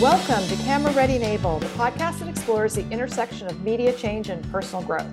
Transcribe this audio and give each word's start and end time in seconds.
Welcome 0.00 0.46
to 0.46 0.54
Camera 0.62 0.92
Ready 0.92 1.16
and 1.16 1.24
Abel, 1.24 1.58
the 1.58 1.66
podcast 1.66 2.20
that 2.20 2.28
explores 2.28 2.76
the 2.76 2.88
intersection 2.88 3.48
of 3.48 3.64
media 3.64 3.92
change 3.92 4.28
and 4.28 4.48
personal 4.52 4.84
growth. 4.84 5.10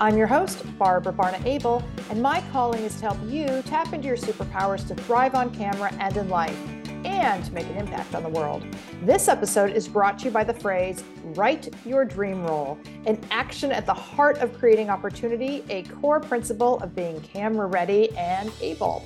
I'm 0.00 0.16
your 0.16 0.26
host, 0.26 0.64
Barbara 0.76 1.12
Barna 1.12 1.40
Abel, 1.46 1.84
and 2.10 2.20
my 2.20 2.42
calling 2.50 2.82
is 2.82 2.96
to 2.96 3.02
help 3.02 3.18
you 3.30 3.62
tap 3.62 3.92
into 3.92 4.08
your 4.08 4.16
superpowers 4.16 4.88
to 4.88 4.96
thrive 4.96 5.36
on 5.36 5.54
camera 5.54 5.94
and 6.00 6.16
in 6.16 6.28
life, 6.28 6.58
and 7.04 7.44
to 7.44 7.52
make 7.52 7.66
an 7.66 7.76
impact 7.76 8.16
on 8.16 8.24
the 8.24 8.28
world. 8.28 8.66
This 9.04 9.28
episode 9.28 9.70
is 9.70 9.86
brought 9.86 10.18
to 10.18 10.24
you 10.24 10.30
by 10.32 10.42
the 10.42 10.54
phrase, 10.54 11.04
write 11.36 11.72
your 11.86 12.04
dream 12.04 12.42
role, 12.42 12.76
an 13.06 13.20
action 13.30 13.70
at 13.70 13.86
the 13.86 13.94
heart 13.94 14.38
of 14.38 14.58
creating 14.58 14.90
opportunity, 14.90 15.64
a 15.70 15.84
core 15.84 16.18
principle 16.18 16.80
of 16.80 16.92
being 16.96 17.20
camera 17.20 17.68
ready 17.68 18.10
and 18.16 18.50
able. 18.60 19.04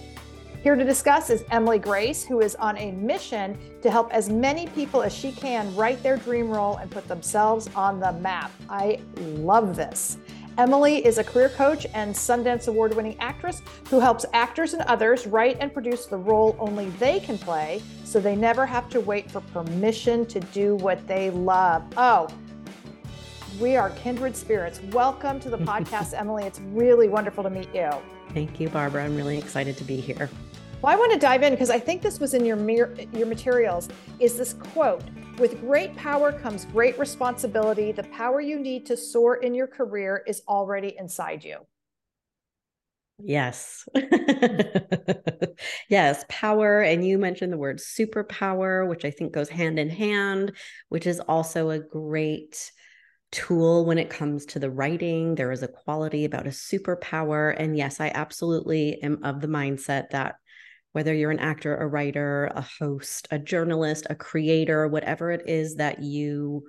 Here 0.61 0.75
to 0.75 0.85
discuss 0.85 1.31
is 1.31 1.45
Emily 1.53 1.79
Grace, 1.79 2.25
who 2.25 2.41
is 2.41 2.57
on 2.57 2.77
a 2.79 2.91
mission 2.91 3.57
to 3.81 3.93
help 3.93 4.13
as 4.13 4.29
many 4.29 4.67
people 4.67 5.03
as 5.03 5.15
she 5.15 5.31
can 5.31 5.73
write 5.77 6.03
their 6.03 6.17
dream 6.17 6.51
role 6.51 6.79
and 6.79 6.91
put 6.91 7.07
themselves 7.07 7.71
on 7.77 8.01
the 8.01 8.13
map. 8.15 8.51
I 8.69 8.99
love 9.17 9.77
this. 9.77 10.19
Emily 10.59 11.07
is 11.07 11.19
a 11.19 11.25
career 11.25 11.51
coach 11.51 11.87
and 11.95 12.13
Sundance 12.13 12.67
Award 12.67 12.93
winning 12.95 13.17
actress 13.21 13.63
who 13.89 14.01
helps 14.01 14.27
actors 14.33 14.75
and 14.75 14.83
others 14.83 15.29
write 15.29 15.59
and 15.61 15.73
produce 15.73 16.07
the 16.07 16.17
role 16.17 16.57
only 16.59 16.91
they 16.99 17.21
can 17.21 17.39
play 17.39 17.81
so 18.03 18.19
they 18.19 18.35
never 18.35 18.67
have 18.67 18.91
to 18.91 19.01
wait 19.01 19.31
for 19.31 19.41
permission 19.41 20.27
to 20.27 20.41
do 20.41 20.75
what 20.75 21.07
they 21.07 21.31
love. 21.31 21.85
Oh, 21.97 22.27
we 23.61 23.77
are 23.77 23.91
kindred 23.91 24.37
spirits. 24.37 24.81
Welcome 24.91 25.39
to 25.39 25.51
the 25.51 25.59
podcast, 25.71 26.19
Emily. 26.19 26.43
It's 26.43 26.59
really 26.59 27.09
wonderful 27.09 27.45
to 27.45 27.51
meet 27.51 27.73
you. 27.73 27.91
Thank 28.35 28.59
you, 28.59 28.69
Barbara. 28.69 29.05
I'm 29.05 29.17
really 29.17 29.39
excited 29.39 29.77
to 29.77 29.85
be 29.85 30.01
here. 30.01 30.29
Well, 30.81 30.93
I 30.93 30.97
want 30.97 31.11
to 31.11 31.19
dive 31.19 31.43
in 31.43 31.53
because 31.53 31.71
I 31.71 31.81
think 31.81 32.03
this 32.03 32.21
was 32.21 32.35
in 32.35 32.45
your 32.45 32.57
your 33.13 33.27
materials. 33.27 33.89
Is 34.21 34.37
this 34.39 34.53
quote? 34.53 35.03
With 35.37 35.61
great 35.61 35.97
power 35.97 36.31
comes 36.31 36.67
great 36.67 36.97
responsibility. 37.01 37.91
The 37.91 38.05
power 38.05 38.41
you 38.41 38.61
need 38.61 38.87
to 38.87 38.97
soar 38.97 39.37
in 39.37 39.55
your 39.55 39.67
career 39.67 40.23
is 40.25 40.43
already 40.47 40.95
inside 40.97 41.43
you. 41.43 41.67
Yes. 43.19 43.89
yes, 45.89 46.25
power. 46.29 46.81
And 46.81 47.05
you 47.05 47.19
mentioned 47.19 47.53
the 47.53 47.59
word 47.59 47.79
superpower, 47.79 48.89
which 48.89 49.05
I 49.05 49.11
think 49.11 49.33
goes 49.33 49.49
hand 49.49 49.81
in 49.81 49.91
hand, 49.91 50.53
which 50.91 51.09
is 51.09 51.19
also 51.19 51.71
a 51.71 51.81
great 51.81 52.71
tool 53.33 53.85
when 53.85 53.99
it 53.99 54.11
comes 54.11 54.47
to 54.47 54.61
the 54.61 54.71
writing. 54.71 55.35
There 55.35 55.51
is 55.51 55.65
a 55.65 55.69
quality 55.69 56.25
about 56.25 56.47
a 56.47 56.51
superpower. 56.51 57.53
And 57.59 57.77
yes, 57.77 58.01
I 58.01 58.13
absolutely 58.15 59.03
am 59.03 59.25
of 59.25 59.41
the 59.41 59.49
mindset 59.49 60.11
that 60.11 60.37
whether 60.93 61.15
you're 61.15 61.31
an 61.31 61.39
actor, 61.39 61.77
a 61.77 61.87
writer, 61.87 62.51
a 62.55 62.67
host, 62.81 63.29
a 63.31 63.39
journalist, 63.39 64.07
a 64.11 64.15
creator, 64.15 64.89
whatever 64.89 65.31
it 65.31 65.49
is 65.49 65.77
that 65.77 66.03
you 66.03 66.65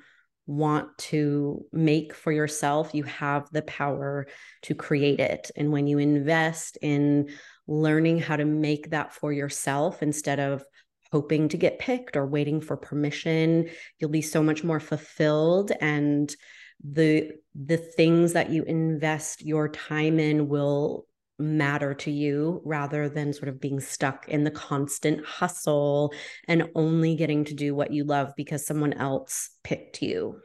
want 0.45 0.98
to 0.98 1.64
make 1.72 2.14
for 2.14 2.31
yourself, 2.31 2.94
you 2.94 3.03
have 3.03 3.47
the 3.52 3.62
power 3.62 4.28
to 4.64 4.73
create 4.73 5.20
it. 5.20 5.52
And 5.56 5.72
when 5.72 5.86
you 5.86 6.00
invest 6.00 6.78
in 6.81 7.30
learning 7.67 8.20
how 8.20 8.36
to 8.36 8.45
make 8.45 8.90
that 8.90 9.14
for 9.14 9.31
yourself 9.31 10.02
instead 10.02 10.40
of 10.40 10.64
hoping 11.12 11.50
to 11.50 11.58
get 11.58 11.80
picked 11.80 12.17
or 12.17 12.25
waiting 12.25 12.62
for 12.62 12.78
permission, 12.78 13.70
you'll 14.00 14.09
be 14.09 14.23
so 14.23 14.42
much 14.42 14.64
more 14.64 14.80
fulfilled 14.80 15.72
and 15.80 16.36
the 16.84 17.31
the 17.56 17.78
things 17.78 18.34
that 18.34 18.50
you 18.50 18.64
invest 18.64 19.44
your 19.44 19.67
time 19.67 20.17
in 20.17 20.47
will 20.47 21.06
matter 21.39 21.93
to 21.93 22.11
you 22.11 22.61
rather 22.65 23.09
than 23.09 23.33
sort 23.33 23.47
of 23.47 23.59
being 23.59 23.79
stuck 23.79 24.27
in 24.27 24.43
the 24.43 24.51
constant 24.51 25.25
hustle 25.25 26.13
and 26.47 26.69
only 26.75 27.15
getting 27.15 27.45
to 27.45 27.53
do 27.53 27.73
what 27.73 27.93
you 27.93 28.03
love 28.03 28.33
because 28.35 28.65
someone 28.65 28.93
else 28.93 29.51
picked 29.63 30.01
you. 30.01 30.39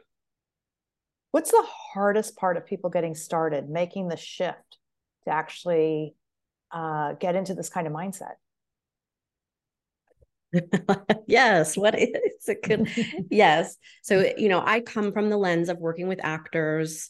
What's 1.31 1.51
the 1.51 1.65
hardest 1.67 2.37
part 2.37 2.55
of 2.55 2.65
people 2.65 2.89
getting 2.89 3.13
started, 3.13 3.69
making 3.69 4.07
the 4.07 4.17
shift 4.17 4.77
to 5.25 5.31
actually 5.31 6.15
uh, 6.71 7.13
get 7.13 7.35
into 7.35 7.53
this 7.53 7.69
kind 7.69 7.87
of 7.87 7.93
mindset? 7.93 8.35
yes 11.27 11.75
what 11.75 11.97
is 11.99 12.09
it 12.47 12.63
good 12.63 12.89
yes 13.29 13.75
so 14.01 14.25
you 14.37 14.47
know 14.47 14.63
i 14.65 14.79
come 14.79 15.11
from 15.11 15.29
the 15.29 15.35
lens 15.35 15.67
of 15.67 15.77
working 15.79 16.07
with 16.07 16.23
actors 16.23 17.09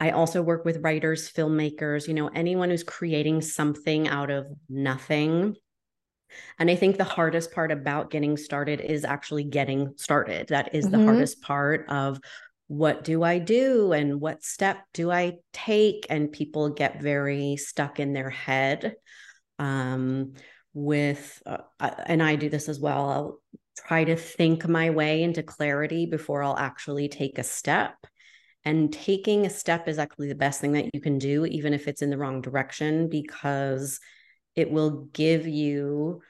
I 0.00 0.10
also 0.10 0.40
work 0.40 0.64
with 0.64 0.82
writers, 0.82 1.30
filmmakers, 1.30 2.08
you 2.08 2.14
know, 2.14 2.28
anyone 2.28 2.70
who's 2.70 2.82
creating 2.82 3.42
something 3.42 4.08
out 4.08 4.30
of 4.30 4.46
nothing. 4.68 5.56
And 6.58 6.70
I 6.70 6.76
think 6.76 6.96
the 6.96 7.04
hardest 7.04 7.52
part 7.52 7.70
about 7.70 8.10
getting 8.10 8.36
started 8.36 8.80
is 8.80 9.04
actually 9.04 9.44
getting 9.44 9.94
started. 9.96 10.48
That 10.48 10.74
is 10.74 10.86
mm-hmm. 10.86 10.98
the 10.98 11.04
hardest 11.04 11.42
part 11.42 11.86
of 11.88 12.18
what 12.68 13.04
do 13.04 13.22
I 13.22 13.38
do 13.38 13.92
and 13.92 14.20
what 14.20 14.44
step 14.44 14.78
do 14.94 15.10
I 15.10 15.38
take? 15.52 16.06
And 16.08 16.32
people 16.32 16.70
get 16.70 17.02
very 17.02 17.56
stuck 17.56 18.00
in 18.00 18.12
their 18.12 18.30
head. 18.30 18.94
Um, 19.58 20.34
with, 20.72 21.42
uh, 21.44 21.58
and 22.06 22.22
I 22.22 22.36
do 22.36 22.48
this 22.48 22.68
as 22.68 22.78
well. 22.78 23.10
I'll 23.10 23.40
try 23.86 24.04
to 24.04 24.16
think 24.16 24.68
my 24.68 24.90
way 24.90 25.22
into 25.22 25.42
clarity 25.42 26.06
before 26.06 26.42
I'll 26.42 26.56
actually 26.56 27.08
take 27.08 27.38
a 27.38 27.42
step. 27.42 27.96
And 28.64 28.92
taking 28.92 29.46
a 29.46 29.50
step 29.50 29.88
is 29.88 29.98
actually 29.98 30.28
the 30.28 30.34
best 30.34 30.60
thing 30.60 30.72
that 30.72 30.90
you 30.92 31.00
can 31.00 31.18
do, 31.18 31.46
even 31.46 31.72
if 31.72 31.88
it's 31.88 32.02
in 32.02 32.10
the 32.10 32.18
wrong 32.18 32.42
direction, 32.42 33.08
because 33.08 33.98
it 34.54 34.70
will 34.70 35.08
give 35.12 35.46
you 35.46 36.20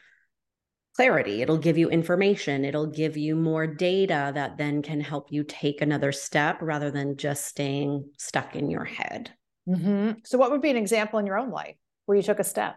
clarity. 0.94 1.42
It'll 1.42 1.58
give 1.58 1.78
you 1.78 1.88
information. 1.88 2.64
It'll 2.64 2.86
give 2.86 3.16
you 3.16 3.34
more 3.34 3.66
data 3.66 4.32
that 4.34 4.58
then 4.58 4.82
can 4.82 5.00
help 5.00 5.32
you 5.32 5.44
take 5.44 5.80
another 5.80 6.12
step 6.12 6.58
rather 6.60 6.90
than 6.90 7.16
just 7.16 7.46
staying 7.46 8.10
stuck 8.18 8.54
in 8.54 8.70
your 8.70 8.84
head. 8.84 9.32
Mm-hmm. 9.68 10.18
So, 10.24 10.38
what 10.38 10.50
would 10.50 10.62
be 10.62 10.70
an 10.70 10.76
example 10.76 11.18
in 11.18 11.26
your 11.26 11.38
own 11.38 11.50
life 11.50 11.76
where 12.06 12.16
you 12.16 12.22
took 12.22 12.38
a 12.38 12.44
step? 12.44 12.76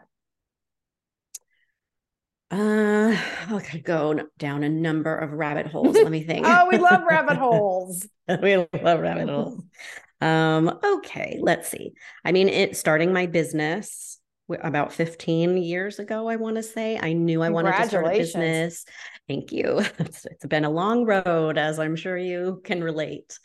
Uh, 2.53 3.17
I 3.49 3.59
could 3.61 3.83
go 3.83 4.27
down 4.37 4.63
a 4.63 4.69
number 4.69 5.15
of 5.15 5.31
rabbit 5.31 5.65
holes. 5.71 5.95
Let 5.95 6.11
me 6.11 6.23
think. 6.23 6.45
oh, 6.47 6.67
we 6.71 6.77
love 6.77 7.01
rabbit 7.09 7.37
holes. 7.39 8.07
we 8.27 8.57
love 8.57 8.99
rabbit 8.99 9.27
holes. 9.27 9.63
Um, 10.21 10.79
okay, 10.83 11.39
let's 11.41 11.69
see. 11.69 11.93
I 12.23 12.31
mean, 12.31 12.49
it 12.49 12.77
starting 12.77 13.11
my 13.11 13.25
business 13.25 14.19
about 14.61 14.93
15 14.93 15.57
years 15.57 15.97
ago, 15.97 16.27
I 16.27 16.35
want 16.35 16.57
to 16.57 16.63
say. 16.63 16.99
I 17.01 17.13
knew 17.13 17.41
I 17.41 17.49
wanted 17.49 17.75
to 17.75 17.87
start 17.87 18.05
a 18.05 18.11
business. 18.11 18.85
Thank 19.27 19.51
you. 19.51 19.79
it's, 19.99 20.25
it's 20.25 20.45
been 20.45 20.65
a 20.65 20.69
long 20.69 21.05
road, 21.05 21.57
as 21.57 21.79
I'm 21.79 21.95
sure 21.95 22.15
you 22.15 22.61
can 22.63 22.83
relate. 22.83 23.39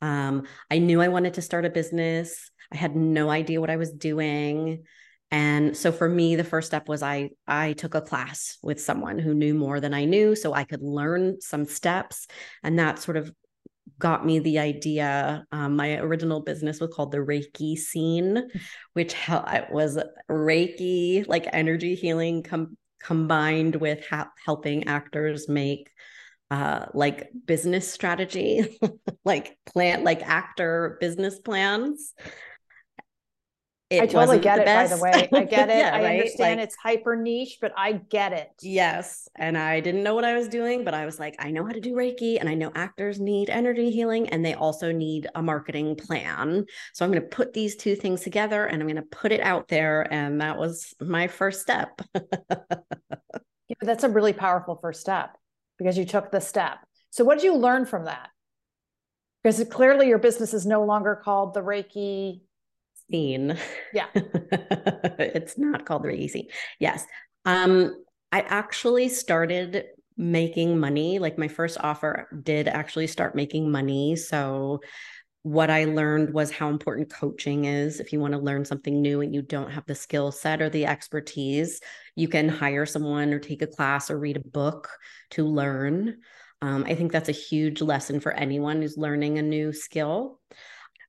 Um, 0.00 0.44
I 0.70 0.78
knew 0.78 1.02
I 1.02 1.08
wanted 1.08 1.34
to 1.34 1.42
start 1.42 1.64
a 1.64 1.70
business. 1.70 2.48
I 2.72 2.76
had 2.76 2.94
no 2.94 3.28
idea 3.28 3.60
what 3.60 3.70
I 3.70 3.76
was 3.76 3.90
doing. 3.90 4.84
And 5.32 5.74
so 5.74 5.90
for 5.90 6.08
me, 6.08 6.36
the 6.36 6.44
first 6.44 6.66
step 6.66 6.88
was 6.88 7.02
I 7.02 7.30
I 7.48 7.72
took 7.72 7.94
a 7.94 8.02
class 8.02 8.58
with 8.62 8.80
someone 8.80 9.18
who 9.18 9.32
knew 9.32 9.54
more 9.54 9.80
than 9.80 9.94
I 9.94 10.04
knew, 10.04 10.36
so 10.36 10.52
I 10.52 10.64
could 10.64 10.82
learn 10.82 11.40
some 11.40 11.64
steps, 11.64 12.26
and 12.62 12.78
that 12.78 12.98
sort 12.98 13.16
of 13.16 13.32
got 13.98 14.26
me 14.26 14.40
the 14.40 14.58
idea. 14.58 15.44
Um, 15.50 15.76
my 15.76 15.96
original 15.98 16.40
business 16.40 16.80
was 16.80 16.92
called 16.94 17.12
the 17.12 17.18
Reiki 17.18 17.76
Scene, 17.78 18.46
which 18.92 19.14
was 19.28 19.98
Reiki 20.30 21.26
like 21.26 21.48
energy 21.52 21.94
healing 21.94 22.42
com- 22.42 22.76
combined 23.00 23.76
with 23.76 24.06
ha- 24.06 24.30
helping 24.44 24.86
actors 24.86 25.48
make 25.48 25.90
uh, 26.50 26.86
like 26.92 27.30
business 27.46 27.90
strategy, 27.90 28.78
like 29.24 29.56
plan, 29.64 30.04
like 30.04 30.20
actor 30.22 30.98
business 31.00 31.38
plans. 31.38 32.12
I 34.00 34.06
totally 34.06 34.38
get 34.38 34.58
it, 34.58 34.64
best. 34.64 34.90
by 34.90 34.96
the 34.96 35.02
way. 35.02 35.28
I 35.32 35.44
get 35.44 35.68
it. 35.70 35.78
yeah, 35.78 35.90
I 35.94 36.02
right? 36.02 36.20
understand 36.20 36.58
like, 36.58 36.66
it's 36.66 36.76
hyper 36.76 37.16
niche, 37.16 37.58
but 37.60 37.72
I 37.76 37.92
get 37.92 38.32
it. 38.32 38.50
Yes. 38.60 39.28
And 39.36 39.56
I 39.58 39.80
didn't 39.80 40.02
know 40.02 40.14
what 40.14 40.24
I 40.24 40.34
was 40.34 40.48
doing, 40.48 40.84
but 40.84 40.94
I 40.94 41.04
was 41.04 41.18
like, 41.18 41.36
I 41.38 41.50
know 41.50 41.64
how 41.64 41.72
to 41.72 41.80
do 41.80 41.94
Reiki 41.94 42.38
and 42.40 42.48
I 42.48 42.54
know 42.54 42.70
actors 42.74 43.20
need 43.20 43.50
energy 43.50 43.90
healing 43.90 44.28
and 44.28 44.44
they 44.44 44.54
also 44.54 44.92
need 44.92 45.28
a 45.34 45.42
marketing 45.42 45.96
plan. 45.96 46.64
So 46.92 47.04
I'm 47.04 47.10
going 47.10 47.22
to 47.22 47.28
put 47.28 47.52
these 47.52 47.76
two 47.76 47.96
things 47.96 48.22
together 48.22 48.66
and 48.66 48.80
I'm 48.80 48.88
going 48.88 48.96
to 48.96 49.02
put 49.02 49.32
it 49.32 49.40
out 49.40 49.68
there. 49.68 50.12
And 50.12 50.40
that 50.40 50.58
was 50.58 50.94
my 51.00 51.28
first 51.28 51.60
step. 51.60 52.00
yeah, 52.14 53.76
that's 53.80 54.04
a 54.04 54.08
really 54.08 54.32
powerful 54.32 54.76
first 54.76 55.00
step 55.00 55.36
because 55.78 55.98
you 55.98 56.04
took 56.04 56.30
the 56.30 56.40
step. 56.40 56.78
So 57.10 57.24
what 57.24 57.36
did 57.36 57.44
you 57.44 57.56
learn 57.56 57.86
from 57.86 58.06
that? 58.06 58.30
Because 59.42 59.62
clearly 59.70 60.08
your 60.08 60.18
business 60.18 60.54
is 60.54 60.64
no 60.64 60.84
longer 60.84 61.20
called 61.22 61.54
the 61.54 61.60
Reiki 61.60 62.42
scene. 63.12 63.58
Yeah. 63.92 64.06
it's 64.14 65.58
not 65.58 65.84
called 65.84 66.04
the 66.04 66.08
Reiki 66.08 66.30
scene. 66.30 66.48
Yes. 66.80 67.06
Um, 67.44 68.02
I 68.32 68.40
actually 68.40 69.08
started 69.08 69.84
making 70.16 70.78
money. 70.78 71.18
Like 71.18 71.38
my 71.38 71.48
first 71.48 71.78
offer 71.80 72.28
did 72.42 72.68
actually 72.68 73.06
start 73.06 73.34
making 73.34 73.70
money. 73.70 74.16
So 74.16 74.80
what 75.42 75.70
I 75.70 75.84
learned 75.84 76.32
was 76.32 76.50
how 76.50 76.68
important 76.68 77.12
coaching 77.12 77.64
is. 77.64 78.00
If 78.00 78.12
you 78.12 78.20
want 78.20 78.32
to 78.32 78.38
learn 78.38 78.64
something 78.64 79.02
new 79.02 79.20
and 79.20 79.34
you 79.34 79.42
don't 79.42 79.72
have 79.72 79.84
the 79.86 79.94
skill 79.94 80.30
set 80.30 80.62
or 80.62 80.70
the 80.70 80.86
expertise, 80.86 81.80
you 82.14 82.28
can 82.28 82.48
hire 82.48 82.86
someone 82.86 83.32
or 83.32 83.40
take 83.40 83.60
a 83.60 83.66
class 83.66 84.10
or 84.10 84.18
read 84.18 84.36
a 84.36 84.48
book 84.48 84.88
to 85.30 85.44
learn. 85.44 86.18
Um, 86.62 86.84
I 86.86 86.94
think 86.94 87.10
that's 87.10 87.28
a 87.28 87.32
huge 87.32 87.82
lesson 87.82 88.20
for 88.20 88.32
anyone 88.32 88.80
who's 88.80 88.96
learning 88.96 89.38
a 89.38 89.42
new 89.42 89.72
skill. 89.72 90.40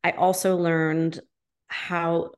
I 0.04 0.12
also 0.12 0.58
learned 0.58 1.22
how 1.68 2.32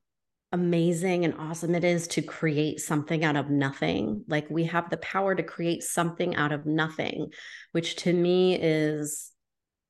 amazing 0.51 1.25
and 1.25 1.33
awesome 1.37 1.75
it 1.75 1.83
is 1.83 2.07
to 2.07 2.21
create 2.21 2.79
something 2.79 3.25
out 3.25 3.35
of 3.35 3.49
nothing. 3.49 4.23
Like 4.27 4.49
we 4.49 4.65
have 4.65 4.89
the 4.89 4.97
power 4.97 5.35
to 5.35 5.43
create 5.43 5.83
something 5.83 6.35
out 6.35 6.51
of 6.51 6.65
nothing, 6.65 7.31
which 7.73 7.97
to 7.97 8.13
me 8.13 8.55
is 8.55 9.31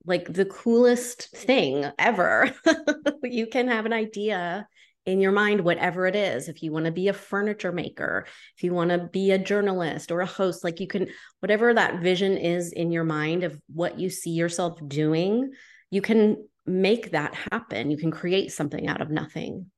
like 0.04 0.32
the 0.32 0.44
coolest 0.44 1.30
thing 1.30 1.86
ever. 1.98 2.50
you 3.22 3.46
can 3.46 3.68
have 3.68 3.86
an 3.86 3.92
idea 3.92 4.66
in 5.04 5.20
your 5.20 5.32
mind, 5.32 5.60
whatever 5.60 6.06
it 6.06 6.16
is. 6.16 6.48
If 6.48 6.62
you 6.62 6.72
want 6.72 6.86
to 6.86 6.90
be 6.90 7.08
a 7.08 7.12
furniture 7.12 7.72
maker, 7.72 8.26
if 8.56 8.64
you 8.64 8.74
want 8.74 8.90
to 8.90 9.08
be 9.12 9.30
a 9.30 9.38
journalist 9.38 10.10
or 10.10 10.20
a 10.20 10.26
host, 10.26 10.64
like 10.64 10.80
you 10.80 10.88
can, 10.88 11.06
whatever 11.40 11.72
that 11.72 12.00
vision 12.00 12.36
is 12.36 12.72
in 12.72 12.90
your 12.90 13.04
mind 13.04 13.44
of 13.44 13.60
what 13.72 14.00
you 14.00 14.10
see 14.10 14.30
yourself 14.30 14.80
doing, 14.88 15.52
you 15.90 16.02
can 16.02 16.48
make 16.66 17.12
that 17.12 17.34
happen. 17.52 17.90
You 17.90 17.96
can 17.96 18.10
create 18.10 18.52
something 18.52 18.88
out 18.88 19.00
of 19.00 19.10
nothing. 19.10 19.70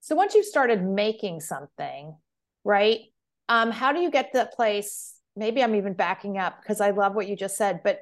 So 0.00 0.14
once 0.14 0.34
you've 0.34 0.46
started 0.46 0.84
making 0.84 1.40
something, 1.40 2.16
right? 2.64 3.00
Um, 3.48 3.70
how 3.70 3.92
do 3.92 4.00
you 4.00 4.10
get 4.10 4.32
that 4.34 4.52
place? 4.52 5.14
Maybe 5.34 5.62
I'm 5.62 5.74
even 5.74 5.94
backing 5.94 6.38
up 6.38 6.60
because 6.62 6.80
I 6.80 6.90
love 6.90 7.14
what 7.14 7.28
you 7.28 7.36
just 7.36 7.56
said, 7.56 7.80
but 7.82 8.00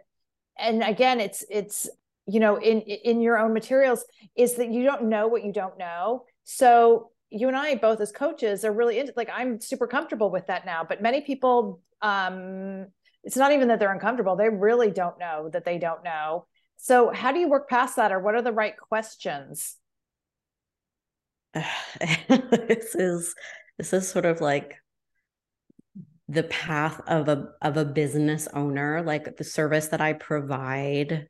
and 0.57 0.83
again, 0.83 1.21
it's 1.21 1.45
it's 1.51 1.89
you 2.27 2.41
know 2.41 2.57
in 2.57 2.81
in 2.81 3.21
your 3.21 3.39
own 3.39 3.53
materials 3.53 4.05
is 4.37 4.55
that 4.55 4.71
you 4.71 4.83
don't 4.85 5.05
know 5.05 5.29
what 5.29 5.45
you 5.45 5.53
don't 5.53 5.79
know 5.79 6.25
so 6.45 7.11
you 7.31 7.49
and 7.49 7.57
i 7.57 7.75
both 7.75 8.01
as 8.01 8.13
coaches 8.13 8.65
are 8.65 8.73
really 8.73 8.99
into 8.99 9.13
like 9.17 9.29
i'm 9.33 9.61
super 9.61 9.87
comfortable 9.87 10.31
with 10.31 10.47
that 10.47 10.65
now 10.65 10.85
but 10.85 11.03
many 11.03 11.21
people 11.21 11.81
um 12.03 12.87
it's 13.23 13.37
not 13.37 13.53
even 13.53 13.69
that 13.69 13.79
they're 13.79 13.93
uncomfortable 13.93 14.37
they 14.37 14.49
really 14.49 14.91
don't 14.91 15.19
know 15.19 15.49
that 15.53 15.65
they 15.65 15.79
don't 15.79 16.05
know 16.05 16.47
so 16.85 17.11
how 17.11 17.33
do 17.33 17.39
you 17.39 17.49
work 17.49 17.69
past 17.69 17.97
that 17.97 18.13
or 18.13 18.21
what 18.21 18.35
are 18.35 18.43
the 18.43 18.53
right 18.53 18.77
questions 18.77 19.77
this 21.55 22.95
is 22.95 23.35
this 23.79 23.93
is 23.93 24.09
sort 24.09 24.25
of 24.25 24.41
like 24.41 24.75
the 26.29 26.45
path 26.45 27.01
of 27.07 27.29
a 27.29 27.49
of 27.63 27.77
a 27.77 27.85
business 27.85 28.49
owner 28.55 29.03
like 29.03 29.37
the 29.37 29.45
service 29.45 29.89
that 29.89 30.01
i 30.01 30.13
provide 30.13 31.29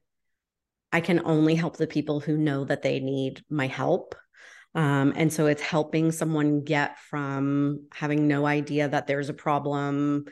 I 0.94 1.00
can 1.00 1.22
only 1.24 1.56
help 1.56 1.76
the 1.76 1.88
people 1.88 2.20
who 2.20 2.36
know 2.36 2.64
that 2.66 2.82
they 2.82 3.00
need 3.00 3.42
my 3.50 3.66
help. 3.66 4.14
Um, 4.76 5.12
and 5.16 5.32
so 5.32 5.46
it's 5.46 5.60
helping 5.60 6.12
someone 6.12 6.62
get 6.62 7.00
from 7.00 7.88
having 7.92 8.28
no 8.28 8.46
idea 8.46 8.86
that 8.88 9.08
there's 9.08 9.28
a 9.28 9.34
problem 9.34 10.26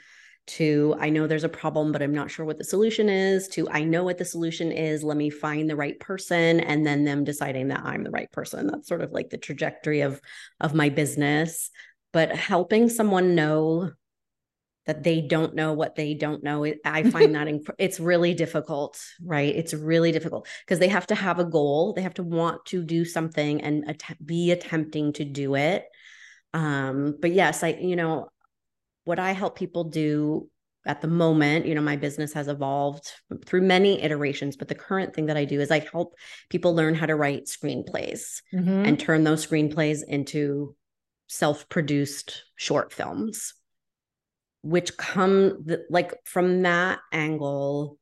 to 0.49 0.94
I 0.99 1.11
know 1.11 1.27
there's 1.27 1.44
a 1.44 1.49
problem, 1.49 1.93
but 1.93 2.03
I'm 2.03 2.15
not 2.15 2.31
sure 2.31 2.44
what 2.44 2.59
the 2.59 2.65
solution 2.65 3.09
is, 3.09 3.49
to 3.49 3.69
I 3.71 3.85
know 3.85 4.05
what 4.05 4.19
the 4.19 4.25
solution 4.25 4.73
is. 4.73 5.05
Let 5.05 5.17
me 5.17 5.31
find 5.31 5.69
the 5.69 5.77
right 5.77 5.99
person 6.00 6.61
and 6.61 6.87
then 6.87 7.05
them 7.05 7.25
deciding 7.25 7.69
that 7.69 7.83
I'm 7.85 8.03
the 8.03 8.11
right 8.11 8.31
person. 8.33 8.67
That's 8.67 8.89
sort 8.89 9.03
of 9.03 9.12
like 9.12 9.31
the 9.31 9.39
trajectory 9.39 10.00
of 10.00 10.21
of 10.61 10.75
my 10.75 10.89
business. 10.89 11.71
But 12.12 12.35
helping 12.35 12.89
someone 12.89 13.35
know 13.35 13.93
that 14.87 15.05
they 15.05 15.21
don't 15.21 15.55
know 15.55 15.73
what 15.73 15.94
they 15.94 16.15
don't 16.15 16.43
know. 16.43 16.65
I 16.85 17.05
find 17.05 17.35
that 17.35 17.47
inc- 17.47 17.75
it's 17.79 18.00
really 18.00 18.35
difficult, 18.35 19.00
right? 19.25 19.55
It's 19.55 19.73
really 19.73 20.11
difficult 20.11 20.49
because 20.67 20.81
they 20.81 20.88
have 20.88 21.06
to 21.09 21.15
have 21.15 21.38
a 21.38 21.45
goal. 21.45 21.93
They 21.93 22.03
have 22.03 22.15
to 22.15 22.25
want 22.25 22.65
to 22.67 22.83
do 22.83 23.05
something 23.05 23.62
and 23.62 23.88
att- 23.88 24.27
be 24.27 24.50
attempting 24.50 25.12
to 25.15 25.25
do 25.25 25.55
it. 25.55 25.85
Um, 26.53 27.17
but 27.21 27.33
yes, 27.33 27.62
I, 27.62 27.69
you 27.81 27.97
know, 27.97 28.29
what 29.04 29.19
I 29.19 29.32
help 29.32 29.56
people 29.56 29.84
do 29.84 30.49
at 30.84 31.00
the 31.00 31.08
moment, 31.08 31.66
you 31.66 31.75
know, 31.75 31.81
my 31.81 31.96
business 31.96 32.32
has 32.32 32.49
evolved 32.49 33.10
through 33.46 33.62
many 33.62 34.02
iterations, 34.02 34.56
but 34.56 34.69
the 34.69 34.75
current 34.75 35.14
thing 35.14 35.26
that 35.26 35.37
I 35.37 35.44
do 35.44 35.60
is 35.60 35.70
I 35.70 35.78
help 35.78 36.14
people 36.50 36.75
learn 36.75 36.94
how 36.94 37.06
to 37.06 37.14
write 37.14 37.44
screenplays 37.44 38.43
mm-hmm. 38.52 38.84
and 38.84 38.99
turn 38.99 39.22
those 39.22 39.46
screenplays 39.46 40.02
into 40.06 40.75
self 41.28 41.69
produced 41.69 42.44
short 42.56 42.93
films 42.93 43.54
which 44.62 44.96
come 44.96 45.62
the, 45.64 45.84
like 45.90 46.14
from 46.25 46.62
that 46.62 47.00
angle 47.10 47.99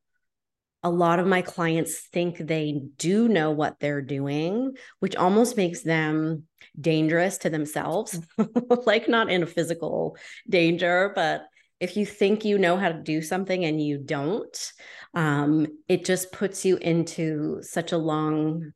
a 0.82 0.90
lot 0.90 1.18
of 1.18 1.26
my 1.26 1.42
clients 1.42 2.00
think 2.12 2.38
they 2.38 2.82
do 2.96 3.28
know 3.28 3.50
what 3.50 3.78
they're 3.80 4.02
doing 4.02 4.74
which 4.98 5.16
almost 5.16 5.56
makes 5.56 5.82
them 5.82 6.44
dangerous 6.80 7.38
to 7.38 7.50
themselves 7.50 8.18
like 8.86 9.08
not 9.08 9.30
in 9.30 9.42
a 9.42 9.46
physical 9.46 10.16
danger 10.48 11.12
but 11.14 11.46
if 11.80 11.96
you 11.96 12.04
think 12.04 12.44
you 12.44 12.58
know 12.58 12.76
how 12.76 12.88
to 12.88 13.02
do 13.02 13.22
something 13.22 13.64
and 13.64 13.82
you 13.82 13.98
don't 13.98 14.72
um, 15.14 15.66
it 15.88 16.04
just 16.04 16.32
puts 16.32 16.64
you 16.64 16.76
into 16.76 17.62
such 17.62 17.92
a 17.92 17.98
long 17.98 18.72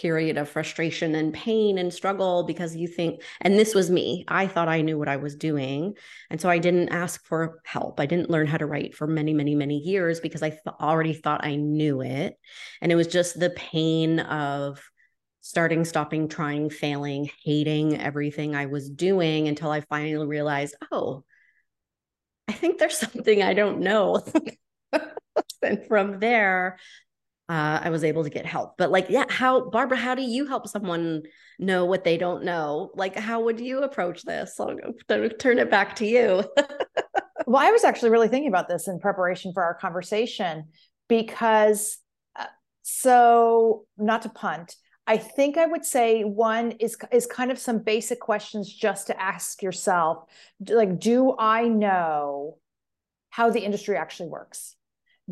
period 0.00 0.38
of 0.38 0.48
frustration 0.48 1.16
and 1.16 1.34
pain 1.34 1.76
and 1.78 1.92
struggle 1.92 2.44
because 2.44 2.76
you 2.76 2.86
think, 2.86 3.20
and 3.40 3.58
this 3.58 3.74
was 3.74 3.90
me, 3.90 4.24
I 4.28 4.46
thought 4.46 4.68
I 4.68 4.80
knew 4.80 4.96
what 4.96 5.08
I 5.08 5.16
was 5.16 5.34
doing. 5.34 5.94
And 6.30 6.40
so 6.40 6.48
I 6.48 6.58
didn't 6.58 6.90
ask 6.90 7.24
for 7.24 7.60
help. 7.64 7.98
I 7.98 8.06
didn't 8.06 8.30
learn 8.30 8.46
how 8.46 8.58
to 8.58 8.66
write 8.66 8.94
for 8.94 9.08
many, 9.08 9.34
many, 9.34 9.56
many 9.56 9.78
years 9.78 10.20
because 10.20 10.42
I 10.42 10.50
th- 10.50 10.60
already 10.80 11.14
thought 11.14 11.44
I 11.44 11.56
knew 11.56 12.00
it. 12.00 12.36
And 12.80 12.92
it 12.92 12.94
was 12.94 13.08
just 13.08 13.40
the 13.40 13.50
pain 13.50 14.20
of, 14.20 14.80
starting, 15.40 15.84
stopping, 15.84 16.28
trying, 16.28 16.70
failing, 16.70 17.30
hating 17.44 18.00
everything 18.00 18.54
I 18.54 18.66
was 18.66 18.90
doing 18.90 19.48
until 19.48 19.70
I 19.70 19.80
finally 19.82 20.26
realized, 20.26 20.74
oh, 20.92 21.24
I 22.48 22.52
think 22.52 22.78
there's 22.78 22.98
something 22.98 23.42
I 23.42 23.54
don't 23.54 23.80
know. 23.80 24.22
and 25.62 25.86
from 25.86 26.18
there, 26.20 26.78
uh, 27.48 27.80
I 27.82 27.90
was 27.90 28.04
able 28.04 28.24
to 28.24 28.30
get 28.30 28.44
help. 28.44 28.76
But 28.76 28.90
like, 28.90 29.06
yeah, 29.08 29.24
how 29.28 29.70
Barbara, 29.70 29.96
how 29.96 30.14
do 30.14 30.22
you 30.22 30.46
help 30.46 30.68
someone 30.68 31.22
know 31.58 31.86
what 31.86 32.04
they 32.04 32.18
don't 32.18 32.44
know? 32.44 32.90
Like, 32.94 33.16
how 33.16 33.42
would 33.44 33.58
you 33.58 33.82
approach 33.82 34.22
this? 34.22 34.60
I'll 34.60 34.76
turn 35.38 35.58
it 35.58 35.70
back 35.70 35.96
to 35.96 36.06
you. 36.06 36.44
well, 37.46 37.62
I 37.62 37.70
was 37.70 37.84
actually 37.84 38.10
really 38.10 38.28
thinking 38.28 38.50
about 38.50 38.68
this 38.68 38.86
in 38.86 39.00
preparation 39.00 39.52
for 39.54 39.62
our 39.62 39.74
conversation 39.74 40.64
because, 41.08 41.96
uh, 42.38 42.44
so 42.82 43.86
not 43.96 44.22
to 44.22 44.28
punt, 44.28 44.76
I 45.08 45.16
think 45.16 45.56
I 45.56 45.66
would 45.66 45.84
say 45.84 46.22
one 46.22 46.72
is 46.72 46.96
is 47.10 47.26
kind 47.26 47.50
of 47.50 47.58
some 47.58 47.78
basic 47.78 48.20
questions 48.20 48.72
just 48.72 49.08
to 49.08 49.20
ask 49.20 49.62
yourself, 49.62 50.24
like, 50.68 51.00
do 51.00 51.34
I 51.38 51.66
know 51.66 52.58
how 53.30 53.50
the 53.50 53.60
industry 53.60 53.96
actually 53.96 54.28
works? 54.28 54.76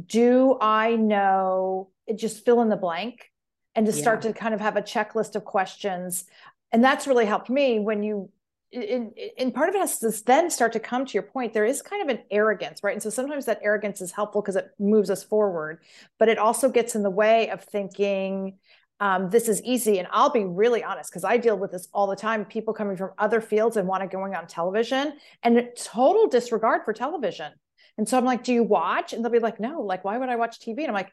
Do 0.06 0.58
I 0.60 0.96
know 0.96 1.90
just 2.14 2.44
fill 2.44 2.62
in 2.62 2.68
the 2.68 2.76
blank 2.76 3.30
and 3.74 3.86
to 3.86 3.92
start 3.92 4.22
to 4.22 4.32
kind 4.32 4.54
of 4.54 4.60
have 4.60 4.76
a 4.76 4.82
checklist 4.82 5.36
of 5.36 5.44
questions. 5.44 6.24
And 6.72 6.82
that's 6.82 7.06
really 7.06 7.26
helped 7.26 7.50
me 7.50 7.78
when 7.78 8.02
you 8.02 8.30
in 8.72 9.12
and 9.38 9.54
part 9.54 9.68
of 9.68 9.76
it 9.76 9.78
has 9.78 10.00
to 10.00 10.10
then 10.24 10.50
start 10.50 10.72
to 10.72 10.80
come 10.80 11.06
to 11.06 11.12
your 11.14 11.22
point 11.22 11.52
there 11.52 11.64
is 11.64 11.82
kind 11.82 12.02
of 12.02 12.08
an 12.14 12.22
arrogance 12.32 12.82
right? 12.82 12.94
And 12.94 13.02
so 13.02 13.10
sometimes 13.10 13.44
that 13.44 13.60
arrogance 13.62 14.00
is 14.00 14.10
helpful 14.10 14.42
because 14.42 14.56
it 14.56 14.72
moves 14.80 15.08
us 15.08 15.22
forward 15.22 15.78
but 16.18 16.28
it 16.28 16.36
also 16.36 16.68
gets 16.68 16.96
in 16.96 17.04
the 17.04 17.10
way 17.10 17.48
of 17.50 17.62
thinking 17.62 18.58
um, 19.00 19.28
this 19.30 19.48
is 19.48 19.62
easy 19.62 19.98
and 19.98 20.08
i'll 20.10 20.30
be 20.30 20.44
really 20.44 20.82
honest 20.82 21.10
because 21.10 21.24
i 21.24 21.36
deal 21.36 21.58
with 21.58 21.72
this 21.72 21.88
all 21.92 22.06
the 22.06 22.16
time 22.16 22.44
people 22.44 22.72
coming 22.72 22.96
from 22.96 23.10
other 23.18 23.40
fields 23.40 23.76
and 23.76 23.86
want 23.86 24.02
to 24.02 24.08
going 24.08 24.34
on 24.34 24.46
television 24.46 25.14
and 25.42 25.68
total 25.76 26.28
disregard 26.28 26.82
for 26.84 26.92
television 26.92 27.52
and 27.98 28.08
so 28.08 28.16
i'm 28.16 28.24
like 28.24 28.42
do 28.42 28.52
you 28.52 28.62
watch 28.62 29.12
and 29.12 29.24
they'll 29.24 29.32
be 29.32 29.38
like 29.38 29.60
no 29.60 29.80
like 29.80 30.04
why 30.04 30.16
would 30.16 30.28
i 30.28 30.36
watch 30.36 30.60
tv 30.60 30.78
and 30.78 30.88
i'm 30.88 30.94
like 30.94 31.12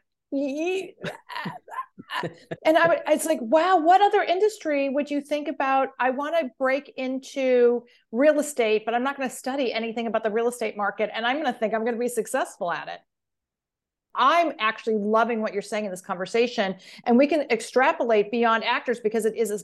and 2.64 2.76
I, 2.76 2.88
would, 2.88 2.98
it's 3.08 3.24
like, 3.24 3.38
wow, 3.40 3.78
what 3.78 4.00
other 4.00 4.22
industry 4.22 4.88
would 4.88 5.10
you 5.10 5.20
think 5.20 5.48
about? 5.48 5.90
I 5.98 6.10
want 6.10 6.34
to 6.40 6.50
break 6.58 6.92
into 6.96 7.84
real 8.10 8.40
estate, 8.40 8.84
but 8.84 8.94
I'm 8.94 9.04
not 9.04 9.16
going 9.16 9.28
to 9.28 9.34
study 9.34 9.72
anything 9.72 10.06
about 10.06 10.24
the 10.24 10.30
real 10.30 10.48
estate 10.48 10.76
market. 10.76 11.10
And 11.14 11.26
I'm 11.26 11.40
going 11.40 11.52
to 11.52 11.58
think 11.58 11.74
I'm 11.74 11.82
going 11.82 11.94
to 11.94 12.00
be 12.00 12.08
successful 12.08 12.72
at 12.72 12.88
it. 12.88 13.00
I'm 14.14 14.52
actually 14.58 14.96
loving 14.96 15.40
what 15.40 15.52
you're 15.52 15.62
saying 15.62 15.84
in 15.84 15.90
this 15.90 16.00
conversation. 16.00 16.76
And 17.04 17.18
we 17.18 17.26
can 17.26 17.42
extrapolate 17.50 18.30
beyond 18.30 18.64
actors 18.64 19.00
because 19.00 19.24
it 19.24 19.36
is 19.36 19.50
a 19.50 19.60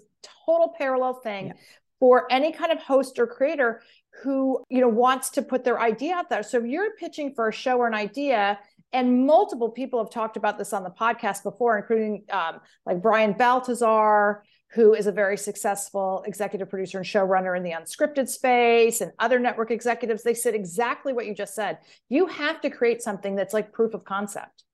total 0.46 0.74
parallel 0.76 1.14
thing 1.14 1.48
yeah. 1.48 1.52
for 1.98 2.26
any 2.30 2.52
kind 2.52 2.72
of 2.72 2.78
host 2.78 3.18
or 3.18 3.26
creator 3.26 3.82
who, 4.22 4.64
you 4.68 4.80
know, 4.80 4.88
wants 4.88 5.30
to 5.30 5.42
put 5.42 5.64
their 5.64 5.80
idea 5.80 6.14
out 6.14 6.28
there. 6.28 6.42
So 6.42 6.58
if 6.58 6.66
you're 6.66 6.94
pitching 6.96 7.34
for 7.34 7.48
a 7.48 7.52
show 7.52 7.78
or 7.78 7.86
an 7.86 7.94
idea 7.94 8.58
and 8.92 9.26
multiple 9.26 9.70
people 9.70 10.02
have 10.02 10.10
talked 10.12 10.36
about 10.36 10.58
this 10.58 10.72
on 10.72 10.82
the 10.82 10.90
podcast 10.90 11.42
before, 11.42 11.78
including 11.78 12.24
um, 12.30 12.60
like 12.84 13.00
Brian 13.00 13.32
Balthazar, 13.32 14.42
who 14.72 14.94
is 14.94 15.06
a 15.06 15.12
very 15.12 15.36
successful 15.36 16.22
executive 16.26 16.70
producer 16.70 16.98
and 16.98 17.06
showrunner 17.06 17.56
in 17.56 17.62
the 17.62 17.72
unscripted 17.72 18.28
space, 18.28 19.00
and 19.00 19.12
other 19.18 19.38
network 19.38 19.70
executives. 19.70 20.22
They 20.22 20.34
said 20.34 20.54
exactly 20.54 21.12
what 21.12 21.26
you 21.26 21.34
just 21.34 21.54
said. 21.54 21.78
You 22.08 22.26
have 22.26 22.60
to 22.60 22.70
create 22.70 23.02
something 23.02 23.34
that's 23.34 23.52
like 23.52 23.72
proof 23.72 23.94
of 23.94 24.04
concept. 24.04 24.64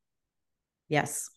Yes. 0.89 1.31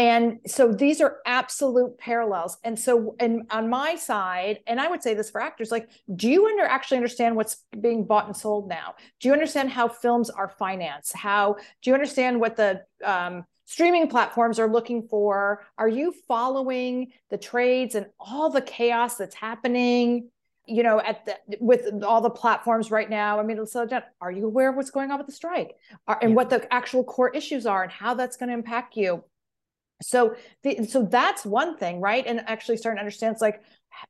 And 0.00 0.38
so 0.46 0.72
these 0.72 1.02
are 1.02 1.18
absolute 1.26 1.98
parallels. 1.98 2.56
And 2.64 2.78
so, 2.78 3.16
and 3.20 3.42
on 3.50 3.68
my 3.68 3.96
side, 3.96 4.60
and 4.66 4.80
I 4.80 4.88
would 4.88 5.02
say 5.02 5.12
this 5.12 5.28
for 5.30 5.42
actors, 5.42 5.70
like, 5.70 5.90
do 6.16 6.26
you 6.26 6.46
under 6.46 6.62
actually 6.62 6.96
understand 6.96 7.36
what's 7.36 7.64
being 7.78 8.06
bought 8.06 8.24
and 8.24 8.34
sold 8.34 8.66
now? 8.66 8.94
Do 9.20 9.28
you 9.28 9.34
understand 9.34 9.68
how 9.68 9.88
films 9.88 10.30
are 10.30 10.48
financed? 10.48 11.14
How 11.14 11.56
do 11.82 11.90
you 11.90 11.92
understand 11.92 12.40
what 12.40 12.56
the 12.56 12.82
um, 13.04 13.44
streaming 13.66 14.08
platforms 14.08 14.58
are 14.58 14.72
looking 14.72 15.02
for? 15.02 15.66
Are 15.76 15.88
you 15.88 16.14
following 16.26 17.12
the 17.28 17.36
trades 17.36 17.94
and 17.94 18.06
all 18.18 18.48
the 18.48 18.62
chaos 18.62 19.16
that's 19.16 19.34
happening? 19.34 20.30
You 20.64 20.82
know, 20.82 20.98
at 20.98 21.26
the 21.26 21.36
with 21.60 22.02
all 22.02 22.22
the 22.22 22.30
platforms 22.30 22.90
right 22.90 23.10
now. 23.10 23.38
I 23.38 23.42
mean, 23.42 23.66
so 23.66 23.86
are 24.22 24.32
you 24.32 24.46
aware 24.46 24.70
of 24.70 24.76
what's 24.76 24.90
going 24.90 25.10
on 25.10 25.18
with 25.18 25.26
the 25.26 25.32
strike 25.34 25.76
are, 26.06 26.18
and 26.22 26.30
yeah. 26.30 26.36
what 26.36 26.48
the 26.48 26.72
actual 26.72 27.04
core 27.04 27.28
issues 27.30 27.66
are 27.66 27.82
and 27.82 27.92
how 27.92 28.14
that's 28.14 28.38
going 28.38 28.48
to 28.48 28.54
impact 28.54 28.96
you? 28.96 29.24
So, 30.02 30.34
the, 30.62 30.84
so 30.84 31.02
that's 31.02 31.44
one 31.44 31.76
thing, 31.76 32.00
right? 32.00 32.26
And 32.26 32.40
actually 32.46 32.78
starting 32.78 32.96
to 32.96 33.00
understand 33.00 33.32
it's 33.32 33.42
like 33.42 33.62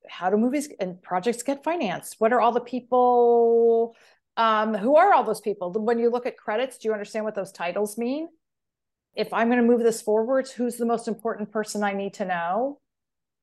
how 0.08 0.30
do 0.30 0.36
movies 0.36 0.68
and 0.78 1.00
projects 1.02 1.42
get 1.42 1.64
financed? 1.64 2.16
What 2.18 2.32
are 2.32 2.40
all 2.40 2.52
the 2.52 2.60
people? 2.60 3.96
Um, 4.36 4.74
who 4.74 4.96
are 4.96 5.12
all 5.12 5.24
those 5.24 5.40
people? 5.40 5.72
When 5.72 5.98
you 5.98 6.10
look 6.10 6.26
at 6.26 6.36
credits, 6.36 6.78
do 6.78 6.88
you 6.88 6.92
understand 6.92 7.24
what 7.24 7.34
those 7.34 7.52
titles 7.52 7.98
mean? 7.98 8.28
If 9.14 9.32
I'm 9.32 9.48
going 9.48 9.60
to 9.60 9.66
move 9.66 9.80
this 9.80 10.02
forwards, 10.02 10.50
who's 10.52 10.76
the 10.76 10.86
most 10.86 11.08
important 11.08 11.50
person 11.50 11.82
I 11.82 11.92
need 11.92 12.14
to 12.14 12.24
know? 12.24 12.80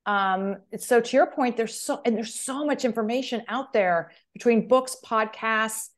Um, 0.06 0.56
so 0.78 1.00
to 1.00 1.16
your 1.16 1.26
point, 1.26 1.56
there's 1.58 1.78
so 1.78 2.00
and 2.04 2.16
there's 2.16 2.34
so 2.34 2.64
much 2.64 2.86
information 2.86 3.42
out 3.48 3.74
there 3.74 4.10
between 4.32 4.66
books, 4.66 4.96
podcasts, 5.04 5.88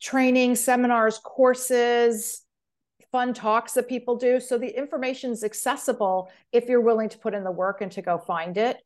training, 0.00 0.54
seminars, 0.54 1.18
courses, 1.18 2.42
fun 3.12 3.34
talks 3.34 3.72
that 3.74 3.88
people 3.88 4.16
do. 4.16 4.40
So 4.40 4.58
the 4.58 4.76
information 4.76 5.30
is 5.30 5.44
accessible 5.44 6.30
if 6.52 6.68
you're 6.68 6.80
willing 6.80 7.08
to 7.08 7.18
put 7.18 7.34
in 7.34 7.44
the 7.44 7.50
work 7.50 7.80
and 7.80 7.92
to 7.92 8.02
go 8.02 8.18
find 8.18 8.56
it. 8.56 8.78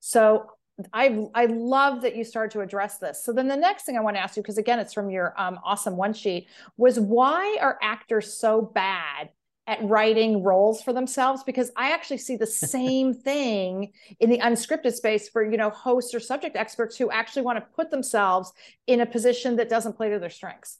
So 0.00 0.50
I 0.92 1.26
I 1.34 1.46
love 1.46 2.02
that 2.02 2.16
you 2.16 2.24
started 2.24 2.52
to 2.52 2.60
address 2.60 2.98
this. 2.98 3.24
So 3.24 3.32
then 3.32 3.48
the 3.48 3.56
next 3.56 3.84
thing 3.84 3.96
I 3.96 4.00
want 4.00 4.16
to 4.16 4.20
ask 4.20 4.36
you, 4.36 4.42
because 4.42 4.58
again, 4.58 4.78
it's 4.78 4.92
from 4.92 5.10
your 5.10 5.34
um, 5.40 5.58
awesome 5.64 5.96
one 5.96 6.12
sheet, 6.12 6.48
was 6.76 7.00
why 7.00 7.56
are 7.60 7.78
actors 7.82 8.34
so 8.34 8.60
bad 8.62 9.30
at 9.66 9.82
writing 9.82 10.42
roles 10.42 10.82
for 10.82 10.92
themselves? 10.92 11.42
Because 11.42 11.72
I 11.76 11.92
actually 11.92 12.18
see 12.18 12.36
the 12.36 12.46
same 12.76 13.14
thing 13.14 13.92
in 14.20 14.30
the 14.30 14.38
unscripted 14.38 14.92
space 14.92 15.28
for 15.28 15.48
you 15.48 15.56
know 15.56 15.70
hosts 15.70 16.14
or 16.14 16.20
subject 16.20 16.56
experts 16.56 16.96
who 16.96 17.10
actually 17.10 17.42
want 17.42 17.58
to 17.58 17.66
put 17.74 17.90
themselves 17.90 18.52
in 18.86 19.00
a 19.00 19.06
position 19.06 19.56
that 19.56 19.70
doesn't 19.70 19.94
play 19.94 20.10
to 20.10 20.18
their 20.18 20.30
strengths. 20.30 20.78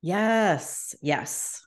Yes, 0.00 0.94
yes. 1.00 1.66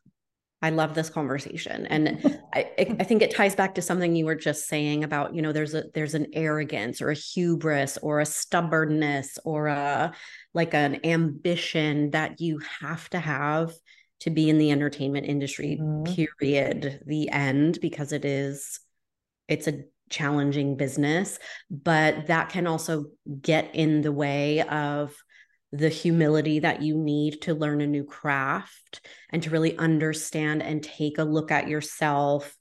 I 0.61 0.69
love 0.69 0.93
this 0.93 1.09
conversation. 1.09 1.85
And 1.87 2.39
I, 2.53 2.69
I 2.77 3.03
think 3.03 3.21
it 3.21 3.35
ties 3.35 3.55
back 3.55 3.75
to 3.75 3.81
something 3.81 4.15
you 4.15 4.25
were 4.25 4.35
just 4.35 4.67
saying 4.67 5.03
about, 5.03 5.33
you 5.33 5.41
know, 5.41 5.51
there's 5.51 5.73
a 5.73 5.85
there's 5.93 6.13
an 6.13 6.27
arrogance 6.33 7.01
or 7.01 7.09
a 7.09 7.15
hubris 7.15 7.97
or 8.01 8.19
a 8.19 8.25
stubbornness 8.25 9.39
or 9.43 9.67
a 9.67 10.13
like 10.53 10.73
an 10.73 11.05
ambition 11.05 12.11
that 12.11 12.39
you 12.39 12.59
have 12.79 13.09
to 13.09 13.19
have 13.19 13.73
to 14.21 14.29
be 14.29 14.49
in 14.49 14.59
the 14.59 14.71
entertainment 14.71 15.25
industry, 15.25 15.79
mm-hmm. 15.81 16.13
period. 16.13 17.01
The 17.05 17.29
end, 17.29 17.79
because 17.81 18.11
it 18.11 18.25
is 18.25 18.79
it's 19.47 19.67
a 19.67 19.83
challenging 20.09 20.75
business, 20.75 21.39
but 21.69 22.27
that 22.27 22.49
can 22.49 22.67
also 22.67 23.05
get 23.41 23.73
in 23.73 24.01
the 24.01 24.11
way 24.11 24.61
of 24.61 25.15
the 25.71 25.89
humility 25.89 26.59
that 26.59 26.81
you 26.81 26.97
need 26.97 27.41
to 27.43 27.53
learn 27.53 27.81
a 27.81 27.87
new 27.87 28.03
craft 28.03 29.05
and 29.29 29.41
to 29.43 29.49
really 29.49 29.77
understand 29.77 30.61
and 30.61 30.83
take 30.83 31.17
a 31.17 31.23
look 31.23 31.51
at 31.51 31.69
yourself 31.69 32.55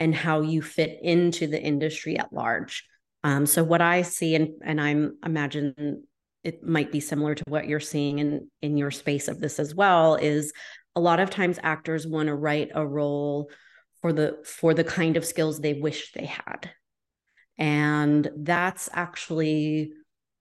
and 0.00 0.14
how 0.14 0.40
you 0.40 0.62
fit 0.62 0.98
into 1.02 1.46
the 1.46 1.60
industry 1.60 2.18
at 2.18 2.32
large. 2.32 2.84
Um, 3.24 3.46
so 3.46 3.64
what 3.64 3.80
I 3.80 4.02
see, 4.02 4.34
and 4.34 4.50
and 4.64 4.80
I'm 4.80 5.18
imagine 5.24 6.04
it 6.44 6.62
might 6.62 6.92
be 6.92 7.00
similar 7.00 7.34
to 7.34 7.44
what 7.48 7.66
you're 7.68 7.80
seeing 7.80 8.18
in 8.18 8.50
in 8.62 8.76
your 8.76 8.90
space 8.90 9.28
of 9.28 9.40
this 9.40 9.58
as 9.58 9.74
well, 9.74 10.14
is 10.14 10.52
a 10.94 11.00
lot 11.00 11.20
of 11.20 11.30
times 11.30 11.58
actors 11.62 12.06
want 12.06 12.28
to 12.28 12.34
write 12.34 12.70
a 12.74 12.86
role 12.86 13.50
for 14.00 14.12
the 14.12 14.38
for 14.44 14.74
the 14.74 14.84
kind 14.84 15.16
of 15.16 15.24
skills 15.24 15.60
they 15.60 15.74
wish 15.74 16.12
they 16.12 16.26
had. 16.26 16.70
And 17.56 18.30
that's 18.36 18.88
actually 18.92 19.92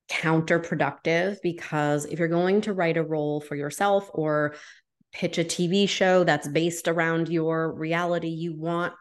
counterproductive 0.10 1.38
because 1.44 2.06
if 2.06 2.20
you're 2.20 2.28
going 2.28 2.62
to 2.62 2.74
write 2.74 2.98
a 2.98 3.04
role 3.04 3.42
for 3.42 3.56
yourself 3.56 4.10
or 4.14 4.56
pitch 5.12 5.38
a 5.38 5.44
TV 5.44 5.88
show 5.88 6.24
that's 6.24 6.48
based 6.48 6.88
around 6.88 7.30
your 7.30 7.74
reality, 7.74 8.30
you 8.30 8.56
want 8.56 8.94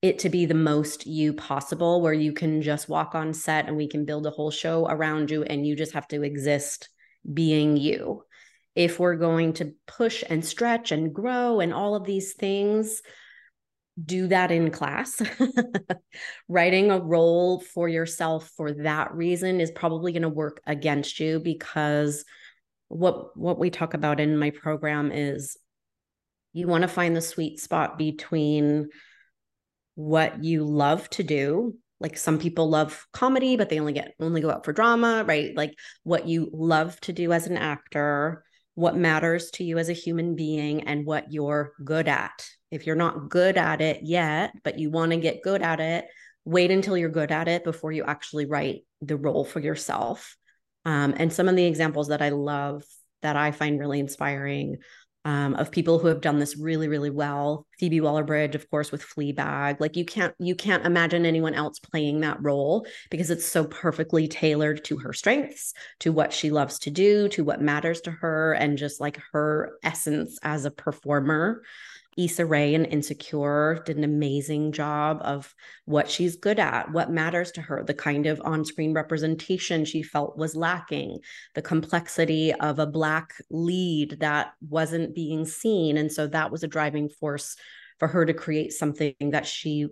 it 0.00 0.18
to 0.20 0.28
be 0.28 0.46
the 0.46 0.54
most 0.54 1.06
you 1.06 1.32
possible, 1.32 2.00
where 2.00 2.12
you 2.12 2.32
can 2.32 2.60
just 2.60 2.88
walk 2.88 3.14
on 3.14 3.32
set 3.32 3.68
and 3.68 3.76
we 3.76 3.88
can 3.88 4.04
build 4.04 4.26
a 4.26 4.30
whole 4.30 4.50
show 4.50 4.86
around 4.88 5.30
you 5.30 5.44
and 5.44 5.66
you 5.66 5.76
just 5.76 5.92
have 5.92 6.08
to 6.08 6.22
exist 6.22 6.88
being 7.32 7.76
you. 7.76 8.24
If 8.74 8.98
we're 8.98 9.16
going 9.16 9.52
to 9.54 9.74
push 9.86 10.24
and 10.28 10.44
stretch 10.44 10.92
and 10.92 11.14
grow 11.14 11.60
and 11.60 11.72
all 11.72 11.94
of 11.94 12.04
these 12.04 12.32
things, 12.32 13.02
do 14.02 14.26
that 14.28 14.50
in 14.50 14.70
class. 14.70 15.20
Writing 16.48 16.90
a 16.90 16.98
role 16.98 17.60
for 17.60 17.88
yourself 17.88 18.50
for 18.56 18.72
that 18.72 19.14
reason 19.14 19.60
is 19.60 19.70
probably 19.70 20.12
going 20.12 20.22
to 20.22 20.28
work 20.28 20.60
against 20.66 21.20
you 21.20 21.40
because 21.40 22.24
what 22.88 23.36
what 23.36 23.58
we 23.58 23.70
talk 23.70 23.94
about 23.94 24.20
in 24.20 24.36
my 24.36 24.50
program 24.50 25.10
is 25.12 25.56
you 26.52 26.66
want 26.66 26.82
to 26.82 26.88
find 26.88 27.16
the 27.16 27.22
sweet 27.22 27.58
spot 27.58 27.96
between 27.96 28.88
what 29.94 30.44
you 30.44 30.64
love 30.64 31.08
to 31.08 31.22
do 31.22 31.74
like 32.00 32.18
some 32.18 32.38
people 32.38 32.68
love 32.68 33.06
comedy 33.12 33.56
but 33.56 33.70
they 33.70 33.80
only 33.80 33.94
get 33.94 34.12
only 34.20 34.42
go 34.42 34.50
out 34.50 34.64
for 34.64 34.74
drama 34.74 35.24
right 35.26 35.56
like 35.56 35.74
what 36.02 36.26
you 36.28 36.50
love 36.52 37.00
to 37.00 37.14
do 37.14 37.32
as 37.32 37.46
an 37.46 37.56
actor 37.56 38.44
what 38.74 38.96
matters 38.96 39.50
to 39.50 39.64
you 39.64 39.78
as 39.78 39.88
a 39.88 39.94
human 39.94 40.34
being 40.34 40.82
and 40.82 41.06
what 41.06 41.32
you're 41.32 41.72
good 41.84 42.08
at 42.08 42.46
if 42.72 42.86
you're 42.86 42.96
not 42.96 43.28
good 43.28 43.56
at 43.56 43.80
it 43.80 44.00
yet, 44.02 44.52
but 44.64 44.78
you 44.78 44.90
want 44.90 45.12
to 45.12 45.18
get 45.18 45.42
good 45.42 45.62
at 45.62 45.78
it, 45.78 46.06
wait 46.44 46.70
until 46.70 46.96
you're 46.96 47.08
good 47.08 47.30
at 47.30 47.46
it 47.46 47.62
before 47.62 47.92
you 47.92 48.02
actually 48.04 48.46
write 48.46 48.84
the 49.00 49.16
role 49.16 49.44
for 49.44 49.60
yourself. 49.60 50.36
Um, 50.84 51.14
and 51.16 51.32
some 51.32 51.48
of 51.48 51.54
the 51.54 51.66
examples 51.66 52.08
that 52.08 52.22
I 52.22 52.30
love 52.30 52.82
that 53.20 53.36
I 53.36 53.52
find 53.52 53.78
really 53.78 54.00
inspiring 54.00 54.78
um, 55.24 55.54
of 55.54 55.70
people 55.70 55.98
who 55.98 56.08
have 56.08 56.20
done 56.20 56.40
this 56.40 56.56
really, 56.56 56.88
really 56.88 57.10
well. 57.10 57.66
Phoebe 57.78 58.00
Waller-Bridge, 58.00 58.56
of 58.56 58.68
course, 58.70 58.90
with 58.90 59.04
Fleabag. 59.04 59.78
Like 59.78 59.96
you 59.96 60.04
can't 60.04 60.34
you 60.40 60.56
can't 60.56 60.84
imagine 60.84 61.24
anyone 61.24 61.54
else 61.54 61.78
playing 61.78 62.20
that 62.20 62.42
role 62.42 62.86
because 63.10 63.30
it's 63.30 63.46
so 63.46 63.64
perfectly 63.64 64.26
tailored 64.26 64.84
to 64.86 64.98
her 64.98 65.12
strengths, 65.12 65.74
to 66.00 66.12
what 66.12 66.32
she 66.32 66.50
loves 66.50 66.80
to 66.80 66.90
do, 66.90 67.28
to 67.28 67.44
what 67.44 67.62
matters 67.62 68.00
to 68.02 68.10
her, 68.10 68.52
and 68.54 68.78
just 68.78 69.00
like 69.00 69.20
her 69.32 69.78
essence 69.84 70.38
as 70.42 70.64
a 70.64 70.70
performer. 70.72 71.62
Issa 72.16 72.44
Rae 72.44 72.74
and 72.74 72.86
Insecure 72.86 73.82
did 73.86 73.96
an 73.96 74.04
amazing 74.04 74.72
job 74.72 75.18
of 75.22 75.54
what 75.86 76.10
she's 76.10 76.36
good 76.36 76.58
at, 76.58 76.92
what 76.92 77.10
matters 77.10 77.52
to 77.52 77.62
her, 77.62 77.82
the 77.82 77.94
kind 77.94 78.26
of 78.26 78.40
on 78.44 78.64
screen 78.64 78.92
representation 78.92 79.84
she 79.84 80.02
felt 80.02 80.36
was 80.36 80.54
lacking, 80.54 81.18
the 81.54 81.62
complexity 81.62 82.52
of 82.52 82.78
a 82.78 82.86
Black 82.86 83.32
lead 83.50 84.18
that 84.20 84.52
wasn't 84.68 85.14
being 85.14 85.46
seen. 85.46 85.96
And 85.96 86.12
so 86.12 86.26
that 86.26 86.50
was 86.50 86.62
a 86.62 86.68
driving 86.68 87.08
force 87.08 87.56
for 87.98 88.08
her 88.08 88.26
to 88.26 88.34
create 88.34 88.72
something 88.72 89.14
that 89.20 89.46
she 89.46 89.88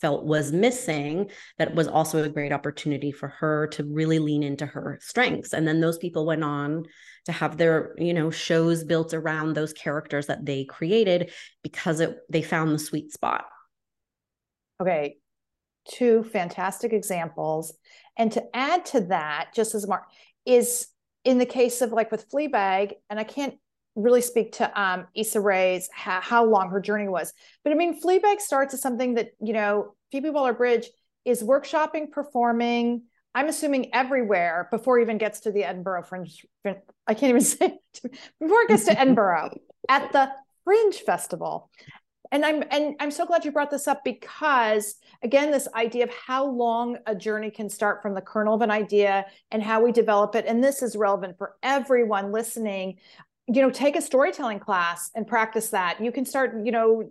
felt 0.00 0.24
was 0.24 0.52
missing 0.52 1.30
that 1.58 1.74
was 1.74 1.88
also 1.88 2.22
a 2.22 2.28
great 2.28 2.52
opportunity 2.52 3.12
for 3.12 3.28
her 3.28 3.66
to 3.68 3.84
really 3.84 4.18
lean 4.18 4.42
into 4.42 4.64
her 4.64 4.98
strengths 5.02 5.52
and 5.52 5.68
then 5.68 5.80
those 5.80 5.98
people 5.98 6.24
went 6.24 6.42
on 6.42 6.84
to 7.26 7.32
have 7.32 7.56
their 7.56 7.94
you 7.98 8.14
know 8.14 8.30
shows 8.30 8.84
built 8.84 9.14
around 9.14 9.54
those 9.54 9.72
characters 9.72 10.26
that 10.26 10.44
they 10.44 10.64
created 10.64 11.30
because 11.62 12.00
it 12.00 12.18
they 12.28 12.42
found 12.42 12.72
the 12.72 12.78
sweet 12.78 13.12
spot 13.12 13.46
okay 14.80 15.16
two 15.88 16.24
fantastic 16.24 16.92
examples 16.92 17.74
and 18.16 18.32
to 18.32 18.42
add 18.54 18.84
to 18.84 19.00
that 19.02 19.50
just 19.54 19.74
as 19.74 19.86
mark 19.86 20.04
is 20.46 20.88
in 21.24 21.38
the 21.38 21.46
case 21.46 21.80
of 21.80 21.92
like 21.92 22.10
with 22.10 22.30
Fleabag, 22.30 22.92
and 23.10 23.18
I 23.18 23.24
can't 23.24 23.54
really 23.96 24.20
speak 24.20 24.52
to 24.52 24.80
um, 24.80 25.06
Issa 25.14 25.40
Rae's 25.40 25.88
how, 25.92 26.20
how 26.20 26.44
long 26.44 26.70
her 26.70 26.80
journey 26.80 27.08
was. 27.08 27.32
But 27.62 27.72
I 27.72 27.76
mean, 27.76 28.00
Fleabag 28.00 28.40
starts 28.40 28.74
as 28.74 28.82
something 28.82 29.14
that 29.14 29.30
you 29.40 29.52
know 29.52 29.94
Phoebe 30.12 30.30
Waller-Bridge 30.30 30.88
is 31.24 31.42
workshopping, 31.42 32.10
performing. 32.10 33.04
I'm 33.34 33.48
assuming 33.48 33.94
everywhere 33.94 34.68
before 34.70 34.98
it 34.98 35.02
even 35.02 35.18
gets 35.18 35.40
to 35.40 35.50
the 35.50 35.64
Edinburgh 35.64 36.04
Fringe. 36.04 36.44
I 36.64 37.14
can't 37.14 37.30
even 37.30 37.40
say 37.42 37.78
before 38.40 38.62
it 38.62 38.68
gets 38.68 38.84
to 38.84 38.98
Edinburgh 38.98 39.58
at 39.88 40.12
the 40.12 40.30
Fringe 40.64 40.96
Festival. 40.96 41.70
And 42.32 42.44
I'm 42.44 42.64
and 42.70 42.96
I'm 43.00 43.10
so 43.10 43.26
glad 43.26 43.44
you 43.44 43.52
brought 43.52 43.70
this 43.70 43.86
up 43.86 44.02
because 44.04 44.96
again, 45.22 45.50
this 45.50 45.68
idea 45.74 46.04
of 46.04 46.10
how 46.10 46.46
long 46.46 46.98
a 47.06 47.14
journey 47.14 47.50
can 47.50 47.68
start 47.68 48.02
from 48.02 48.14
the 48.14 48.20
kernel 48.20 48.54
of 48.54 48.62
an 48.62 48.70
idea 48.70 49.26
and 49.50 49.62
how 49.62 49.84
we 49.84 49.92
develop 49.92 50.34
it. 50.34 50.46
And 50.46 50.64
this 50.64 50.82
is 50.82 50.96
relevant 50.96 51.38
for 51.38 51.54
everyone 51.62 52.32
listening 52.32 52.98
you 53.46 53.60
know 53.60 53.70
take 53.70 53.96
a 53.96 54.02
storytelling 54.02 54.58
class 54.58 55.10
and 55.14 55.26
practice 55.26 55.70
that 55.70 56.02
you 56.02 56.10
can 56.10 56.24
start 56.24 56.54
you 56.64 56.72
know 56.72 57.10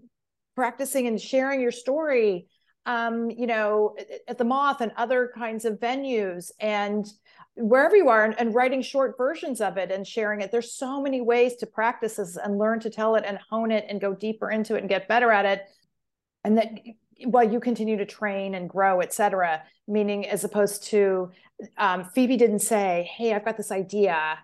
practicing 0.56 1.08
and 1.08 1.20
sharing 1.20 1.62
your 1.62 1.72
story 1.72 2.48
um, 2.86 3.30
you 3.30 3.48
know, 3.48 3.96
at 4.28 4.38
the 4.38 4.44
Moth 4.44 4.82
and 4.82 4.92
other 4.98 5.32
kinds 5.34 5.66
of 5.66 5.80
venues 5.80 6.52
and 6.60 7.08
wherever 7.56 7.96
you 7.96 8.10
are 8.10 8.26
and, 8.26 8.38
and, 8.40 8.54
writing 8.54 8.82
short 8.82 9.16
versions 9.18 9.62
of 9.62 9.78
it 9.78 9.92
and 9.92 10.08
sharing 10.08 10.42
it. 10.42 10.52
There's 10.52 10.74
so 10.74 11.02
many 11.02 11.22
ways 11.22 11.56
to 11.58 11.68
practice 11.68 12.16
this 12.16 12.36
and 12.36 12.58
learn 12.58 12.80
to 12.82 12.90
tell 12.90 13.16
it 13.16 13.24
and 13.26 13.38
hone 13.50 13.72
it 13.72 13.86
and 13.88 14.02
go 14.02 14.14
deeper 14.14 14.50
into 14.50 14.76
it 14.76 14.80
and 14.80 14.90
get 14.90 15.08
better 15.08 15.32
at 15.32 15.46
it. 15.46 15.62
And 16.44 16.58
that 16.58 16.72
while 17.26 17.50
you 17.50 17.60
continue 17.60 17.98
to 17.98 18.06
train 18.06 18.56
and 18.56 18.70
grow, 18.70 19.00
et 19.00 19.14
cetera, 19.14 19.64
meaning 19.88 20.28
as 20.28 20.44
opposed 20.44 20.84
to 20.86 21.32
um, 21.78 22.06
Phoebe 22.06 22.38
didn't 22.38 22.60
say, 22.60 23.10
Hey, 23.16 23.34
I've 23.34 23.46
got 23.46 23.56
this 23.56 23.72
idea 23.72 24.40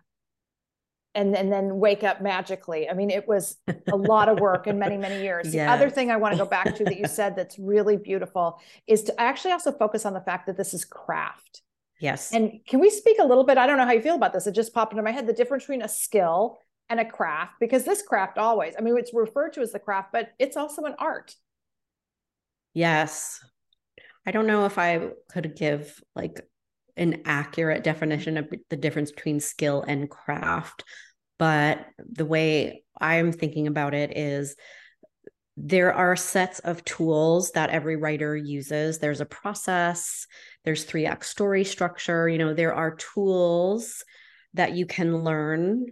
and, 1.15 1.35
and 1.35 1.51
then 1.51 1.79
wake 1.79 2.03
up 2.03 2.21
magically. 2.21 2.89
I 2.89 2.93
mean, 2.93 3.09
it 3.09 3.27
was 3.27 3.57
a 3.91 3.95
lot 3.95 4.29
of 4.29 4.39
work 4.39 4.67
and 4.67 4.79
many, 4.79 4.97
many 4.97 5.21
years. 5.21 5.53
Yes. 5.53 5.67
The 5.67 5.71
other 5.71 5.89
thing 5.89 6.11
I 6.11 6.17
want 6.17 6.33
to 6.33 6.37
go 6.37 6.45
back 6.45 6.75
to 6.75 6.83
that 6.85 6.97
you 6.97 7.07
said 7.07 7.35
that's 7.35 7.57
really 7.57 7.97
beautiful 7.97 8.59
is 8.87 9.03
to 9.03 9.19
actually 9.19 9.51
also 9.51 9.71
focus 9.71 10.05
on 10.05 10.13
the 10.13 10.21
fact 10.21 10.45
that 10.47 10.57
this 10.57 10.73
is 10.73 10.85
craft. 10.85 11.61
Yes. 11.99 12.31
And 12.31 12.59
can 12.67 12.79
we 12.79 12.89
speak 12.89 13.17
a 13.19 13.25
little 13.25 13.43
bit? 13.43 13.57
I 13.57 13.67
don't 13.67 13.77
know 13.77 13.85
how 13.85 13.91
you 13.91 14.01
feel 14.01 14.15
about 14.15 14.33
this. 14.33 14.47
It 14.47 14.53
just 14.53 14.73
popped 14.73 14.93
into 14.93 15.03
my 15.03 15.11
head 15.11 15.27
the 15.27 15.33
difference 15.33 15.63
between 15.63 15.81
a 15.81 15.89
skill 15.89 16.59
and 16.89 16.99
a 16.99 17.05
craft, 17.05 17.53
because 17.59 17.83
this 17.83 18.01
craft 18.01 18.37
always, 18.37 18.73
I 18.77 18.81
mean, 18.81 18.97
it's 18.97 19.13
referred 19.13 19.53
to 19.53 19.61
as 19.61 19.71
the 19.71 19.79
craft, 19.79 20.09
but 20.11 20.29
it's 20.39 20.57
also 20.57 20.83
an 20.85 20.95
art. 20.97 21.35
Yes. 22.73 23.43
I 24.25 24.31
don't 24.31 24.47
know 24.47 24.65
if 24.65 24.77
I 24.77 25.09
could 25.31 25.55
give 25.55 26.01
like 26.15 26.47
an 26.99 27.21
accurate 27.25 27.83
definition 27.83 28.37
of 28.37 28.53
the 28.69 28.77
difference 28.77 29.11
between 29.11 29.39
skill 29.39 29.83
and 29.87 30.09
craft. 30.09 30.83
But 31.39 31.87
the 31.97 32.25
way 32.25 32.83
I'm 32.99 33.31
thinking 33.31 33.67
about 33.67 33.93
it 33.93 34.15
is 34.17 34.55
there 35.55 35.93
are 35.93 36.15
sets 36.15 36.59
of 36.59 36.85
tools 36.85 37.51
that 37.51 37.69
every 37.69 37.95
writer 37.95 38.35
uses. 38.35 38.99
There's 38.99 39.21
a 39.21 39.25
process, 39.25 40.27
there's 40.63 40.83
three 40.83 41.05
act 41.05 41.25
story 41.25 41.63
structure. 41.63 42.29
You 42.29 42.37
know, 42.37 42.53
there 42.53 42.73
are 42.73 42.95
tools 42.95 44.03
that 44.53 44.73
you 44.73 44.85
can 44.85 45.23
learn 45.23 45.85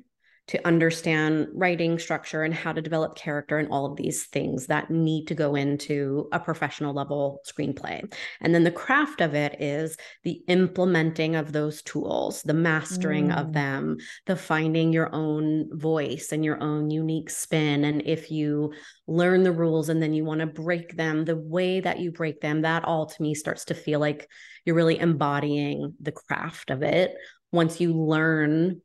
to 0.47 0.65
understand 0.65 1.47
writing 1.53 1.99
structure 1.99 2.43
and 2.43 2.53
how 2.53 2.71
to 2.71 2.81
develop 2.81 3.15
character 3.15 3.57
and 3.57 3.69
all 3.69 3.85
of 3.85 3.97
these 3.97 4.25
things 4.27 4.67
that 4.67 4.89
need 4.89 5.27
to 5.27 5.35
go 5.35 5.55
into 5.55 6.29
a 6.31 6.39
professional 6.39 6.93
level 6.93 7.41
screenplay. 7.45 8.01
And 8.39 8.55
then 8.55 8.63
the 8.63 8.71
craft 8.71 9.19
of 9.19 9.33
it 9.33 9.61
is 9.61 9.97
the 10.23 10.41
implementing 10.47 11.35
of 11.35 11.51
those 11.51 11.81
tools, 11.81 12.43
the 12.43 12.53
mastering 12.53 13.29
mm. 13.29 13.37
of 13.37 13.51
them, 13.51 13.97
the 14.25 14.37
finding 14.37 14.93
your 14.93 15.13
own 15.13 15.67
voice 15.77 16.31
and 16.31 16.45
your 16.45 16.61
own 16.63 16.89
unique 16.89 17.29
spin. 17.29 17.83
And 17.83 18.01
if 18.05 18.31
you 18.31 18.73
learn 19.05 19.43
the 19.43 19.51
rules 19.51 19.89
and 19.89 20.01
then 20.01 20.13
you 20.13 20.23
want 20.23 20.39
to 20.39 20.47
break 20.47 20.95
them, 20.95 21.25
the 21.25 21.35
way 21.35 21.81
that 21.81 21.99
you 21.99 22.11
break 22.11 22.39
them, 22.39 22.61
that 22.61 22.85
all 22.85 23.05
to 23.07 23.21
me 23.21 23.35
starts 23.35 23.65
to 23.65 23.73
feel 23.73 23.99
like 23.99 24.29
you're 24.63 24.75
really 24.75 24.99
embodying 24.99 25.93
the 25.99 26.11
craft 26.13 26.69
of 26.69 26.83
it 26.83 27.15
once 27.51 27.79
you 27.79 27.93
learn 27.93 28.81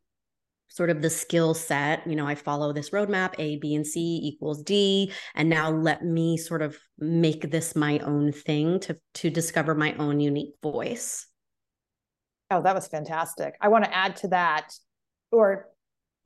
sort 0.73 0.88
of 0.88 1.02
the 1.02 1.11
skill 1.11 1.52
set 1.52 2.07
you 2.07 2.17
know 2.17 2.26
i 2.26 2.35
follow 2.35 2.73
this 2.73 2.91
roadmap 2.91 3.35
a 3.38 3.57
b 3.59 3.75
and 3.75 3.87
c 3.87 4.21
equals 4.23 4.62
d 4.62 5.12
and 5.35 5.49
now 5.49 5.71
let 5.71 6.05
me 6.05 6.37
sort 6.37 6.62
of 6.62 6.79
make 6.99 7.50
this 7.50 7.75
my 7.75 7.99
own 8.00 8.33
thing 8.33 8.79
to 8.81 8.97
to 9.14 9.29
discover 9.29 9.75
my 9.75 9.95
own 9.95 10.21
unique 10.21 10.55
voice. 10.62 11.26
Oh 12.50 12.62
that 12.62 12.75
was 12.75 12.87
fantastic. 12.87 13.55
I 13.61 13.69
want 13.69 13.85
to 13.85 13.95
add 13.95 14.17
to 14.17 14.29
that 14.29 14.73
or 15.31 15.69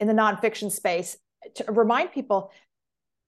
in 0.01 0.07
the 0.07 0.13
nonfiction 0.13 0.71
space 0.71 1.17
to 1.55 1.65
remind 1.73 2.13
people 2.13 2.51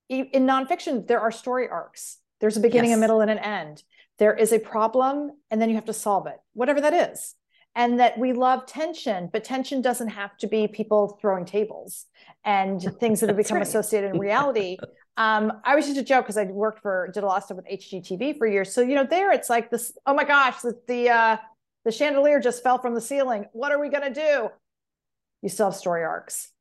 in 0.09 0.47
nonfiction 0.47 1.07
there 1.07 1.21
are 1.21 1.31
story 1.31 1.69
arcs. 1.69 2.19
There's 2.41 2.57
a 2.57 2.61
beginning 2.61 2.91
yes. 2.91 2.99
a 2.99 3.01
middle 3.01 3.21
and 3.21 3.31
an 3.31 3.39
end. 3.39 3.83
There 4.19 4.35
is 4.35 4.53
a 4.53 4.59
problem 4.59 5.31
and 5.51 5.61
then 5.61 5.69
you 5.69 5.77
have 5.77 5.87
to 5.87 5.93
solve 5.93 6.27
it 6.27 6.37
whatever 6.53 6.81
that 6.81 7.13
is 7.13 7.35
and 7.79 8.01
that 8.01 8.19
we 8.19 8.33
love 8.33 8.67
tension, 8.67 9.31
but 9.33 9.45
tension 9.45 9.81
doesn't 9.81 10.09
have 10.09 10.37
to 10.39 10.49
be 10.49 10.67
people 10.67 11.17
throwing 11.21 11.45
tables 11.45 12.07
and 12.45 12.83
things 13.01 13.21
that 13.21 13.29
have 13.29 13.37
become 13.37 13.59
right. 13.59 13.67
associated 13.67 14.11
in 14.11 14.21
reality. 14.21 14.77
Um, 15.17 15.55
I 15.65 15.75
was 15.75 15.87
just 15.87 15.99
a 15.99 16.05
joke 16.05 16.27
because 16.27 16.37
I 16.37 16.45
worked 16.45 16.81
for 16.81 17.11
did 17.13 17.25
a 17.25 17.27
lot 17.27 17.39
of 17.39 17.43
stuff 17.43 17.57
with 17.57 17.67
HGTV 17.67 18.39
for 18.39 18.47
years. 18.47 18.73
So 18.73 18.83
you 18.83 18.95
know, 18.95 19.03
there 19.03 19.33
it's 19.33 19.51
like 19.51 19.69
this. 19.69 19.93
Oh 20.07 20.15
my 20.15 20.23
gosh, 20.23 20.61
the 20.61 20.75
the, 20.87 21.11
uh, 21.11 21.37
the 21.85 21.91
chandelier 21.91 22.39
just 22.39 22.63
fell 22.63 22.79
from 22.79 22.95
the 22.95 23.01
ceiling. 23.01 23.47
What 23.51 23.73
are 23.73 23.81
we 23.81 23.89
gonna 23.89 24.15
do? 24.15 24.49
You 25.43 25.49
still 25.49 25.67
have 25.67 25.75
story 25.75 26.05
arcs. 26.05 26.53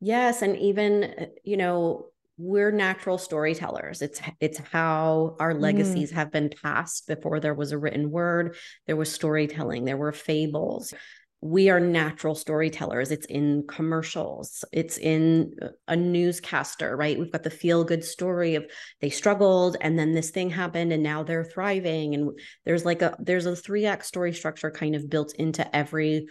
Yes, 0.00 0.40
and 0.40 0.56
even 0.56 1.32
you 1.44 1.58
know 1.58 2.06
we're 2.38 2.70
natural 2.70 3.18
storytellers. 3.18 4.00
It's 4.00 4.20
it's 4.40 4.58
how 4.58 5.36
our 5.40 5.54
legacies 5.54 6.12
mm. 6.12 6.14
have 6.14 6.30
been 6.30 6.50
passed 6.62 7.08
before 7.08 7.40
there 7.40 7.54
was 7.54 7.72
a 7.72 7.78
written 7.78 8.10
word 8.10 8.56
there 8.86 8.96
was 8.96 9.12
storytelling 9.12 9.84
there 9.84 9.96
were 9.96 10.12
fables. 10.12 10.94
We 11.40 11.70
are 11.70 11.78
natural 11.78 12.34
storytellers. 12.34 13.12
It's 13.12 13.26
in 13.26 13.64
commercials. 13.68 14.64
It's 14.72 14.98
in 14.98 15.54
a 15.86 15.94
newscaster 15.94 16.96
right? 16.96 17.18
We've 17.18 17.30
got 17.30 17.42
the 17.42 17.50
feel 17.50 17.84
good 17.84 18.04
story 18.04 18.54
of 18.54 18.66
they 19.00 19.10
struggled 19.10 19.76
and 19.80 19.98
then 19.98 20.14
this 20.14 20.30
thing 20.30 20.50
happened 20.50 20.92
and 20.92 21.02
now 21.02 21.24
they're 21.24 21.44
thriving. 21.44 22.14
And 22.14 22.38
there's 22.64 22.84
like 22.84 23.02
a 23.02 23.16
there's 23.18 23.46
a 23.46 23.56
three 23.56 23.86
act 23.86 24.06
story 24.06 24.32
structure 24.32 24.70
kind 24.70 24.94
of 24.94 25.10
built 25.10 25.34
into 25.34 25.76
every 25.76 26.26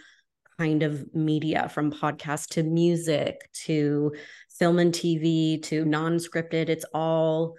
kind 0.58 0.82
of 0.82 1.14
media 1.14 1.68
from 1.68 1.92
podcast 1.92 2.48
to 2.48 2.62
music 2.62 3.48
to 3.52 4.12
film 4.58 4.78
and 4.78 4.92
TV 4.92 5.62
to 5.64 5.84
non-scripted 5.84 6.68
it's 6.68 6.84
all 6.92 7.54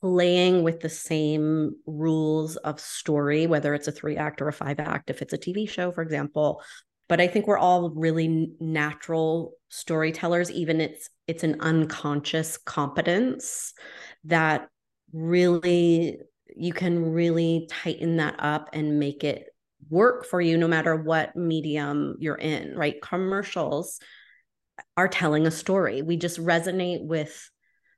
playing 0.00 0.62
with 0.62 0.80
the 0.80 0.88
same 0.88 1.74
rules 1.86 2.56
of 2.56 2.80
story 2.80 3.46
whether 3.46 3.74
it's 3.74 3.88
a 3.88 3.92
3 3.92 4.16
act 4.16 4.40
or 4.42 4.48
a 4.48 4.52
5 4.52 4.80
act 4.80 5.10
if 5.10 5.22
it's 5.22 5.32
a 5.32 5.38
TV 5.38 5.68
show 5.68 5.92
for 5.92 6.02
example 6.02 6.62
but 7.08 7.20
I 7.20 7.28
think 7.28 7.46
we're 7.46 7.58
all 7.58 7.90
really 7.90 8.50
natural 8.60 9.52
storytellers 9.68 10.50
even 10.50 10.80
it's 10.80 11.08
it's 11.26 11.44
an 11.44 11.60
unconscious 11.60 12.56
competence 12.56 13.74
that 14.24 14.68
really 15.12 16.18
you 16.54 16.72
can 16.72 17.12
really 17.12 17.68
tighten 17.70 18.16
that 18.16 18.36
up 18.38 18.70
and 18.72 18.98
make 18.98 19.24
it 19.24 19.46
work 19.88 20.24
for 20.24 20.40
you 20.40 20.56
no 20.56 20.66
matter 20.66 20.96
what 20.96 21.36
medium 21.36 22.16
you're 22.18 22.34
in, 22.34 22.74
right? 22.76 23.00
Commercials 23.02 24.00
are 24.96 25.08
telling 25.08 25.46
a 25.46 25.50
story. 25.50 26.02
We 26.02 26.16
just 26.16 26.38
resonate 26.38 27.04
with 27.04 27.50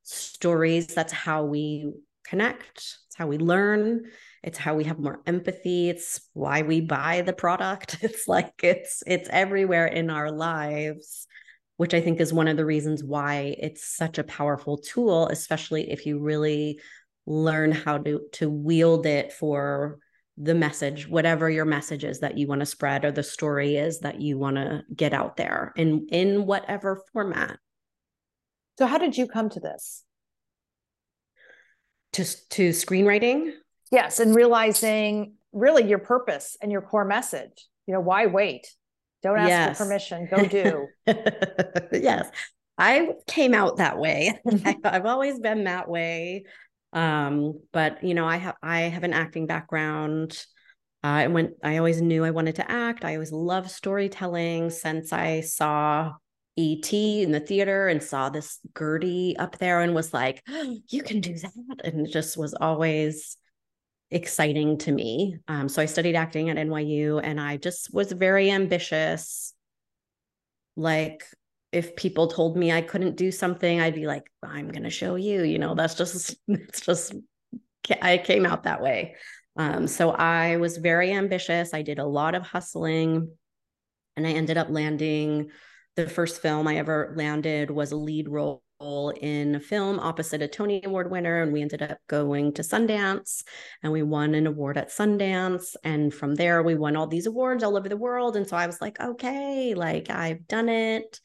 stories. 0.03 0.89
That's 0.89 1.13
how 1.13 1.45
we 1.45 1.93
connect, 2.25 2.79
it's 3.07 3.17
how 3.17 3.27
we 3.27 3.39
learn. 3.39 4.07
It's 4.43 4.59
how 4.59 4.77
we 4.77 4.85
have 4.85 5.01
more 5.01 5.21
empathy. 5.27 5.91
It's 5.91 6.21
why 6.33 6.63
we 6.63 6.81
buy 6.81 7.23
the 7.23 7.33
product. 7.33 7.99
It's 8.03 8.29
like 8.29 8.53
it's 8.63 9.03
it's 9.07 9.29
everywhere 9.31 9.87
in 9.87 10.11
our 10.11 10.31
lives, 10.31 11.27
which 11.77 11.93
I 11.93 12.01
think 12.01 12.21
is 12.21 12.33
one 12.33 12.49
of 12.49 12.57
the 12.57 12.65
reasons 12.65 13.03
why 13.03 13.57
it's 13.59 13.85
such 13.97 14.19
a 14.19 14.25
powerful 14.25 14.79
tool, 14.79 15.27
especially 15.29 15.91
if 15.91 16.07
you 16.07 16.21
really 16.21 16.81
learn 17.27 17.73
how 17.73 17.99
to 17.99 18.21
to 18.35 18.49
wield 18.49 19.07
it 19.07 19.33
for 19.33 19.99
the 20.41 20.55
message, 20.55 21.09
whatever 21.09 21.51
your 21.51 21.65
message 21.65 22.05
is 22.05 22.21
that 22.21 22.39
you 22.39 22.47
want 22.47 22.61
to 22.61 22.67
spread 22.67 23.05
or 23.05 23.11
the 23.11 23.23
story 23.23 23.77
is 23.77 24.01
that 24.01 24.21
you 24.21 24.39
want 24.39 24.57
to 24.57 24.83
get 24.95 25.13
out 25.13 25.37
there 25.37 25.73
in 25.77 26.07
in 26.11 26.47
whatever 26.47 27.03
format. 27.13 27.59
So 28.79 28.87
how 28.87 28.99
did 28.99 29.17
you 29.17 29.27
come 29.27 29.51
to 29.51 29.61
this? 29.61 30.05
To 32.13 32.25
to 32.51 32.71
screenwriting? 32.71 33.53
Yes, 33.91 34.21
and 34.21 34.35
realizing 34.35 35.35
really 35.53 35.89
your 35.89 35.99
purpose 35.99 36.57
and 36.63 36.71
your 36.71 36.83
core 36.83 37.05
message. 37.05 37.67
You 37.87 37.95
know, 37.95 38.01
why 38.01 38.27
wait? 38.27 38.67
Don't 39.23 39.39
ask 39.39 39.49
yes. 39.49 39.79
for 39.79 39.85
permission, 39.85 40.29
go 40.31 40.45
do. 40.45 40.87
yes. 41.93 42.31
I 42.81 43.15
came 43.27 43.55
out 43.55 43.79
that 43.79 43.99
way. 43.99 44.39
Mm-hmm. 44.47 44.81
I've 44.85 45.07
always 45.07 45.41
been 45.41 45.65
that 45.65 45.89
way 45.89 46.45
um 46.93 47.61
but 47.73 48.03
you 48.03 48.15
know 48.15 48.27
i 48.27 48.37
have 48.37 48.57
i 48.63 48.81
have 48.81 49.05
an 49.05 49.13
acting 49.13 49.47
background. 49.47 50.45
Uh, 51.05 51.07
i 51.07 51.27
went 51.27 51.53
i 51.63 51.77
always 51.77 52.01
knew 52.01 52.25
i 52.25 52.31
wanted 52.31 52.57
to 52.57 52.71
act. 52.71 53.05
I 53.05 53.15
always 53.15 53.33
loved 53.33 53.71
storytelling 53.71 54.71
since 54.71 55.13
i 55.13 55.41
saw 55.41 56.13
et 56.59 56.93
in 56.93 57.31
the 57.31 57.41
theater 57.41 57.87
and 57.87 58.03
saw 58.03 58.31
this 58.31 58.59
gertie 58.77 59.37
up 59.39 59.59
there 59.59 59.81
and 59.81 59.95
was 59.95 60.13
like 60.13 60.43
oh, 60.49 60.77
you 60.89 61.03
can 61.03 61.21
do 61.21 61.35
that. 61.35 61.53
And 61.85 62.07
it 62.07 62.13
just 62.13 62.37
was 62.37 62.55
always 62.55 63.37
exciting 64.11 64.79
to 64.79 64.91
me. 64.93 65.37
Um, 65.47 65.69
so 65.69 65.83
i 65.83 65.87
studied 65.87 66.17
acting 66.17 66.51
at 66.51 66.57
nyu 66.57 67.21
and 67.23 67.41
i 67.41 67.59
just 67.59 67.93
was 67.95 68.11
very 68.11 68.51
ambitious. 68.51 69.55
Like 70.77 71.25
if 71.73 71.97
people 71.97 72.29
told 72.29 72.57
me 72.57 72.73
I 72.73 72.81
couldn't 72.81 73.17
do 73.17 73.31
something, 73.31 73.81
I'd 73.81 73.95
be 73.95 74.07
like, 74.07 74.31
I'm 74.43 74.69
going 74.69 74.85
to 74.85 74.91
show 74.91 75.17
you, 75.17 75.43
you 75.43 75.59
know, 75.59 75.75
that's 75.75 75.95
just, 75.95 76.37
it's 76.49 76.81
just, 76.81 77.15
I 78.01 78.19
came 78.19 78.47
out 78.47 78.65
that 78.65 78.83
way. 78.83 79.17
Um, 79.57 79.87
so 79.87 80.11
I 80.11 80.57
was 80.57 80.77
very 80.79 81.13
ambitious. 81.13 81.75
I 81.75 81.83
did 81.83 81.99
a 81.99 82.07
lot 82.07 82.35
of 82.35 82.43
hustling 82.43 83.31
and 84.17 84.27
I 84.27 84.31
ended 84.31 84.57
up 84.57 84.71
landing 84.71 85.51
the 85.97 86.09
first 86.09 86.41
film 86.41 86.69
I 86.69 86.77
ever 86.77 87.13
landed 87.17 87.71
was 87.71 87.91
a 87.91 87.97
lead 87.97 88.29
role 88.29 88.63
in 88.81 89.57
a 89.57 89.61
film 89.61 89.99
opposite 89.99 90.41
a 90.41 90.47
Tony 90.47 90.81
Award 90.85 91.11
winner, 91.11 91.43
and 91.43 91.53
we 91.53 91.63
ended 91.63 91.83
up 91.83 91.99
going 92.07 92.53
to 92.55 92.63
Sundance 92.63 93.43
and 93.83 93.93
we 93.93 94.03
won 94.03 94.35
an 94.35 94.47
award 94.47 94.79
at 94.79 94.91
Sundance. 94.91 95.75
And 95.83 96.15
from 96.15 96.37
there, 96.37 96.63
we 96.63 96.77
won 96.77 96.95
all 96.95 97.09
these 97.09 97.27
awards 97.27 97.65
all 97.65 97.77
over 97.77 97.89
the 97.89 97.97
world. 97.97 98.37
And 98.37 98.49
so 98.49 98.57
I 98.57 98.67
was 98.67 98.81
like, 98.81 99.01
okay, 99.01 99.75
like 99.75 100.11
I've 100.11 100.47
done 100.47 100.69
it. 100.69 101.21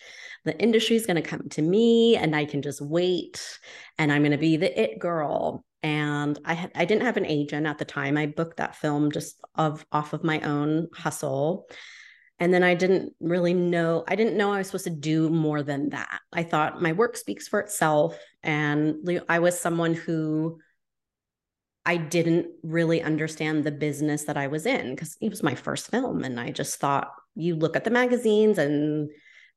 The 0.45 0.59
industry 0.59 0.95
is 0.95 1.05
going 1.05 1.21
to 1.21 1.29
come 1.29 1.47
to 1.49 1.61
me 1.61 2.15
and 2.15 2.35
I 2.35 2.45
can 2.45 2.63
just 2.63 2.81
wait 2.81 3.59
and 3.99 4.11
I'm 4.11 4.23
going 4.23 4.31
to 4.31 4.37
be 4.37 4.57
the 4.57 4.81
it 4.81 4.97
girl. 4.97 5.63
And 5.83 6.39
I 6.45 6.53
had 6.53 6.71
I 6.75 6.85
didn't 6.85 7.03
have 7.03 7.17
an 7.17 7.25
agent 7.25 7.67
at 7.67 7.77
the 7.77 7.85
time. 7.85 8.17
I 8.17 8.25
booked 8.25 8.57
that 8.57 8.77
film 8.77 9.11
just 9.11 9.39
of 9.53 9.85
off 9.91 10.13
of 10.13 10.23
my 10.23 10.39
own 10.41 10.87
hustle. 10.93 11.67
And 12.39 12.53
then 12.53 12.63
I 12.63 12.73
didn't 12.73 13.13
really 13.19 13.53
know, 13.53 14.03
I 14.07 14.15
didn't 14.15 14.37
know 14.37 14.51
I 14.51 14.57
was 14.57 14.67
supposed 14.67 14.85
to 14.85 14.89
do 14.89 15.29
more 15.29 15.63
than 15.63 15.89
that. 15.89 16.19
I 16.31 16.43
thought 16.43 16.81
my 16.81 16.91
work 16.91 17.15
speaks 17.15 17.47
for 17.47 17.59
itself. 17.59 18.17
And 18.41 19.07
I 19.29 19.39
was 19.39 19.59
someone 19.59 19.93
who 19.93 20.59
I 21.85 21.97
didn't 21.97 22.47
really 22.63 23.01
understand 23.01 23.63
the 23.63 23.71
business 23.71 24.23
that 24.25 24.37
I 24.37 24.47
was 24.47 24.65
in 24.65 24.91
because 24.91 25.15
it 25.21 25.29
was 25.29 25.43
my 25.43 25.55
first 25.55 25.91
film. 25.91 26.23
And 26.23 26.39
I 26.39 26.51
just 26.51 26.79
thought, 26.79 27.11
you 27.35 27.55
look 27.55 27.75
at 27.75 27.83
the 27.83 27.91
magazines 27.91 28.57
and 28.57 29.09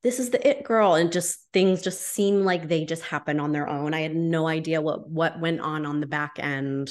this 0.03 0.19
is 0.19 0.29
the 0.29 0.47
it 0.47 0.63
girl 0.63 0.95
and 0.95 1.11
just 1.11 1.39
things 1.53 1.81
just 1.81 2.01
seem 2.01 2.43
like 2.43 2.67
they 2.67 2.85
just 2.85 3.03
happen 3.03 3.39
on 3.39 3.51
their 3.51 3.67
own 3.67 3.93
i 3.93 4.01
had 4.01 4.15
no 4.15 4.47
idea 4.47 4.81
what 4.81 5.09
what 5.09 5.39
went 5.39 5.59
on 5.59 5.85
on 5.85 5.99
the 5.99 6.07
back 6.07 6.33
end 6.39 6.89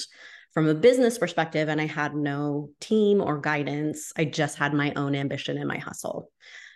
from 0.57 0.69
a 0.69 0.75
business 0.75 1.19
perspective 1.19 1.69
and 1.69 1.83
I 1.83 1.87
had 1.87 2.15
no 2.15 2.71
team 2.81 3.21
or 3.21 3.39
guidance. 3.39 4.11
I 4.17 4.25
just 4.25 4.57
had 4.57 4.73
my 4.73 4.91
own 4.97 5.15
ambition 5.15 5.59
and 5.59 5.69
my 5.69 5.77
hustle. 5.77 6.31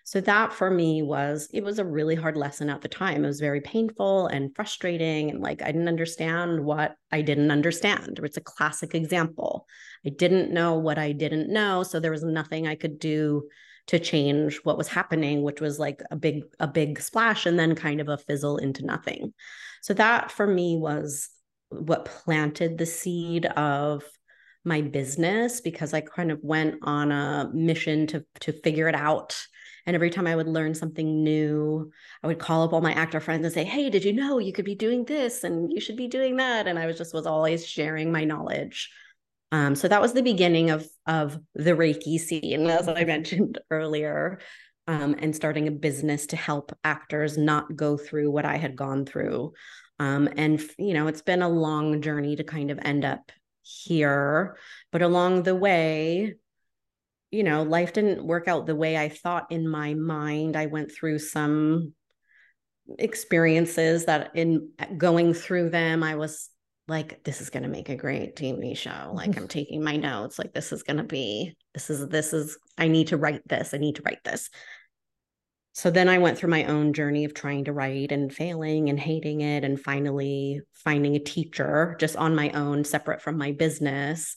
So 0.04 0.20
that 0.20 0.52
for 0.52 0.70
me 0.70 1.00
was 1.00 1.48
it 1.50 1.64
was 1.64 1.78
a 1.78 1.84
really 1.86 2.14
hard 2.14 2.36
lesson 2.36 2.68
at 2.68 2.82
the 2.82 2.88
time. 2.88 3.24
It 3.24 3.28
was 3.28 3.40
very 3.40 3.62
painful 3.62 4.26
and 4.26 4.54
frustrating 4.54 5.30
and 5.30 5.40
like 5.40 5.62
I 5.62 5.72
didn't 5.72 5.88
understand 5.88 6.62
what 6.62 6.94
I 7.10 7.22
didn't 7.22 7.50
understand. 7.50 8.20
It's 8.22 8.36
a 8.36 8.42
classic 8.42 8.94
example. 8.94 9.66
I 10.04 10.10
didn't 10.10 10.52
know 10.52 10.74
what 10.74 10.98
I 10.98 11.12
didn't 11.12 11.48
know, 11.48 11.82
so 11.82 12.00
there 12.00 12.10
was 12.10 12.22
nothing 12.22 12.66
I 12.66 12.74
could 12.74 12.98
do 12.98 13.48
to 13.86 13.98
change 13.98 14.60
what 14.62 14.76
was 14.76 14.88
happening, 14.88 15.40
which 15.40 15.62
was 15.62 15.78
like 15.78 16.02
a 16.10 16.16
big 16.16 16.42
a 16.58 16.68
big 16.68 17.00
splash 17.00 17.46
and 17.46 17.58
then 17.58 17.74
kind 17.74 18.02
of 18.02 18.10
a 18.10 18.18
fizzle 18.18 18.58
into 18.58 18.84
nothing. 18.84 19.32
So 19.80 19.94
that 19.94 20.30
for 20.30 20.46
me 20.46 20.76
was 20.76 21.30
what 21.70 22.04
planted 22.04 22.76
the 22.76 22.86
seed 22.86 23.46
of 23.46 24.04
my 24.64 24.82
business 24.82 25.60
because 25.60 25.94
I 25.94 26.02
kind 26.02 26.30
of 26.30 26.38
went 26.42 26.76
on 26.82 27.10
a 27.12 27.50
mission 27.52 28.06
to 28.08 28.24
to 28.40 28.52
figure 28.52 28.88
it 28.88 28.94
out. 28.94 29.36
And 29.86 29.94
every 29.94 30.10
time 30.10 30.26
I 30.26 30.36
would 30.36 30.46
learn 30.46 30.74
something 30.74 31.24
new, 31.24 31.90
I 32.22 32.26
would 32.26 32.38
call 32.38 32.64
up 32.64 32.72
all 32.72 32.82
my 32.82 32.92
actor 32.92 33.20
friends 33.20 33.44
and 33.44 33.54
say, 33.54 33.64
"Hey, 33.64 33.88
did 33.88 34.04
you 34.04 34.12
know 34.12 34.38
you 34.38 34.52
could 34.52 34.66
be 34.66 34.74
doing 34.74 35.04
this 35.04 35.44
and 35.44 35.72
you 35.72 35.80
should 35.80 35.96
be 35.96 36.08
doing 36.08 36.36
that?" 36.36 36.66
And 36.66 36.78
I 36.78 36.86
was 36.86 36.98
just 36.98 37.14
was 37.14 37.26
always 37.26 37.66
sharing 37.66 38.12
my 38.12 38.24
knowledge. 38.24 38.90
Um, 39.52 39.74
so 39.74 39.88
that 39.88 40.02
was 40.02 40.12
the 40.12 40.22
beginning 40.22 40.70
of 40.70 40.86
of 41.06 41.38
the 41.54 41.72
Reiki 41.72 42.18
scene, 42.20 42.66
as 42.66 42.88
I 42.88 43.04
mentioned 43.04 43.58
earlier, 43.70 44.40
um, 44.86 45.16
and 45.18 45.34
starting 45.34 45.68
a 45.68 45.72
business 45.72 46.26
to 46.26 46.36
help 46.36 46.76
actors 46.84 47.38
not 47.38 47.74
go 47.74 47.96
through 47.96 48.30
what 48.30 48.44
I 48.44 48.56
had 48.56 48.76
gone 48.76 49.06
through. 49.06 49.52
Um, 50.00 50.30
and, 50.38 50.60
you 50.78 50.94
know, 50.94 51.08
it's 51.08 51.20
been 51.20 51.42
a 51.42 51.48
long 51.48 52.00
journey 52.00 52.34
to 52.36 52.42
kind 52.42 52.70
of 52.70 52.78
end 52.82 53.04
up 53.04 53.30
here. 53.60 54.56
But 54.90 55.02
along 55.02 55.42
the 55.42 55.54
way, 55.54 56.36
you 57.30 57.44
know, 57.44 57.62
life 57.62 57.92
didn't 57.92 58.26
work 58.26 58.48
out 58.48 58.66
the 58.66 58.74
way 58.74 58.96
I 58.96 59.10
thought 59.10 59.52
in 59.52 59.68
my 59.68 59.92
mind. 59.92 60.56
I 60.56 60.66
went 60.66 60.90
through 60.90 61.18
some 61.18 61.92
experiences 62.98 64.06
that 64.06 64.30
in 64.34 64.70
going 64.96 65.34
through 65.34 65.68
them, 65.68 66.02
I 66.02 66.14
was 66.14 66.48
like, 66.88 67.22
this 67.22 67.42
is 67.42 67.50
going 67.50 67.64
to 67.64 67.68
make 67.68 67.90
a 67.90 67.94
great 67.94 68.36
TV 68.36 68.74
show. 68.74 69.12
Like, 69.12 69.36
I'm 69.36 69.48
taking 69.48 69.84
my 69.84 69.96
notes. 69.96 70.38
Like, 70.38 70.54
this 70.54 70.72
is 70.72 70.82
going 70.82 70.96
to 70.96 71.04
be, 71.04 71.54
this 71.74 71.90
is, 71.90 72.08
this 72.08 72.32
is, 72.32 72.58
I 72.78 72.88
need 72.88 73.08
to 73.08 73.18
write 73.18 73.46
this. 73.46 73.74
I 73.74 73.76
need 73.76 73.96
to 73.96 74.02
write 74.02 74.24
this 74.24 74.48
so 75.72 75.90
then 75.90 76.08
I 76.08 76.18
went 76.18 76.36
through 76.36 76.50
my 76.50 76.64
own 76.64 76.92
journey 76.92 77.24
of 77.24 77.34
trying 77.34 77.64
to 77.64 77.72
write 77.72 78.12
and 78.12 78.32
failing 78.32 78.88
and 78.88 78.98
hating 78.98 79.40
it, 79.40 79.64
and 79.64 79.80
finally 79.80 80.60
finding 80.72 81.16
a 81.16 81.20
teacher 81.20 81.96
just 82.00 82.16
on 82.16 82.34
my 82.34 82.50
own, 82.50 82.84
separate 82.84 83.22
from 83.22 83.38
my 83.38 83.52
business. 83.52 84.36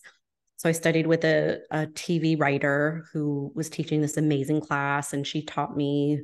So 0.58 0.70
I 0.70 0.74
studied 0.74 1.08
with 1.08 1.26
a, 1.26 1.60
a 1.72 1.88
TV 1.88 2.40
writer 2.40 3.06
who 3.12 3.52
was 3.56 3.70
teaching 3.70 4.00
this 4.00 4.18
amazing 4.18 4.62
class, 4.62 5.12
and 5.14 5.26
she 5.26 5.44
taught 5.44 5.76
me 5.76 6.22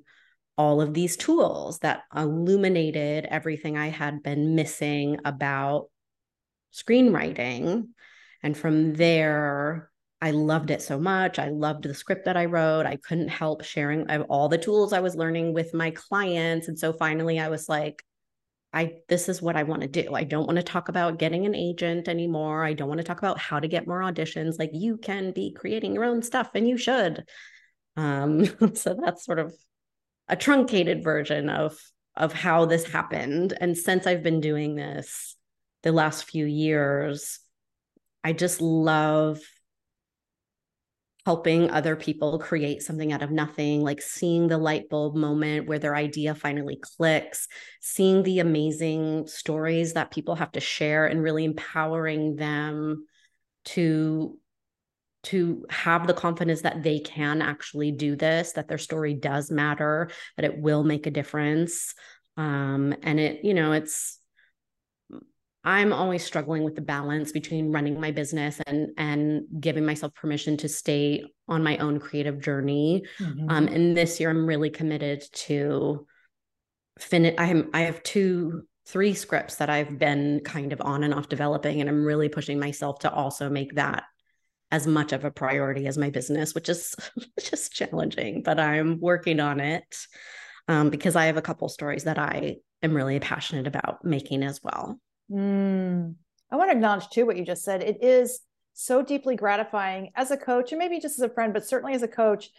all 0.57 0.81
of 0.81 0.93
these 0.93 1.17
tools 1.17 1.79
that 1.79 2.03
illuminated 2.15 3.25
everything 3.25 3.77
I 3.77 3.87
had 3.87 4.21
been 4.21 4.55
missing 4.55 5.17
about 5.25 5.89
screenwriting. 6.73 7.87
And 8.43 8.57
from 8.57 8.93
there, 8.93 9.89
I 10.21 10.31
loved 10.31 10.69
it 10.69 10.81
so 10.81 10.99
much. 10.99 11.39
I 11.39 11.47
loved 11.49 11.83
the 11.83 11.93
script 11.93 12.25
that 12.25 12.35
I 12.35 12.45
wrote. 12.45 12.85
I 12.85 12.97
couldn't 12.97 13.29
help 13.29 13.63
sharing 13.63 14.09
all 14.23 14.49
the 14.49 14.57
tools 14.57 14.91
I 14.91 14.99
was 14.99 15.15
learning 15.15 15.53
with 15.53 15.73
my 15.73 15.91
clients. 15.91 16.67
And 16.67 16.77
so 16.77 16.91
finally 16.91 17.39
I 17.39 17.47
was 17.47 17.69
like, 17.69 18.03
I 18.73 18.97
this 19.07 19.29
is 19.29 19.41
what 19.41 19.55
I 19.55 19.63
want 19.63 19.81
to 19.81 19.87
do. 19.87 20.13
I 20.13 20.25
don't 20.25 20.45
want 20.45 20.57
to 20.57 20.63
talk 20.63 20.89
about 20.89 21.17
getting 21.17 21.45
an 21.45 21.55
agent 21.55 22.07
anymore. 22.07 22.63
I 22.63 22.73
don't 22.73 22.89
want 22.89 22.99
to 22.99 23.03
talk 23.03 23.17
about 23.17 23.39
how 23.39 23.59
to 23.59 23.67
get 23.67 23.87
more 23.87 24.01
auditions. 24.01 24.59
Like 24.59 24.71
you 24.73 24.97
can 24.97 25.31
be 25.31 25.53
creating 25.53 25.93
your 25.93 26.03
own 26.03 26.21
stuff 26.21 26.51
and 26.53 26.67
you 26.67 26.77
should. 26.77 27.23
Um, 27.95 28.45
so 28.75 28.95
that's 29.01 29.25
sort 29.25 29.39
of 29.39 29.55
a 30.27 30.35
truncated 30.35 31.03
version 31.03 31.49
of 31.49 31.77
of 32.15 32.33
how 32.33 32.65
this 32.65 32.83
happened. 32.83 33.57
And 33.59 33.77
since 33.77 34.05
I've 34.05 34.21
been 34.21 34.41
doing 34.41 34.75
this 34.75 35.35
the 35.81 35.93
last 35.93 36.25
few 36.25 36.45
years, 36.45 37.39
I 38.23 38.33
just 38.33 38.61
love 38.61 39.39
helping 41.25 41.69
other 41.69 41.95
people 41.95 42.39
create 42.39 42.81
something 42.81 43.11
out 43.11 43.21
of 43.21 43.31
nothing, 43.31 43.81
like 43.81 44.01
seeing 44.01 44.47
the 44.47 44.57
light 44.57 44.89
bulb 44.89 45.15
moment 45.15 45.67
where 45.67 45.79
their 45.79 45.95
idea 45.95 46.33
finally 46.33 46.77
clicks, 46.81 47.47
seeing 47.81 48.23
the 48.23 48.39
amazing 48.39 49.27
stories 49.27 49.93
that 49.93 50.11
people 50.11 50.35
have 50.35 50.51
to 50.51 50.59
share 50.59 51.05
and 51.07 51.21
really 51.21 51.45
empowering 51.45 52.35
them 52.35 53.05
to 53.65 54.37
to 55.21 55.65
have 55.69 56.07
the 56.07 56.13
confidence 56.13 56.61
that 56.61 56.81
they 56.81 56.99
can 56.99 57.41
actually 57.41 57.91
do 57.91 58.15
this 58.15 58.53
that 58.53 58.69
their 58.69 58.77
story 58.77 59.13
does 59.13 59.51
matter 59.51 60.09
that 60.37 60.45
it 60.45 60.57
will 60.57 60.85
make 60.85 61.05
a 61.07 61.11
difference. 61.11 61.93
Um 62.37 62.95
and 63.03 63.19
it 63.19 63.43
you 63.43 63.53
know 63.53 63.73
it's 63.73 64.18
I'm 65.69 65.93
always 65.93 66.23
struggling 66.23 66.63
with 66.63 66.73
the 66.73 66.81
balance 66.81 67.31
between 67.31 67.71
running 67.71 68.01
my 68.01 68.09
business 68.09 68.59
and 68.65 68.89
and 68.97 69.43
giving 69.59 69.85
myself 69.85 70.15
permission 70.15 70.57
to 70.57 70.67
stay 70.67 71.23
on 71.47 71.61
my 71.61 71.77
own 71.77 71.99
creative 71.99 72.41
journey. 72.41 73.03
Mm-hmm. 73.19 73.49
Um, 73.51 73.67
and 73.67 73.95
this 73.95 74.19
year, 74.19 74.31
I'm 74.31 74.47
really 74.47 74.71
committed 74.71 75.23
to 75.31 76.07
finish. 76.97 77.35
I 77.37 77.45
am 77.45 77.69
I 77.71 77.81
have 77.81 78.01
two 78.01 78.63
three 78.87 79.13
scripts 79.13 79.57
that 79.57 79.69
I've 79.69 79.99
been 79.99 80.41
kind 80.43 80.73
of 80.73 80.81
on 80.81 81.03
and 81.03 81.13
off 81.13 81.29
developing, 81.29 81.81
and 81.81 81.89
I'm 81.89 82.03
really 82.03 82.29
pushing 82.29 82.59
myself 82.59 82.97
to 82.99 83.11
also 83.11 83.47
make 83.47 83.75
that 83.75 84.05
as 84.71 84.87
much 84.87 85.13
of 85.13 85.23
a 85.23 85.29
priority 85.29 85.85
as 85.85 85.99
my 85.99 86.09
business, 86.09 86.55
which 86.55 86.67
is 86.67 86.95
just 87.39 87.73
challenging, 87.73 88.41
but 88.41 88.59
I'm 88.59 88.99
working 88.99 89.39
on 89.39 89.59
it 89.59 89.97
um, 90.67 90.89
because 90.89 91.15
I 91.15 91.25
have 91.25 91.37
a 91.37 91.43
couple 91.43 91.69
stories 91.69 92.05
that 92.05 92.17
I 92.17 92.55
am 92.81 92.95
really 92.95 93.19
passionate 93.19 93.67
about 93.67 94.03
making 94.03 94.41
as 94.41 94.61
well. 94.63 94.99
Mm. 95.31 96.15
I 96.51 96.55
want 96.55 96.71
to 96.71 96.75
acknowledge 96.75 97.09
too 97.09 97.25
what 97.25 97.37
you 97.37 97.45
just 97.45 97.63
said. 97.63 97.83
It 97.83 98.03
is 98.03 98.39
so 98.73 99.01
deeply 99.01 99.35
gratifying 99.35 100.11
as 100.15 100.31
a 100.31 100.37
coach, 100.37 100.71
and 100.71 100.79
maybe 100.79 100.99
just 100.99 101.19
as 101.19 101.23
a 101.23 101.33
friend, 101.33 101.53
but 101.53 101.65
certainly 101.65 101.93
as 101.93 102.03
a 102.03 102.07
coach, 102.07 102.49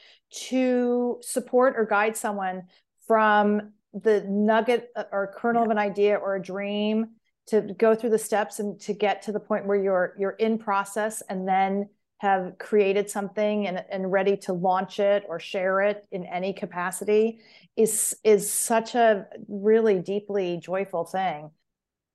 to 0.49 1.19
support 1.23 1.75
or 1.77 1.87
guide 1.87 2.17
someone 2.17 2.65
from 3.07 3.73
the 3.95 4.25
nugget 4.29 4.91
uh, 4.95 5.05
or 5.11 5.35
kernel 5.37 5.63
yeah. 5.63 5.67
of 5.67 5.71
an 5.71 5.79
idea 5.79 6.17
or 6.17 6.37
a 6.37 6.43
dream 6.43 7.09
to 7.47 7.63
go 7.63 7.95
through 7.95 8.11
the 8.11 8.19
steps 8.19 8.61
and 8.61 8.81
to 8.81 8.93
get 8.93 9.23
to 9.23 9.33
the 9.33 9.41
point 9.41 9.67
where 9.67 9.83
you're 9.83 10.15
you're 10.19 10.31
in 10.33 10.59
process 10.59 11.23
and 11.29 11.49
then 11.49 11.89
have 12.19 12.59
created 12.59 13.09
something 13.09 13.67
and, 13.67 13.83
and 13.91 14.13
ready 14.13 14.37
to 14.37 14.53
launch 14.53 15.01
it 15.01 15.25
or 15.27 15.41
share 15.41 15.81
it 15.81 16.07
in 16.13 16.25
any 16.27 16.53
capacity 16.53 17.41
is 17.77 18.17
is 18.23 18.51
such 18.53 18.95
a 18.95 19.27
really 19.49 19.99
deeply 19.99 20.61
joyful 20.63 21.05
thing 21.05 21.51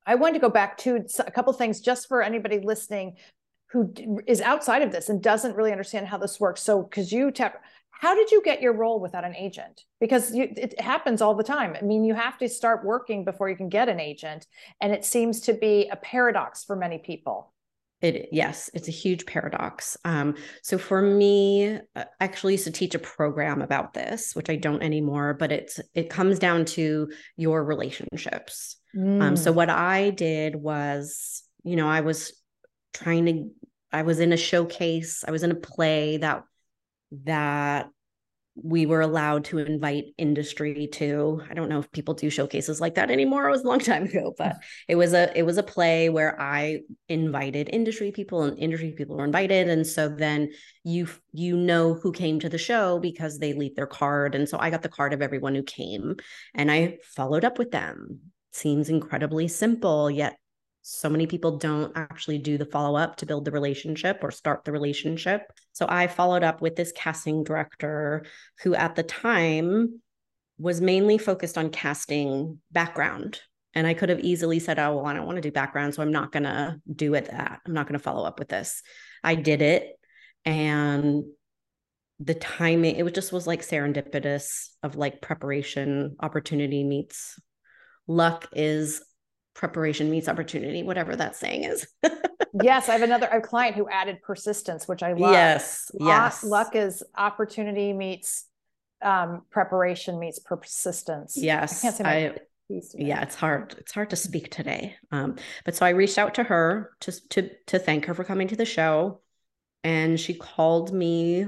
I 0.06 0.16
wanted 0.16 0.34
to 0.34 0.40
go 0.40 0.50
back 0.50 0.78
to 0.80 1.06
a 1.20 1.32
couple 1.32 1.52
things 1.54 1.82
just 1.82 2.08
for 2.08 2.22
anybody 2.22 2.60
listening 2.60 3.16
who 3.72 3.94
is 4.28 4.42
outside 4.42 4.82
of 4.82 4.92
this 4.92 5.10
and 5.10 5.22
doesn't 5.22 5.56
really 5.56 5.72
understand 5.72 6.08
how 6.08 6.18
this 6.18 6.40
works. 6.40 6.62
So, 6.62 6.84
because 6.84 7.12
you 7.12 7.32
tap, 7.32 7.62
how 7.92 8.14
did 8.16 8.32
you 8.32 8.42
get 8.44 8.62
your 8.62 8.74
role 8.74 9.00
without 9.00 9.26
an 9.26 9.36
agent? 9.36 9.84
Because 10.00 10.34
you, 10.34 10.48
it 10.56 10.80
happens 10.80 11.22
all 11.22 11.34
the 11.34 11.44
time. 11.44 11.76
I 11.76 11.82
mean, 11.82 12.04
you 12.04 12.14
have 12.14 12.38
to 12.40 12.50
start 12.50 12.86
working 12.86 13.26
before 13.26 13.50
you 13.50 13.56
can 13.56 13.70
get 13.70 13.90
an 13.90 14.00
agent, 14.00 14.46
and 14.82 14.94
it 14.94 15.04
seems 15.04 15.42
to 15.42 15.54
be 15.54 15.90
a 15.92 15.96
paradox 15.96 16.64
for 16.64 16.76
many 16.76 17.00
people. 17.00 17.54
It 18.02 18.30
yes, 18.32 18.70
it's 18.74 18.88
a 18.88 18.92
huge 18.92 19.26
paradox. 19.26 19.98
Um, 20.04 20.36
so 20.62 20.78
for 20.78 21.02
me, 21.02 21.76
uh, 21.76 21.80
I 21.96 22.06
actually 22.20 22.54
used 22.54 22.66
to 22.66 22.72
teach 22.72 22.94
a 22.94 23.00
program 23.00 23.62
about 23.62 23.94
this, 23.94 24.36
which 24.36 24.50
I 24.50 24.58
don't 24.58 24.84
anymore. 24.84 25.34
But 25.34 25.52
it's 25.52 25.80
it 25.94 26.10
comes 26.10 26.40
down 26.40 26.66
to 26.66 27.10
your 27.38 27.64
relationships. 27.64 28.78
Mm. 28.96 29.22
Um, 29.22 29.36
so 29.36 29.52
mm. 29.52 29.56
what 29.56 29.70
I 29.70 30.10
did 30.10 30.56
was, 30.56 31.44
you 31.64 31.76
know, 31.76 31.88
I 31.88 32.02
was 32.02 32.34
trying 32.94 33.26
to. 33.26 33.50
I 33.92 34.02
was 34.02 34.20
in 34.20 34.34
a 34.34 34.38
showcase. 34.38 35.24
I 35.26 35.32
was 35.32 35.44
in 35.44 35.52
a 35.52 35.56
play 35.56 36.18
that 36.18 36.44
that 37.24 37.90
we 38.56 38.86
were 38.86 39.02
allowed 39.02 39.44
to 39.44 39.58
invite 39.58 40.06
industry 40.18 40.88
to 40.88 41.42
i 41.50 41.54
don't 41.54 41.68
know 41.68 41.80
if 41.80 41.92
people 41.92 42.14
do 42.14 42.30
showcases 42.30 42.80
like 42.80 42.96
that 42.96 43.12
anymore 43.12 43.48
it 43.48 43.52
was 43.52 43.64
a 43.64 43.68
long 43.68 43.80
time 43.92 44.04
ago 44.04 44.34
but 44.38 44.56
it 44.88 44.96
was 44.96 45.14
a 45.14 45.38
it 45.38 45.44
was 45.44 45.58
a 45.58 45.64
play 45.64 46.10
where 46.10 46.40
i 46.42 46.80
invited 47.10 47.70
industry 47.74 48.12
people 48.12 48.44
and 48.44 48.58
industry 48.58 48.92
people 48.92 49.18
were 49.18 49.26
invited 49.26 49.68
and 49.68 49.86
so 49.86 50.08
then 50.08 50.50
you 50.84 51.08
you 51.34 51.58
know 51.58 51.94
who 51.94 52.12
came 52.12 52.40
to 52.40 52.50
the 52.50 52.58
show 52.58 53.00
because 53.00 53.40
they 53.40 53.54
leave 53.54 53.76
their 53.76 53.88
card 53.88 54.36
and 54.36 54.48
so 54.48 54.58
i 54.60 54.70
got 54.70 54.82
the 54.82 54.90
card 54.90 55.14
of 55.14 55.22
everyone 55.22 55.54
who 55.54 55.64
came 55.64 56.16
and 56.54 56.72
i 56.72 56.98
followed 57.04 57.46
up 57.46 57.58
with 57.58 57.72
them. 57.72 58.20
Seems 58.52 58.90
incredibly 58.90 59.48
simple 59.48 60.10
yet 60.10 60.38
so 60.88 61.10
many 61.10 61.26
people 61.26 61.58
don't 61.58 61.92
actually 61.96 62.38
do 62.38 62.60
the 62.60 62.66
follow 62.66 62.96
up 62.96 63.16
to 63.16 63.26
build 63.26 63.44
the 63.44 63.52
relationship 63.52 64.20
or 64.22 64.30
start 64.30 64.64
the 64.66 64.72
relationship. 64.72 65.52
So 65.72 65.88
I 65.90 66.06
followed 66.06 66.44
up 66.44 66.62
with 66.62 66.76
this 66.76 66.92
casting 66.96 67.44
director 67.44 68.24
who 68.62 68.76
at 68.76 68.96
the 68.96 69.02
time 69.02 70.00
was 70.60 70.82
mainly 70.82 71.18
focused 71.18 71.58
on 71.58 71.72
casting 71.72 72.60
background. 72.72 73.42
And 73.74 73.88
I 73.88 73.96
could 73.96 74.10
have 74.10 74.20
easily 74.20 74.60
said, 74.60 74.78
oh, 74.78 74.98
well, 74.98 75.08
I 75.08 75.14
don't 75.14 75.26
want 75.26 75.38
to 75.38 75.42
do 75.42 75.52
background. 75.52 75.96
So 75.96 76.04
I'm 76.04 76.12
not 76.12 76.32
going 76.32 76.44
to 76.44 76.80
do 76.94 77.16
it 77.16 77.32
that. 77.32 77.62
I'm 77.66 77.74
not 77.74 77.88
going 77.88 77.98
to 77.98 78.04
follow 78.04 78.24
up 78.24 78.38
with 78.38 78.50
this. 78.50 78.84
I 79.24 79.34
did 79.34 79.64
it. 79.64 79.88
And 80.46 81.24
the 82.20 82.36
timing, 82.36 82.98
it 82.98 83.16
just 83.16 83.34
was 83.34 83.48
like 83.48 83.64
serendipitous 83.64 84.68
of 84.84 84.96
like 84.96 85.20
preparation, 85.20 86.16
opportunity 86.20 86.84
meets 86.84 87.40
luck 88.08 88.50
is 88.54 89.02
preparation 89.56 90.12
meets 90.12 90.28
opportunity, 90.28 90.84
whatever 90.84 91.16
that 91.16 91.36
saying 91.36 91.64
is. 91.64 91.88
yes, 92.62 92.88
I 92.88 92.94
have 92.94 93.02
another 93.02 93.26
a 93.28 93.42
client 93.42 93.76
who 93.76 93.90
added 93.90 94.22
persistence, 94.22 94.88
which 94.88 95.02
I 95.02 95.14
love. 95.14 95.32
Yes, 95.32 95.90
yes. 96.00 96.44
Luck 96.44 96.76
is 96.76 97.04
opportunity 97.18 97.94
meets 97.94 98.46
um, 99.02 99.44
preparation 99.50 100.20
meets 100.20 100.38
persistence. 100.38 101.36
Yes, 101.36 101.80
I 101.80 101.88
can't 101.88 101.96
say 101.96 102.04
my 102.04 102.28
I, 102.30 102.36
yeah 102.96 103.22
it's 103.22 103.36
hard 103.36 103.76
it's 103.78 103.92
hard 103.92 104.10
to 104.10 104.16
speak 104.16 104.50
today 104.50 104.96
um, 105.12 105.36
but 105.66 105.76
so 105.76 105.86
i 105.86 105.90
reached 105.90 106.18
out 106.18 106.34
to 106.34 106.44
her 106.44 106.94
to, 107.02 107.30
to 107.30 107.52
to 107.68 107.78
thank 107.78 108.06
her 108.06 108.16
for 108.16 108.24
coming 108.24 108.48
to 108.48 108.56
the 108.56 108.66
show 108.66 109.22
and 109.84 110.20
she 110.20 110.34
called 110.34 110.92
me 110.92 111.46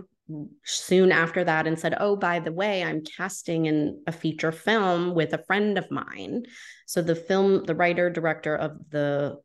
soon 0.64 1.12
after 1.12 1.44
that 1.44 1.68
and 1.68 1.80
said, 1.80 1.96
Oh, 2.00 2.16
by 2.16 2.40
the 2.40 2.52
way, 2.52 2.84
I'm 2.84 3.04
casting 3.04 3.66
in 3.66 4.02
a 4.08 4.12
feature 4.12 4.52
film 4.52 5.16
with 5.16 5.34
a 5.34 5.44
friend 5.46 5.78
of 5.78 5.90
mine. 5.90 6.44
So 6.86 7.02
the 7.02 7.16
film, 7.16 7.64
the 7.64 7.76
writer 7.76 8.10
director 8.10 8.56
of 8.56 8.78
the 8.90 9.38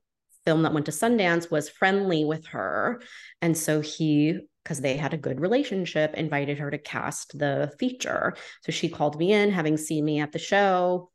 film 0.45 0.63
that 0.63 0.73
went 0.73 0.87
to 0.87 0.93
Sundance 0.93 1.51
was 1.51 1.69
friendly 1.69 2.25
with 2.25 2.47
her. 2.49 3.01
And 3.41 3.57
so 3.57 3.81
he, 3.81 4.39
because 4.65 4.81
they 4.81 4.97
had 4.97 5.15
a 5.15 5.19
good 5.19 5.41
relationship, 5.41 6.15
invited 6.15 6.59
her 6.59 6.71
to 6.71 6.79
cast 6.79 7.39
the 7.39 7.73
feature. 7.79 8.35
So 8.63 8.73
she 8.73 8.89
called 8.89 9.19
me 9.19 9.33
in, 9.33 9.51
having 9.51 9.77
seen 9.77 10.05
me 10.05 10.21
at 10.21 10.33
the 10.33 10.39
show. 10.39 11.11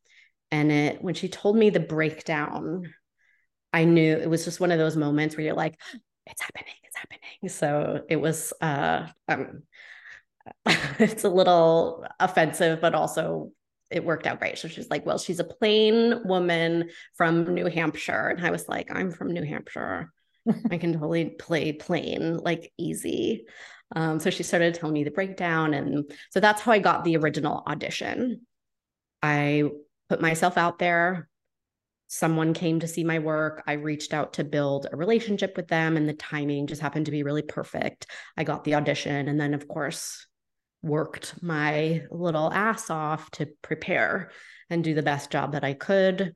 And 0.51 0.71
it, 0.71 1.01
when 1.01 1.13
she 1.13 1.27
told 1.27 1.57
me 1.57 1.69
the 1.69 1.79
breakdown, 1.79 2.83
I 3.73 3.83
knew 3.83 4.15
it 4.15 4.29
was 4.29 4.45
just 4.45 4.59
one 4.59 4.71
of 4.71 4.79
those 4.79 4.95
moments 4.95 5.35
where 5.35 5.45
you're 5.45 5.55
like, 5.55 5.77
it's 6.29 6.41
happening 6.41 6.73
it's 6.83 6.95
happening. 6.95 7.49
So 7.49 8.03
it 8.09 8.17
was 8.17 8.53
uh 8.61 9.07
um 9.27 9.63
it's 10.99 11.23
a 11.23 11.29
little 11.29 12.05
offensive 12.19 12.81
but 12.81 12.95
also 12.95 13.51
it 13.89 14.03
worked 14.03 14.27
out 14.27 14.39
great. 14.39 14.57
So 14.57 14.67
she's 14.67 14.89
like 14.89 15.05
well 15.05 15.17
she's 15.17 15.39
a 15.39 15.43
plain 15.43 16.21
woman 16.25 16.89
from 17.15 17.53
new 17.53 17.67
hampshire. 17.67 18.29
And 18.29 18.45
i 18.45 18.51
was 18.51 18.67
like 18.67 18.89
i'm 18.93 19.11
from 19.11 19.31
new 19.31 19.43
hampshire. 19.43 20.11
I 20.71 20.77
can 20.77 20.93
totally 20.93 21.25
play 21.25 21.73
plain 21.73 22.37
like 22.37 22.71
easy. 22.77 23.45
Um, 23.95 24.19
so 24.19 24.29
she 24.29 24.43
started 24.43 24.73
telling 24.73 24.93
me 24.93 25.05
the 25.05 25.11
breakdown 25.11 25.73
and 25.73 26.11
so 26.31 26.41
that's 26.41 26.61
how 26.61 26.73
i 26.73 26.79
got 26.79 27.03
the 27.03 27.17
original 27.17 27.63
audition. 27.67 28.41
I 29.23 29.63
put 30.09 30.21
myself 30.21 30.57
out 30.57 30.79
there 30.79 31.27
someone 32.07 32.53
came 32.53 32.79
to 32.79 32.87
see 32.87 33.03
my 33.03 33.19
work. 33.19 33.63
I 33.67 33.73
reached 33.73 34.13
out 34.13 34.33
to 34.33 34.43
build 34.43 34.87
a 34.91 34.97
relationship 34.97 35.55
with 35.55 35.67
them, 35.67 35.97
and 35.97 36.07
the 36.07 36.13
timing 36.13 36.67
just 36.67 36.81
happened 36.81 37.05
to 37.05 37.11
be 37.11 37.23
really 37.23 37.41
perfect. 37.41 38.07
I 38.35 38.43
got 38.43 38.63
the 38.63 38.75
audition, 38.75 39.27
and 39.27 39.39
then, 39.39 39.53
of 39.53 39.67
course, 39.67 40.25
worked 40.81 41.41
my 41.41 42.03
little 42.09 42.51
ass 42.51 42.89
off 42.89 43.29
to 43.31 43.47
prepare 43.61 44.31
and 44.69 44.83
do 44.83 44.93
the 44.93 45.01
best 45.03 45.31
job 45.31 45.51
that 45.51 45.63
I 45.63 45.73
could. 45.73 46.33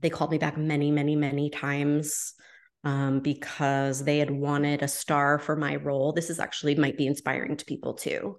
They 0.00 0.10
called 0.10 0.30
me 0.30 0.38
back 0.38 0.58
many, 0.58 0.90
many, 0.90 1.16
many 1.16 1.48
times 1.48 2.34
um, 2.82 3.20
because 3.20 4.04
they 4.04 4.18
had 4.18 4.30
wanted 4.30 4.82
a 4.82 4.88
star 4.88 5.38
for 5.38 5.56
my 5.56 5.76
role. 5.76 6.12
This 6.12 6.28
is 6.28 6.38
actually 6.38 6.74
might 6.74 6.98
be 6.98 7.06
inspiring 7.06 7.56
to 7.56 7.64
people 7.64 7.94
too 7.94 8.38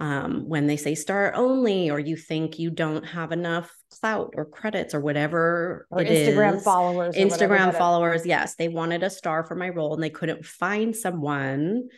um, 0.00 0.48
when 0.48 0.66
they 0.66 0.76
say 0.76 0.94
star 0.94 1.32
only 1.34 1.90
or 1.90 1.98
you 1.98 2.16
think 2.16 2.58
you 2.58 2.70
don't 2.70 3.04
have 3.04 3.32
enough 3.32 3.72
clout 4.00 4.34
or 4.36 4.44
credits 4.44 4.94
or 4.94 5.00
whatever 5.00 5.86
or 5.90 6.00
Instagram 6.00 6.56
is. 6.56 6.64
followers 6.64 7.14
Instagram 7.14 7.76
followers 7.76 8.26
yes 8.26 8.56
they 8.56 8.68
wanted 8.68 9.02
a 9.02 9.10
star 9.10 9.44
for 9.44 9.54
my 9.54 9.68
role 9.68 9.94
and 9.94 10.02
they 10.02 10.10
couldn't 10.10 10.44
find 10.44 10.96
someone 10.96 11.88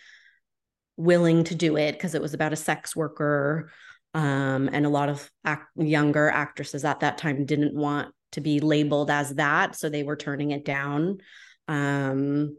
willing 0.96 1.44
to 1.44 1.54
do 1.54 1.76
it 1.76 1.92
because 1.92 2.14
it 2.14 2.22
was 2.22 2.35
about 2.35 2.52
a 2.52 2.56
sex 2.56 2.94
worker 2.94 3.70
um, 4.14 4.68
and 4.72 4.87
a 4.87 4.90
lot 4.90 5.09
of 5.09 5.30
act- 5.44 5.70
younger 5.76 6.28
actresses 6.30 6.85
at 6.85 7.00
that 7.00 7.18
time 7.18 7.44
didn't 7.44 7.74
want 7.74 8.14
to 8.32 8.40
be 8.40 8.61
labeled 8.61 9.11
as 9.11 9.35
that 9.35 9.74
so 9.74 9.88
they 9.88 10.02
were 10.02 10.16
turning 10.16 10.50
it 10.50 10.64
down 10.64 11.18
um, 11.68 12.56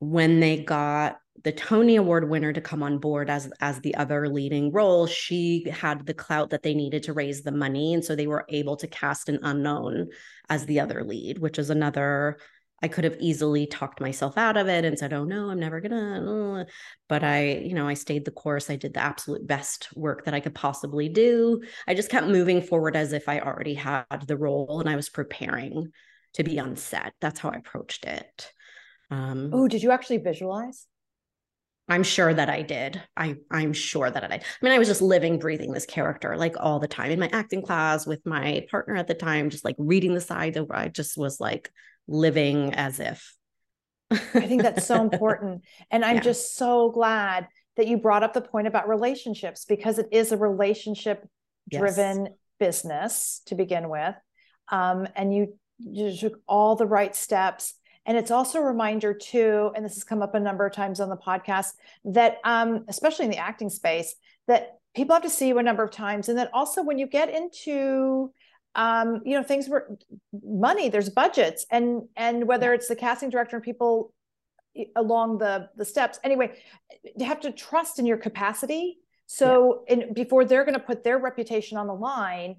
when 0.00 0.40
they 0.40 0.58
got 0.62 1.18
the 1.44 1.52
Tony 1.52 1.96
Award 1.96 2.28
winner 2.28 2.52
to 2.52 2.60
come 2.60 2.82
on 2.82 2.98
board 2.98 3.30
as 3.30 3.50
as 3.60 3.80
the 3.80 3.94
other 3.94 4.28
leading 4.28 4.72
role, 4.72 5.06
she 5.06 5.68
had 5.70 6.06
the 6.06 6.14
clout 6.14 6.50
that 6.50 6.62
they 6.62 6.74
needed 6.74 7.04
to 7.04 7.12
raise 7.12 7.42
the 7.42 7.52
money, 7.52 7.94
and 7.94 8.04
so 8.04 8.14
they 8.14 8.26
were 8.26 8.44
able 8.48 8.76
to 8.76 8.86
cast 8.86 9.28
an 9.28 9.38
unknown 9.42 10.08
as 10.48 10.66
the 10.66 10.80
other 10.80 11.02
lead, 11.04 11.38
which 11.38 11.58
is 11.58 11.70
another. 11.70 12.38
I 12.82 12.88
could 12.88 13.04
have 13.04 13.16
easily 13.20 13.66
talked 13.66 14.00
myself 14.00 14.38
out 14.38 14.56
of 14.56 14.66
it 14.66 14.84
and 14.86 14.98
said, 14.98 15.12
"Oh 15.12 15.24
no, 15.24 15.50
I'm 15.50 15.60
never 15.60 15.80
gonna." 15.80 16.66
But 17.08 17.22
I, 17.22 17.56
you 17.58 17.74
know, 17.74 17.86
I 17.86 17.94
stayed 17.94 18.24
the 18.24 18.30
course. 18.30 18.70
I 18.70 18.76
did 18.76 18.94
the 18.94 19.02
absolute 19.02 19.46
best 19.46 19.94
work 19.94 20.24
that 20.24 20.34
I 20.34 20.40
could 20.40 20.54
possibly 20.54 21.08
do. 21.08 21.62
I 21.86 21.94
just 21.94 22.10
kept 22.10 22.26
moving 22.26 22.62
forward 22.62 22.96
as 22.96 23.12
if 23.12 23.28
I 23.28 23.40
already 23.40 23.74
had 23.74 24.04
the 24.26 24.36
role 24.36 24.80
and 24.80 24.88
I 24.88 24.96
was 24.96 25.10
preparing 25.10 25.92
to 26.34 26.42
be 26.42 26.58
on 26.58 26.76
set. 26.76 27.12
That's 27.20 27.40
how 27.40 27.50
I 27.50 27.56
approached 27.56 28.04
it. 28.04 28.50
Um, 29.10 29.50
oh, 29.52 29.68
did 29.68 29.82
you 29.82 29.90
actually 29.90 30.18
visualize? 30.18 30.86
I'm 31.90 32.04
sure 32.04 32.32
that 32.32 32.48
I 32.48 32.62
did. 32.62 33.02
I 33.16 33.36
I'm 33.50 33.72
sure 33.72 34.08
that 34.10 34.22
I 34.22 34.28
did. 34.28 34.42
I 34.42 34.64
mean, 34.64 34.72
I 34.72 34.78
was 34.78 34.86
just 34.86 35.02
living, 35.02 35.40
breathing 35.40 35.72
this 35.72 35.86
character 35.86 36.36
like 36.36 36.54
all 36.58 36.78
the 36.78 36.86
time 36.86 37.10
in 37.10 37.18
my 37.18 37.28
acting 37.32 37.62
class 37.62 38.06
with 38.06 38.24
my 38.24 38.64
partner 38.70 38.94
at 38.94 39.08
the 39.08 39.14
time, 39.14 39.50
just 39.50 39.64
like 39.64 39.74
reading 39.76 40.14
the 40.14 40.20
sides 40.20 40.56
over. 40.56 40.74
I 40.74 40.88
just 40.88 41.18
was 41.18 41.40
like 41.40 41.70
living 42.06 42.74
as 42.74 43.00
if. 43.00 43.34
I 44.10 44.46
think 44.46 44.62
that's 44.62 44.86
so 44.86 45.02
important. 45.02 45.62
And 45.90 46.04
I'm 46.04 46.16
yeah. 46.16 46.22
just 46.22 46.56
so 46.56 46.90
glad 46.90 47.48
that 47.76 47.88
you 47.88 47.98
brought 47.98 48.22
up 48.22 48.34
the 48.34 48.40
point 48.40 48.68
about 48.68 48.88
relationships 48.88 49.64
because 49.64 49.98
it 49.98 50.08
is 50.12 50.30
a 50.30 50.36
relationship 50.36 51.26
driven 51.68 52.26
yes. 52.26 52.34
business 52.58 53.42
to 53.46 53.56
begin 53.56 53.88
with. 53.88 54.14
Um, 54.70 55.08
and 55.16 55.34
you, 55.34 55.58
you 55.78 56.16
took 56.16 56.40
all 56.46 56.76
the 56.76 56.86
right 56.86 57.16
steps 57.16 57.74
and 58.10 58.18
it's 58.18 58.32
also 58.32 58.58
a 58.58 58.64
reminder 58.64 59.14
too, 59.14 59.70
and 59.76 59.84
this 59.84 59.94
has 59.94 60.02
come 60.02 60.20
up 60.20 60.34
a 60.34 60.40
number 60.40 60.66
of 60.66 60.72
times 60.72 60.98
on 60.98 61.10
the 61.10 61.16
podcast, 61.16 61.74
that 62.04 62.38
um, 62.42 62.84
especially 62.88 63.26
in 63.26 63.30
the 63.30 63.36
acting 63.36 63.70
space, 63.70 64.16
that 64.48 64.80
people 64.96 65.14
have 65.14 65.22
to 65.22 65.30
see 65.30 65.46
you 65.46 65.58
a 65.58 65.62
number 65.62 65.84
of 65.84 65.92
times. 65.92 66.28
And 66.28 66.36
that 66.36 66.50
also 66.52 66.82
when 66.82 66.98
you 66.98 67.06
get 67.06 67.30
into 67.30 68.32
um, 68.74 69.22
you 69.24 69.36
know, 69.36 69.44
things 69.44 69.68
were 69.68 69.96
money, 70.44 70.88
there's 70.88 71.08
budgets, 71.08 71.66
and 71.70 72.02
and 72.16 72.48
whether 72.48 72.74
it's 72.74 72.88
the 72.88 72.96
casting 72.96 73.30
director 73.30 73.54
and 73.54 73.64
people 73.64 74.12
along 74.96 75.38
the 75.38 75.68
the 75.76 75.84
steps. 75.84 76.18
Anyway, 76.24 76.60
you 77.16 77.26
have 77.26 77.40
to 77.42 77.52
trust 77.52 78.00
in 78.00 78.06
your 78.06 78.16
capacity. 78.16 78.98
So 79.26 79.84
yeah. 79.86 79.94
in, 79.94 80.14
before 80.14 80.44
they're 80.44 80.64
going 80.64 80.74
to 80.74 80.80
put 80.84 81.04
their 81.04 81.18
reputation 81.18 81.78
on 81.78 81.86
the 81.86 81.94
line 81.94 82.56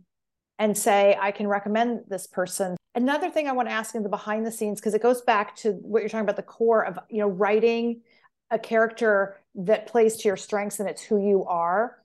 and 0.61 0.77
say, 0.77 1.17
I 1.19 1.31
can 1.31 1.47
recommend 1.47 2.01
this 2.07 2.27
person 2.27 2.77
Another 2.93 3.29
thing 3.29 3.47
I 3.47 3.53
want 3.53 3.69
to 3.69 3.73
ask 3.73 3.95
in 3.95 4.03
the 4.03 4.09
behind 4.09 4.45
the 4.45 4.51
scenes, 4.51 4.81
because 4.81 4.93
it 4.93 5.01
goes 5.01 5.21
back 5.21 5.55
to 5.57 5.71
what 5.71 6.01
you're 6.01 6.09
talking 6.09 6.25
about 6.25 6.35
the 6.35 6.43
core 6.43 6.85
of, 6.85 6.99
you 7.09 7.19
know, 7.19 7.29
writing 7.29 8.01
a 8.49 8.59
character 8.59 9.37
that 9.55 9.87
plays 9.87 10.17
to 10.17 10.27
your 10.27 10.35
strengths 10.35 10.81
and 10.81 10.89
it's 10.89 11.01
who 11.01 11.17
you 11.17 11.45
are. 11.45 11.97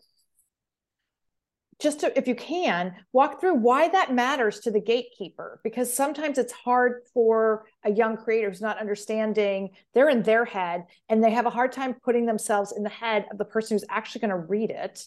just 1.79 2.01
to, 2.01 2.19
if 2.19 2.27
you 2.27 2.35
can, 2.35 2.95
walk 3.12 3.40
through 3.40 3.55
why 3.55 3.88
that 3.88 4.14
matters 4.14 4.61
to 4.61 4.71
the 4.71 4.81
gatekeeper, 4.81 5.61
because 5.62 5.92
sometimes 5.92 6.38
it's 6.38 6.53
hard 6.53 7.03
for 7.12 7.66
a 7.85 7.90
young 7.90 8.16
creator 8.16 8.49
who's 8.49 8.62
not 8.62 8.79
understanding, 8.79 9.71
they're 9.92 10.09
in 10.09 10.23
their 10.23 10.45
head 10.45 10.87
and 11.09 11.23
they 11.23 11.31
have 11.31 11.47
a 11.47 11.51
hard 11.51 11.73
time 11.73 11.95
putting 12.03 12.25
themselves 12.25 12.73
in 12.73 12.83
the 12.83 12.88
head 12.88 13.27
of 13.31 13.37
the 13.37 13.45
person 13.45 13.75
who's 13.75 13.85
actually 13.90 14.23
going 14.23 14.31
to 14.31 14.37
read 14.37 14.71
it 14.71 15.05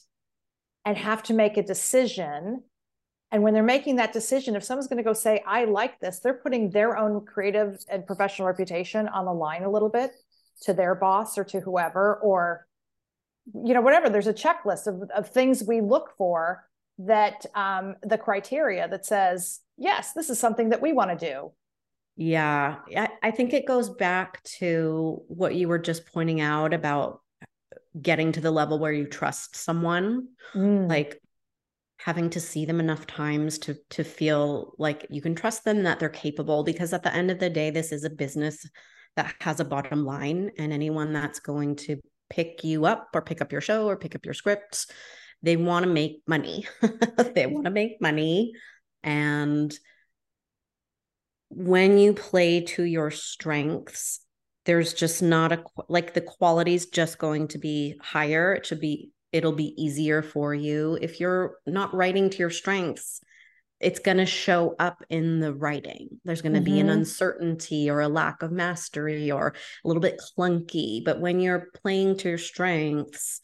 and 0.85 0.95
have 0.95 1.23
to 1.23 1.33
make 1.33 1.57
a 1.57 1.63
decision. 1.63 2.61
And 3.31 3.43
when 3.43 3.53
they're 3.53 3.63
making 3.63 3.97
that 3.97 4.11
decision, 4.11 4.55
if 4.55 4.63
someone's 4.63 4.87
going 4.87 4.97
to 4.97 5.03
go 5.03 5.13
say, 5.13 5.43
I 5.45 5.65
like 5.65 5.99
this, 5.99 6.19
they're 6.19 6.33
putting 6.33 6.71
their 6.71 6.97
own 6.97 7.25
creative 7.25 7.77
and 7.89 8.05
professional 8.05 8.47
reputation 8.47 9.07
on 9.07 9.25
the 9.25 9.33
line 9.33 9.63
a 9.63 9.69
little 9.69 9.89
bit 9.89 10.11
to 10.61 10.73
their 10.73 10.95
boss 10.95 11.37
or 11.37 11.43
to 11.45 11.59
whoever, 11.59 12.15
or 12.15 12.65
you 13.53 13.73
know 13.73 13.81
whatever. 13.81 14.09
There's 14.09 14.27
a 14.27 14.33
checklist 14.33 14.87
of, 14.87 15.09
of 15.11 15.29
things 15.29 15.63
we 15.63 15.81
look 15.81 16.11
for 16.17 16.65
that 16.97 17.45
um, 17.55 17.95
the 18.03 18.17
criteria 18.17 18.87
that 18.89 19.05
says 19.05 19.61
yes 19.77 20.11
this 20.11 20.29
is 20.29 20.37
something 20.37 20.69
that 20.69 20.81
we 20.81 20.91
want 20.91 21.17
to 21.17 21.25
do. 21.25 21.51
Yeah. 22.17 22.75
I, 22.97 23.09
I 23.23 23.31
think 23.31 23.53
it 23.53 23.65
goes 23.65 23.89
back 23.89 24.43
to 24.59 25.21
what 25.29 25.55
you 25.55 25.69
were 25.69 25.79
just 25.79 26.05
pointing 26.11 26.41
out 26.41 26.73
about 26.73 27.21
getting 28.01 28.33
to 28.33 28.41
the 28.41 28.51
level 28.51 28.77
where 28.77 28.91
you 28.91 29.05
trust 29.05 29.55
someone. 29.55 30.27
Mm. 30.53 30.89
like 30.89 31.21
having 31.99 32.29
to 32.29 32.39
see 32.39 32.65
them 32.65 32.79
enough 32.79 33.05
times 33.05 33.57
to 33.59 33.75
to 33.89 34.03
feel 34.03 34.73
like 34.77 35.05
you 35.09 35.21
can 35.21 35.35
trust 35.35 35.65
them 35.65 35.83
that 35.83 35.99
they're 35.99 36.09
capable 36.09 36.63
because 36.63 36.93
at 36.93 37.03
the 37.03 37.13
end 37.13 37.29
of 37.29 37.39
the 37.39 37.49
day 37.49 37.69
this 37.69 37.91
is 37.91 38.03
a 38.03 38.09
business 38.09 38.67
that 39.15 39.35
has 39.41 39.59
a 39.59 39.65
bottom 39.65 40.05
line 40.05 40.51
and 40.57 40.71
anyone 40.71 41.11
that's 41.13 41.39
going 41.39 41.75
to 41.75 41.99
pick 42.29 42.63
you 42.63 42.85
up 42.85 43.09
or 43.13 43.21
pick 43.21 43.41
up 43.41 43.51
your 43.51 43.61
show 43.61 43.87
or 43.87 43.97
pick 43.97 44.15
up 44.15 44.25
your 44.25 44.33
scripts. 44.33 44.87
They 45.41 45.57
want 45.57 45.83
to 45.83 45.91
make 45.91 46.21
money. 46.27 46.67
they 47.33 47.45
want 47.47 47.65
to 47.65 47.71
make 47.71 48.01
money. 48.01 48.53
And 49.03 49.73
when 51.49 51.97
you 51.97 52.13
play 52.13 52.61
to 52.61 52.83
your 52.83 53.11
strengths, 53.11 54.21
there's 54.65 54.93
just 54.93 55.21
not 55.21 55.51
a 55.51 55.63
like 55.87 56.13
the 56.13 56.21
quality 56.21 56.75
is 56.75 56.87
just 56.87 57.17
going 57.17 57.47
to 57.49 57.57
be 57.57 57.95
higher. 58.01 58.53
It 58.53 58.65
should 58.65 58.79
be, 58.79 59.11
it'll 59.31 59.53
be 59.53 59.73
easier 59.81 60.21
for 60.21 60.53
you. 60.53 60.97
If 61.01 61.19
you're 61.19 61.57
not 61.65 61.93
writing 61.93 62.29
to 62.29 62.37
your 62.37 62.49
strengths, 62.49 63.21
it's 63.79 63.99
going 63.99 64.17
to 64.17 64.25
show 64.25 64.75
up 64.77 65.03
in 65.09 65.39
the 65.39 65.53
writing. 65.53 66.09
There's 66.25 66.41
going 66.41 66.53
to 66.53 66.59
mm-hmm. 66.59 66.73
be 66.73 66.79
an 66.79 66.87
mm-hmm. 66.87 66.99
uncertainty 66.99 67.89
or 67.89 68.01
a 68.01 68.09
lack 68.09 68.41
of 68.41 68.51
mastery 68.51 69.31
or 69.31 69.55
a 69.83 69.87
little 69.87 70.01
bit 70.01 70.21
clunky. 70.37 71.03
But 71.03 71.21
when 71.21 71.39
you're 71.39 71.67
playing 71.81 72.17
to 72.17 72.29
your 72.29 72.37
strengths, 72.37 73.39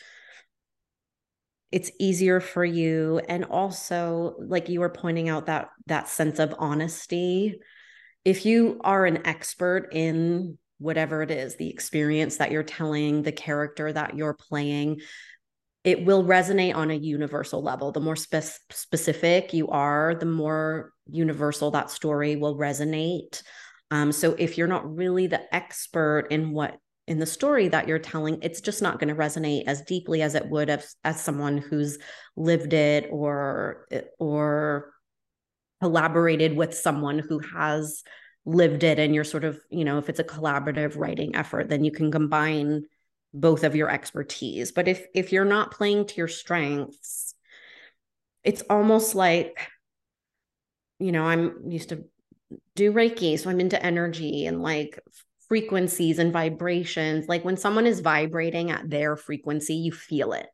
it's 1.71 1.91
easier 1.99 2.39
for 2.39 2.65
you. 2.65 3.21
And 3.29 3.45
also, 3.45 4.35
like 4.39 4.69
you 4.69 4.81
were 4.81 4.89
pointing 4.89 5.29
out, 5.29 5.45
that 5.45 5.69
that 5.87 6.09
sense 6.09 6.39
of 6.39 6.55
honesty. 6.57 7.59
If 8.25 8.45
you 8.45 8.79
are 8.83 9.05
an 9.05 9.25
expert 9.25 9.89
in 9.93 10.57
whatever 10.79 11.21
it 11.21 11.31
is, 11.31 11.55
the 11.55 11.69
experience 11.69 12.37
that 12.37 12.51
you're 12.51 12.63
telling, 12.63 13.23
the 13.23 13.31
character 13.31 13.91
that 13.91 14.17
you're 14.17 14.33
playing, 14.33 14.99
it 15.85 16.03
will 16.03 16.23
resonate 16.23 16.75
on 16.75 16.89
a 16.89 16.95
universal 16.95 17.61
level. 17.61 17.91
The 17.91 17.99
more 17.99 18.15
spe- 18.15 18.59
specific 18.71 19.53
you 19.53 19.67
are, 19.69 20.15
the 20.15 20.25
more 20.25 20.91
universal 21.07 21.71
that 21.71 21.91
story 21.91 22.35
will 22.35 22.57
resonate. 22.57 23.43
Um, 23.91 24.11
so 24.11 24.35
if 24.37 24.57
you're 24.57 24.67
not 24.67 24.95
really 24.95 25.27
the 25.27 25.55
expert 25.55 26.27
in 26.31 26.51
what 26.51 26.77
in 27.07 27.19
the 27.19 27.25
story 27.27 27.67
that 27.67 27.87
you're 27.87 27.99
telling, 27.99 28.39
it's 28.41 28.61
just 28.61 28.81
not 28.81 28.99
going 28.99 29.09
to 29.09 29.21
resonate 29.21 29.65
as 29.67 29.83
deeply 29.83 30.23
as 30.23 30.33
it 30.33 30.49
would 30.49 30.71
as, 30.71 30.95
as 31.03 31.21
someone 31.21 31.59
who's 31.59 31.99
lived 32.35 32.73
it 32.73 33.07
or 33.11 33.87
or 34.17 34.91
collaborated 35.81 36.55
with 36.55 36.73
someone 36.73 37.19
who 37.19 37.39
has 37.39 38.01
lived 38.45 38.83
it 38.83 38.97
and 38.97 39.13
you're 39.13 39.23
sort 39.23 39.43
of 39.43 39.59
you 39.69 39.83
know 39.83 39.97
if 39.97 40.09
it's 40.09 40.19
a 40.19 40.23
collaborative 40.23 40.97
writing 40.97 41.35
effort 41.35 41.67
then 41.67 41.83
you 41.83 41.91
can 41.91 42.11
combine 42.11 42.83
both 43.35 43.63
of 43.63 43.75
your 43.75 43.89
expertise 43.89 44.71
but 44.71 44.87
if 44.87 45.05
if 45.13 45.31
you're 45.31 45.45
not 45.45 45.71
playing 45.71 46.05
to 46.05 46.15
your 46.15 46.27
strengths 46.27 47.35
it's 48.43 48.63
almost 48.69 49.15
like 49.15 49.67
you 50.99 51.11
know 51.11 51.23
i'm 51.23 51.69
used 51.69 51.89
to 51.89 52.03
do 52.75 52.91
reiki 52.91 53.37
so 53.37 53.49
i'm 53.49 53.59
into 53.59 53.83
energy 53.83 54.45
and 54.45 54.61
like 54.61 54.99
frequencies 55.47 56.19
and 56.19 56.33
vibrations. 56.33 57.27
Like 57.27 57.45
when 57.45 57.57
someone 57.57 57.87
is 57.87 57.99
vibrating 57.99 58.71
at 58.71 58.89
their 58.89 59.15
frequency 59.15 59.75
you 59.75 59.91
feel 59.91 60.33
it. 60.33 60.47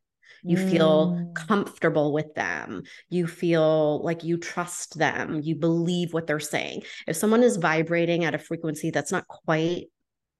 You 0.43 0.57
mm. 0.57 0.71
feel 0.71 1.31
comfortable 1.35 2.13
with 2.13 2.33
them. 2.33 2.83
You 3.09 3.27
feel 3.27 4.03
like 4.03 4.23
you 4.23 4.37
trust 4.37 4.97
them. 4.97 5.39
You 5.43 5.55
believe 5.55 6.13
what 6.13 6.25
they're 6.25 6.39
saying. 6.39 6.83
If 7.05 7.15
someone 7.15 7.43
is 7.43 7.57
vibrating 7.57 8.25
at 8.25 8.33
a 8.33 8.39
frequency 8.39 8.89
that's 8.89 9.11
not 9.11 9.27
quite 9.27 9.85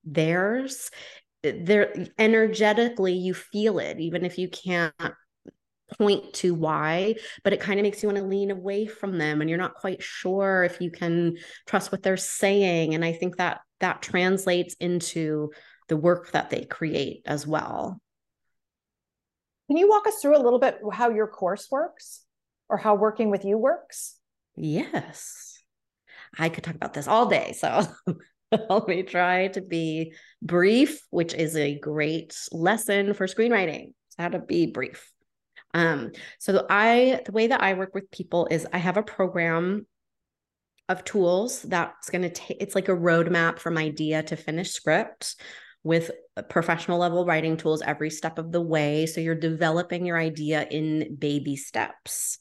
theirs 0.04 0.90
there 1.44 1.94
energetically 2.20 3.14
you 3.14 3.34
feel 3.34 3.80
it 3.80 4.00
even 4.00 4.26
if 4.26 4.38
you 4.38 4.48
can't 4.50 4.94
point 5.98 6.34
to 6.34 6.54
why 6.54 7.14
but 7.44 7.52
it 7.52 7.60
kind 7.60 7.80
of 7.80 7.84
makes 7.84 8.02
you 8.02 8.08
want 8.08 8.18
to 8.18 8.24
lean 8.24 8.50
away 8.50 8.86
from 8.86 9.18
them 9.18 9.42
and 9.42 9.50
you're 9.50 9.60
not 9.60 9.76
quite 9.76 10.02
sure 10.02 10.64
if 10.64 10.80
you 10.80 10.90
can 10.90 11.36
trust 11.68 11.92
what 11.92 12.02
they're 12.02 12.16
saying 12.16 12.96
and 12.96 13.04
i 13.04 13.12
think 13.12 13.38
that 13.38 13.60
that 13.82 14.02
translates 14.02 14.76
into 14.80 15.52
the 15.90 15.98
work 15.98 16.32
that 16.32 16.50
they 16.50 16.64
create 16.64 17.22
as 17.26 17.46
well. 17.46 18.00
Can 19.68 19.76
you 19.76 19.90
walk 19.90 20.08
us 20.08 20.20
through 20.22 20.38
a 20.38 20.44
little 20.44 20.60
bit 20.60 20.80
how 20.94 21.10
your 21.10 21.28
course 21.28 21.68
works 21.70 22.24
or 22.70 22.78
how 22.78 22.96
working 22.96 23.30
with 23.30 23.44
you 23.44 23.58
works? 23.58 24.16
Yes. 24.56 25.62
I 26.40 26.48
could 26.48 26.64
talk 26.64 26.76
about 26.76 26.94
this 26.94 27.10
all 27.10 27.26
day 27.26 27.52
so 27.52 27.86
Me 28.88 29.04
try 29.04 29.48
to 29.50 29.62
be 29.62 30.14
brief, 30.42 31.02
which 31.10 31.34
is 31.34 31.56
a 31.56 31.80
great 31.80 32.36
lesson 32.52 33.14
for 33.14 33.28
screenwriting. 33.28 33.94
how 34.18 34.30
to 34.30 34.40
be 34.40 34.68
brief. 34.68 35.12
Um, 35.74 36.12
so 36.40 36.66
I 36.70 37.22
the 37.26 37.32
way 37.32 37.48
that 37.48 37.62
I 37.62 37.74
work 37.74 37.94
with 37.94 38.12
people 38.12 38.48
is 38.52 38.68
I 38.74 38.78
have 38.78 38.98
a 38.98 39.04
program 39.04 39.88
of 40.90 41.06
tools 41.06 41.62
that's 41.62 42.10
going 42.10 42.24
to 42.24 42.30
take 42.30 42.58
it's 42.60 42.76
like 42.76 42.90
a 42.90 42.96
roadmap 42.96 43.60
from 43.60 43.78
idea 43.78 44.22
to 44.24 44.36
finished 44.36 44.74
script 44.74 45.36
with 45.84 46.12
professional 46.50 47.00
level 47.00 47.26
writing 47.26 47.58
tools 47.58 47.82
every 47.82 48.10
step 48.10 48.38
of 48.38 48.52
the 48.52 48.62
way. 48.62 49.06
So 49.06 49.22
you're 49.22 49.36
developing 49.36 50.06
your 50.06 50.18
idea 50.18 50.68
in 50.70 51.16
baby 51.16 51.56
steps. 51.56 52.38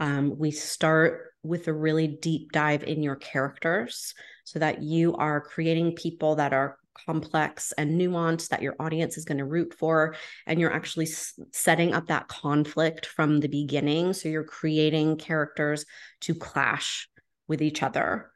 Um, 0.00 0.38
we 0.38 0.52
start 0.52 1.32
with 1.48 1.66
a 1.68 1.72
really 1.72 2.06
deep 2.06 2.52
dive 2.52 2.84
in 2.84 3.02
your 3.02 3.16
characters 3.16 4.14
so 4.44 4.58
that 4.58 4.82
you 4.82 5.14
are 5.16 5.40
creating 5.40 5.94
people 5.94 6.36
that 6.36 6.52
are 6.52 6.76
complex 7.06 7.72
and 7.78 8.00
nuanced 8.00 8.48
that 8.48 8.62
your 8.62 8.74
audience 8.80 9.16
is 9.16 9.24
going 9.24 9.38
to 9.38 9.44
root 9.44 9.72
for 9.72 10.14
and 10.46 10.60
you're 10.60 10.72
actually 10.72 11.06
s- 11.06 11.38
setting 11.52 11.94
up 11.94 12.06
that 12.06 12.28
conflict 12.28 13.06
from 13.06 13.40
the 13.40 13.48
beginning. 13.48 14.12
So 14.12 14.28
you're 14.28 14.44
creating 14.44 15.16
characters 15.16 15.84
to 16.22 16.34
clash 16.34 17.08
with 17.46 17.62
each 17.62 17.82
other. 17.82 18.30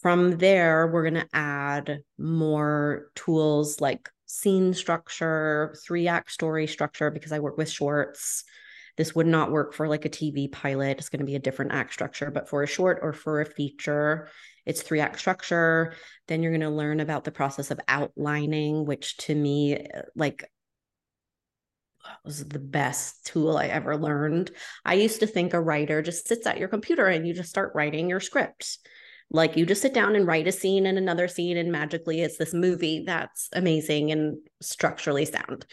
From 0.00 0.38
there 0.38 0.86
we're 0.86 1.10
going 1.10 1.22
to 1.22 1.28
add 1.32 2.00
more 2.18 3.10
tools 3.14 3.80
like 3.80 4.08
scene 4.26 4.74
structure 4.74 5.76
three 5.86 6.08
act 6.08 6.30
story 6.32 6.66
structure 6.66 7.10
because 7.10 7.30
i 7.30 7.38
work 7.38 7.56
with 7.56 7.70
shorts 7.70 8.42
this 8.96 9.14
would 9.14 9.26
not 9.26 9.50
work 9.50 9.74
for 9.74 9.88
like 9.88 10.04
a 10.04 10.10
tv 10.10 10.50
pilot 10.50 10.98
it's 10.98 11.08
going 11.08 11.20
to 11.20 11.26
be 11.26 11.36
a 11.36 11.40
different 11.40 11.72
act 11.72 11.92
structure 11.92 12.30
but 12.30 12.48
for 12.48 12.62
a 12.62 12.66
short 12.66 12.98
or 13.02 13.12
for 13.12 13.40
a 13.40 13.46
feature 13.46 14.28
it's 14.66 14.82
three 14.82 15.00
act 15.00 15.18
structure. 15.18 15.94
Then 16.28 16.42
you're 16.42 16.52
going 16.52 16.60
to 16.62 16.70
learn 16.70 17.00
about 17.00 17.24
the 17.24 17.30
process 17.30 17.70
of 17.70 17.80
outlining, 17.88 18.86
which 18.86 19.16
to 19.18 19.34
me, 19.34 19.76
uh, 19.76 20.02
like, 20.14 20.48
was 22.24 22.44
the 22.46 22.58
best 22.58 23.26
tool 23.26 23.56
I 23.56 23.66
ever 23.66 23.96
learned. 23.96 24.50
I 24.84 24.94
used 24.94 25.20
to 25.20 25.26
think 25.26 25.54
a 25.54 25.60
writer 25.60 26.02
just 26.02 26.28
sits 26.28 26.46
at 26.46 26.58
your 26.58 26.68
computer 26.68 27.06
and 27.06 27.26
you 27.26 27.32
just 27.32 27.48
start 27.48 27.72
writing 27.74 28.10
your 28.10 28.20
script. 28.20 28.78
Like 29.30 29.56
you 29.56 29.64
just 29.64 29.80
sit 29.80 29.94
down 29.94 30.14
and 30.14 30.26
write 30.26 30.46
a 30.46 30.52
scene 30.52 30.84
and 30.84 30.98
another 30.98 31.28
scene, 31.28 31.56
and 31.56 31.72
magically 31.72 32.20
it's 32.20 32.36
this 32.36 32.52
movie 32.52 33.04
that's 33.06 33.48
amazing 33.54 34.12
and 34.12 34.36
structurally 34.60 35.24
sound. 35.24 35.64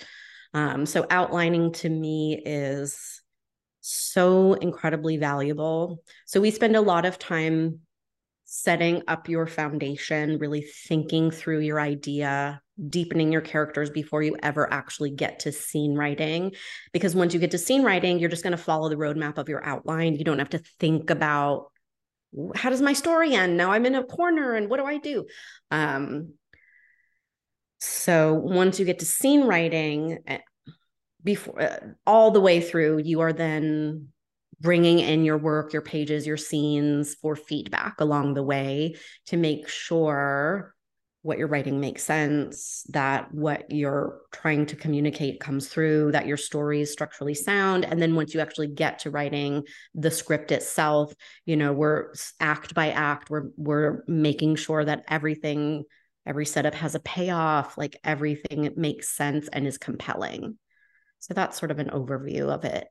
Um, 0.54 0.86
so 0.86 1.06
outlining 1.10 1.72
to 1.74 1.90
me 1.90 2.42
is 2.46 3.22
so 3.82 4.54
incredibly 4.54 5.18
valuable. 5.18 6.04
So 6.26 6.40
we 6.42 6.52
spend 6.52 6.76
a 6.76 6.82
lot 6.82 7.06
of 7.06 7.18
time 7.18 7.80
setting 8.46 9.02
up 9.08 9.30
your 9.30 9.48
foundation, 9.48 10.38
really 10.38 10.62
thinking 10.62 11.32
through 11.32 11.60
your 11.60 11.80
idea, 11.80 12.62
deepening 12.90 13.32
your 13.32 13.42
characters 13.42 13.90
before 13.90 14.22
you 14.22 14.36
ever 14.44 14.72
actually 14.72 15.10
get 15.10 15.40
to 15.40 15.54
scene 15.54 15.96
writing. 15.96 16.52
Because 16.92 17.16
once 17.16 17.34
you 17.34 17.40
get 17.40 17.52
to 17.52 17.58
scene 17.58 17.82
writing, 17.84 18.20
you're 18.20 18.30
just 18.30 18.44
going 18.44 18.52
to 18.52 18.58
follow 18.58 18.90
the 18.90 18.98
roadmap 18.98 19.38
of 19.38 19.48
your 19.48 19.64
outline. 19.66 20.16
You 20.16 20.26
don't 20.26 20.40
have 20.40 20.50
to 20.50 20.62
think 20.80 21.10
about 21.10 21.72
how 22.56 22.70
does 22.70 22.82
my 22.82 22.94
story 22.94 23.36
end? 23.36 23.58
Now 23.58 23.72
I'm 23.72 23.86
in 23.86 23.96
a 23.96 24.04
corner 24.04 24.56
and 24.56 24.70
what 24.70 24.78
do 24.78 24.86
I 24.86 24.98
do? 24.98 25.26
Um, 25.70 26.34
so 27.82 28.34
once 28.34 28.80
you 28.80 28.86
get 28.86 29.00
to 29.00 29.06
scene 29.06 29.44
writing, 29.44 30.20
eh, 30.28 30.38
before 31.24 31.62
uh, 31.62 31.78
all 32.06 32.32
the 32.32 32.42
way 32.42 32.62
through, 32.62 33.00
you 33.00 33.22
are 33.22 33.34
then 33.34 34.08
bringing 34.60 35.00
in 35.00 35.26
your 35.26 35.38
work, 35.38 35.74
your 35.74 35.82
pages, 35.82 36.28
your 36.28 36.38
scenes 36.38 37.16
for 37.16 37.36
feedback 37.36 38.00
along 38.00 38.36
the 38.36 38.44
way 38.44 38.96
to 39.26 39.38
make 39.38 39.68
sure 39.68 40.74
what 41.24 41.38
you're 41.38 41.48
writing 41.48 41.80
makes 41.80 42.04
sense, 42.04 42.84
that 42.90 43.32
what 43.32 43.70
you're 43.70 44.22
trying 44.32 44.66
to 44.66 44.76
communicate 44.76 45.40
comes 45.40 45.68
through, 45.68 46.12
that 46.12 46.26
your 46.26 46.38
story 46.38 46.82
is 46.82 46.92
structurally 46.92 47.36
sound. 47.36 47.86
And 47.86 48.02
then 48.02 48.16
once 48.16 48.34
you 48.34 48.40
actually 48.40 48.68
get 48.68 49.00
to 49.00 49.12
writing 49.12 49.64
the 49.94 50.10
script 50.10 50.52
itself, 50.52 51.14
you 51.46 51.56
know, 51.58 51.74
we're 51.74 52.14
act 52.40 52.74
by 52.74 52.90
act, 52.90 53.30
we're 53.30 53.50
we're 53.56 54.04
making 54.08 54.56
sure 54.56 54.84
that 54.84 55.04
everything, 55.08 55.84
every 56.26 56.46
setup 56.46 56.76
has 56.76 56.96
a 56.96 57.00
payoff, 57.00 57.78
like 57.78 57.98
everything 58.04 58.72
makes 58.76 59.10
sense 59.10 59.48
and 59.52 59.68
is 59.68 59.78
compelling. 59.78 60.58
So 61.20 61.34
that's 61.34 61.58
sort 61.58 61.72
of 61.72 61.80
an 61.80 61.90
overview 61.90 62.50
of 62.50 62.66
it. 62.66 62.88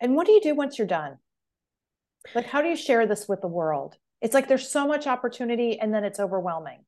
And 0.00 0.14
what 0.14 0.26
do 0.26 0.32
you 0.32 0.40
do 0.40 0.54
once 0.54 0.78
you're 0.78 0.86
done? 0.86 1.18
Like, 2.34 2.46
how 2.46 2.62
do 2.62 2.68
you 2.68 2.76
share 2.76 3.06
this 3.06 3.28
with 3.28 3.40
the 3.40 3.48
world? 3.48 3.96
It's 4.20 4.34
like 4.34 4.48
there's 4.48 4.70
so 4.70 4.86
much 4.86 5.06
opportunity 5.06 5.78
and 5.78 5.92
then 5.92 6.04
it's 6.04 6.20
overwhelming. 6.20 6.84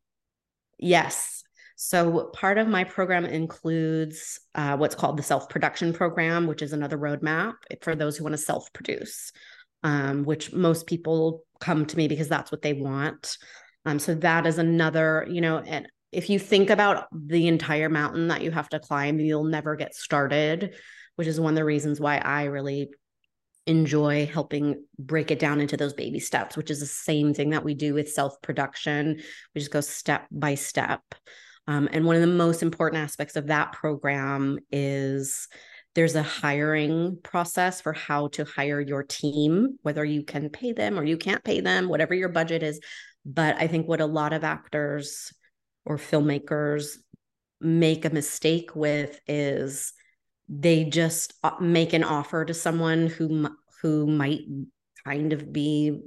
Yes. 0.79 1.45
So, 1.77 2.31
part 2.35 2.59
of 2.59 2.69
my 2.69 2.85
program 2.85 3.25
includes 3.25 4.39
uh, 4.55 4.77
what's 4.77 4.95
called 4.95 5.17
the 5.17 5.23
self 5.23 5.49
production 5.49 5.93
program, 5.93 6.47
which 6.47 6.63
is 6.63 6.73
another 6.73 6.99
roadmap 6.99 7.55
for 7.81 7.95
those 7.95 8.17
who 8.17 8.25
want 8.25 8.35
to 8.35 8.39
self 8.39 8.71
produce, 8.73 9.33
um, 9.83 10.25
which 10.25 10.53
most 10.53 10.87
people 10.87 11.45
come 11.59 11.87
to 11.87 11.97
me 11.97 12.07
because 12.07 12.29
that's 12.29 12.53
what 12.53 12.63
they 12.63 12.75
want. 12.75 13.39
Um, 13.87 13.99
so, 13.99 14.15
that 14.17 14.47
is 14.47 14.59
another, 14.59 15.27
you 15.29 15.41
know, 15.41 15.59
and 15.59 15.89
if 16.13 16.29
you 16.29 16.39
think 16.39 16.71
about 16.71 17.07
the 17.13 17.47
entire 17.49 17.89
mountain 17.89 18.29
that 18.29 18.43
you 18.43 18.51
have 18.51 18.69
to 18.71 18.81
climb, 18.81 19.21
you'll 19.21 19.45
never 19.45 19.77
get 19.77 19.95
started, 19.95 20.75
which 21.17 21.29
is 21.29 21.41
one 21.41 21.53
of 21.53 21.57
the 21.57 21.65
reasons 21.65 22.01
why 22.01 22.19
I 22.19 22.45
really 22.45 22.91
enjoy 23.67 24.27
helping 24.27 24.85
break 24.99 25.31
it 25.31 25.39
down 25.39 25.61
into 25.61 25.77
those 25.77 25.93
baby 25.93 26.19
steps, 26.19 26.57
which 26.57 26.71
is 26.71 26.81
the 26.81 26.87
same 26.87 27.33
thing 27.35 27.51
that 27.51 27.65
we 27.65 27.75
do 27.75 27.95
with 27.95 28.13
self 28.13 28.41
production. 28.43 29.21
We 29.55 29.61
just 29.61 29.71
go 29.71 29.81
step 29.81 30.27
by 30.31 30.57
step. 30.57 31.03
Um, 31.67 31.89
and 31.93 32.05
one 32.05 32.17
of 32.17 32.23
the 32.23 32.27
most 32.27 32.63
important 32.63 33.03
aspects 33.03 33.37
of 33.37 33.47
that 33.47 33.73
program 33.73 34.59
is 34.73 35.47
there's 35.95 36.17
a 36.17 36.23
hiring 36.23 37.19
process 37.23 37.81
for 37.81 37.93
how 37.93 38.29
to 38.29 38.45
hire 38.45 38.81
your 38.81 39.03
team, 39.03 39.79
whether 39.83 40.05
you 40.05 40.25
can 40.25 40.49
pay 40.49 40.73
them 40.73 40.99
or 40.99 41.05
you 41.05 41.17
can't 41.17 41.45
pay 41.45 41.61
them, 41.61 41.89
whatever 41.89 42.15
your 42.15 42.29
budget 42.29 42.63
is. 42.63 42.81
But 43.25 43.57
I 43.57 43.67
think 43.67 43.87
what 43.87 44.01
a 44.01 44.07
lot 44.07 44.33
of 44.33 44.45
actors 44.45 45.33
or 45.85 45.99
filmmakers 45.99 46.97
make 47.61 48.05
a 48.05 48.11
mistake 48.11 48.75
with 48.75 49.21
is 49.27 49.93
they 50.49 50.85
just 50.85 51.35
uh, 51.43 51.53
make 51.61 51.93
an 51.93 52.05
offer 52.05 52.45
to 52.45 52.55
someone 52.55 53.07
who 53.07 53.49
who 53.83 54.07
might 54.07 54.41
kind 55.05 55.33
of 55.33 55.53
be 55.53 56.01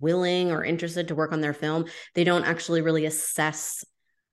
willing 0.00 0.50
or 0.50 0.64
interested 0.64 1.08
to 1.08 1.14
work 1.14 1.32
on 1.32 1.40
their 1.40 1.52
film. 1.52 1.84
They 2.14 2.24
don't 2.24 2.44
actually 2.44 2.80
really 2.80 3.04
assess 3.04 3.84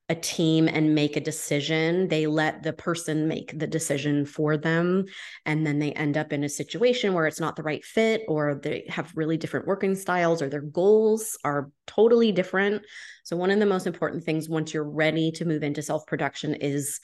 a 0.09 0.15
team 0.15 0.69
and 0.69 0.95
make 0.95 1.17
a 1.17 1.21
decision. 1.21 2.07
They 2.07 2.27
let 2.27 2.63
the 2.63 2.71
person 2.71 3.27
make 3.27 3.57
the 3.59 3.67
decision 3.67 4.25
for 4.25 4.55
them 4.55 5.05
and 5.45 5.67
then 5.67 5.79
they 5.79 5.91
end 5.91 6.15
up 6.15 6.31
in 6.31 6.45
a 6.45 6.49
situation 6.49 7.13
where 7.13 7.27
it's 7.27 7.41
not 7.41 7.57
the 7.57 7.63
right 7.63 7.83
fit 7.83 8.21
or 8.27 8.55
they 8.55 8.85
have 8.87 9.11
really 9.15 9.35
different 9.35 9.67
working 9.67 9.95
styles 9.95 10.41
or 10.41 10.47
their 10.47 10.61
goals 10.61 11.37
are 11.43 11.71
totally 11.87 12.31
different. 12.31 12.83
So 13.25 13.35
one 13.35 13.51
of 13.51 13.59
the 13.59 13.65
most 13.65 13.85
important 13.85 14.23
things 14.23 14.47
once 14.47 14.73
you're 14.73 14.89
ready 14.89 15.31
to 15.31 15.45
move 15.45 15.63
into 15.63 15.81
self 15.81 16.05
production 16.05 16.55
is 16.55 17.01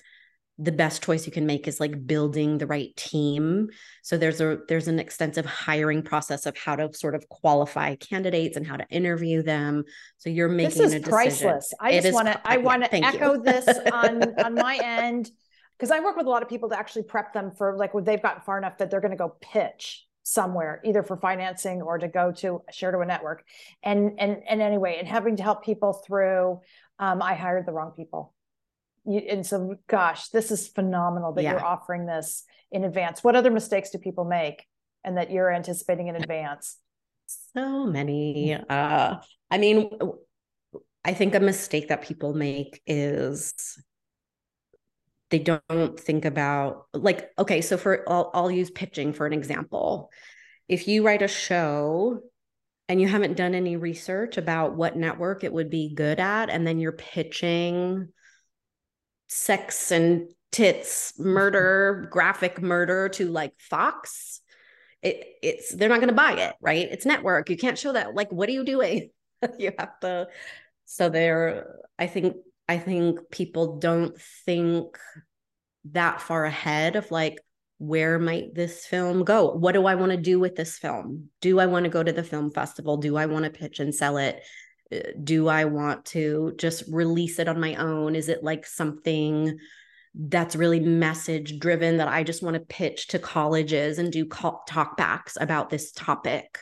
the 0.60 0.72
best 0.72 1.04
choice 1.04 1.26
you 1.26 1.32
can 1.32 1.46
make 1.46 1.68
is 1.68 1.80
like 1.80 2.06
building 2.06 2.60
the 2.60 2.68
right 2.68 2.96
team. 2.96 3.70
So 4.04 4.18
there's 4.18 4.40
a 4.40 4.60
there's 4.68 4.88
an 4.88 5.00
extensive 5.00 5.46
hiring 5.46 6.04
process 6.04 6.46
of 6.46 6.56
how 6.56 6.76
to 6.76 6.94
sort 6.94 7.16
of 7.16 7.28
qualify 7.28 7.96
candidates 7.96 8.56
and 8.56 8.66
how 8.66 8.78
to 8.78 8.88
interview 8.90 9.42
them. 9.42 9.84
So 10.18 10.30
you're 10.30 10.50
making 10.50 10.84
this 10.84 10.94
is 10.94 11.02
priceless. 11.02 11.74
I 11.80 12.00
just 12.00 12.14
want 12.14 12.28
to 12.28 12.40
i 12.46 12.58
want 12.58 12.84
to 12.84 12.96
echo 12.96 13.42
this 13.42 13.68
on 13.92 14.40
on 14.40 14.54
my 14.54 14.80
end 14.84 15.32
because 15.78 15.90
i 15.90 16.00
work 16.00 16.16
with 16.16 16.28
a 16.28 16.30
lot 16.30 16.44
of 16.44 16.50
people 16.50 16.70
to 16.70 16.78
actually 16.78 17.04
prep 17.04 17.34
them 17.34 17.52
for 17.52 17.76
like 17.76 17.94
when 17.94 18.04
they've 18.04 18.22
gotten 18.22 18.42
far 18.42 18.58
enough 18.58 18.78
that 18.78 18.92
they're 18.92 19.02
going 19.02 19.12
to 19.12 19.18
go 19.18 19.36
pitch 19.42 20.06
somewhere 20.22 20.82
either 20.86 21.04
for 21.04 21.18
financing 21.18 21.82
or 21.82 21.98
to 21.98 22.08
go 22.08 22.32
to 22.32 22.62
share 22.72 22.92
to 22.92 23.00
a 23.00 23.06
network. 23.06 23.44
And 23.82 24.20
and 24.20 24.44
and 24.48 24.62
anyway 24.62 24.98
and 25.00 25.08
having 25.08 25.38
to 25.38 25.44
help 25.44 25.64
people 25.66 25.94
through 25.94 26.62
um, 27.00 27.24
i 27.24 27.34
hired 27.34 27.66
the 27.66 27.72
wrong 27.72 27.92
people 27.98 28.34
you, 29.06 29.20
and 29.20 29.46
so 29.46 29.76
gosh 29.88 30.30
this 30.30 30.52
is 30.52 30.68
phenomenal 30.68 31.34
that 31.34 31.44
yeah. 31.44 31.52
you're 31.52 31.66
offering 31.66 32.06
this 32.06 32.44
in 32.72 32.84
advance. 32.84 33.24
What 33.24 33.36
other 33.36 33.52
mistakes 33.52 33.92
do 33.92 33.98
people 33.98 34.26
make 34.26 34.66
and 35.04 35.18
that 35.18 35.32
you're 35.32 35.52
anticipating 35.52 36.08
in 36.08 36.16
advance? 36.16 36.78
So 37.54 37.86
many 37.86 38.54
uh 38.54 39.16
i 39.50 39.58
mean 39.58 39.90
i 41.06 41.14
think 41.14 41.36
a 41.36 41.40
mistake 41.40 41.88
that 41.88 42.02
people 42.02 42.34
make 42.34 42.82
is 42.86 43.54
they 45.34 45.40
don't 45.40 46.00
think 46.00 46.26
about 46.26 46.86
like 46.94 47.32
okay 47.40 47.62
so 47.62 47.76
for 47.76 48.08
I'll, 48.08 48.30
I'll 48.36 48.52
use 48.52 48.70
pitching 48.70 49.14
for 49.14 49.26
an 49.26 49.34
example. 49.34 50.12
If 50.68 50.88
you 50.88 51.04
write 51.04 51.24
a 51.24 51.28
show 51.28 52.20
and 52.88 53.02
you 53.02 53.08
haven't 53.08 53.36
done 53.36 53.56
any 53.56 53.76
research 53.76 54.38
about 54.38 54.76
what 54.76 54.96
network 54.96 55.44
it 55.44 55.52
would 55.52 55.72
be 55.72 55.96
good 55.96 56.20
at 56.20 56.52
and 56.52 56.68
then 56.68 56.80
you're 56.80 56.92
pitching 56.92 58.10
sex 59.34 59.92
and 59.92 60.30
tits 60.52 61.18
murder 61.18 62.08
graphic 62.12 62.62
murder 62.62 63.10
to 63.10 63.28
like 63.28 63.54
fox 63.58 64.42
it, 65.02 65.26
it's 65.42 65.74
they're 65.76 65.90
not 65.90 66.00
going 66.00 66.08
to 66.10 66.14
buy 66.14 66.34
it 66.34 66.54
right? 66.62 66.88
It's 66.90 67.06
network. 67.06 67.50
You 67.50 67.58
can't 67.58 67.78
show 67.78 67.92
that. 67.92 68.16
Like 68.16 68.32
what 68.32 68.48
are 68.50 68.54
you 68.54 68.66
doing? 68.66 69.10
You 69.60 69.74
have 69.78 70.00
to 70.00 70.28
so 70.86 71.10
there 71.10 71.80
i 72.00 72.08
think 72.08 72.38
i 72.70 72.78
think 72.78 73.20
people 73.30 73.78
don't 73.78 74.18
think 74.46 74.98
that 75.92 76.22
far 76.22 76.46
ahead 76.46 76.96
of 76.96 77.12
like 77.12 77.40
where 77.78 78.18
might 78.18 78.56
this 78.56 78.86
film 78.86 79.26
go? 79.26 79.52
What 79.52 79.74
do 79.74 79.86
i 79.86 79.96
want 79.96 80.12
to 80.12 80.18
do 80.18 80.40
with 80.40 80.56
this 80.56 80.78
film? 80.78 81.30
Do 81.42 81.60
i 81.60 81.66
want 81.66 81.84
to 81.84 81.90
go 81.90 82.02
to 82.02 82.14
the 82.14 82.24
film 82.24 82.52
festival? 82.52 82.96
Do 82.96 83.18
i 83.18 83.26
want 83.26 83.44
to 83.44 83.52
pitch 83.52 83.82
and 83.82 83.94
sell 83.94 84.16
it 84.16 84.42
do 85.24 85.48
I 85.48 85.66
want 85.66 86.06
to 86.06 86.54
just 86.58 86.84
release 86.90 87.40
it 87.40 87.48
on 87.48 87.60
my 87.60 87.76
own? 87.76 88.16
Is 88.16 88.30
it 88.30 88.44
like 88.44 88.66
something 88.66 89.58
that's 90.16 90.56
really 90.56 90.80
message 90.80 91.58
driven 91.60 91.98
that 91.98 92.08
I 92.08 92.24
just 92.24 92.44
want 92.44 92.54
to 92.56 92.60
pitch 92.60 93.08
to 93.08 93.20
colleges 93.20 93.98
and 93.98 94.12
do 94.12 94.26
call, 94.26 94.64
talkbacks 94.70 95.38
about 95.40 95.70
this 95.70 95.92
topic? 95.92 96.60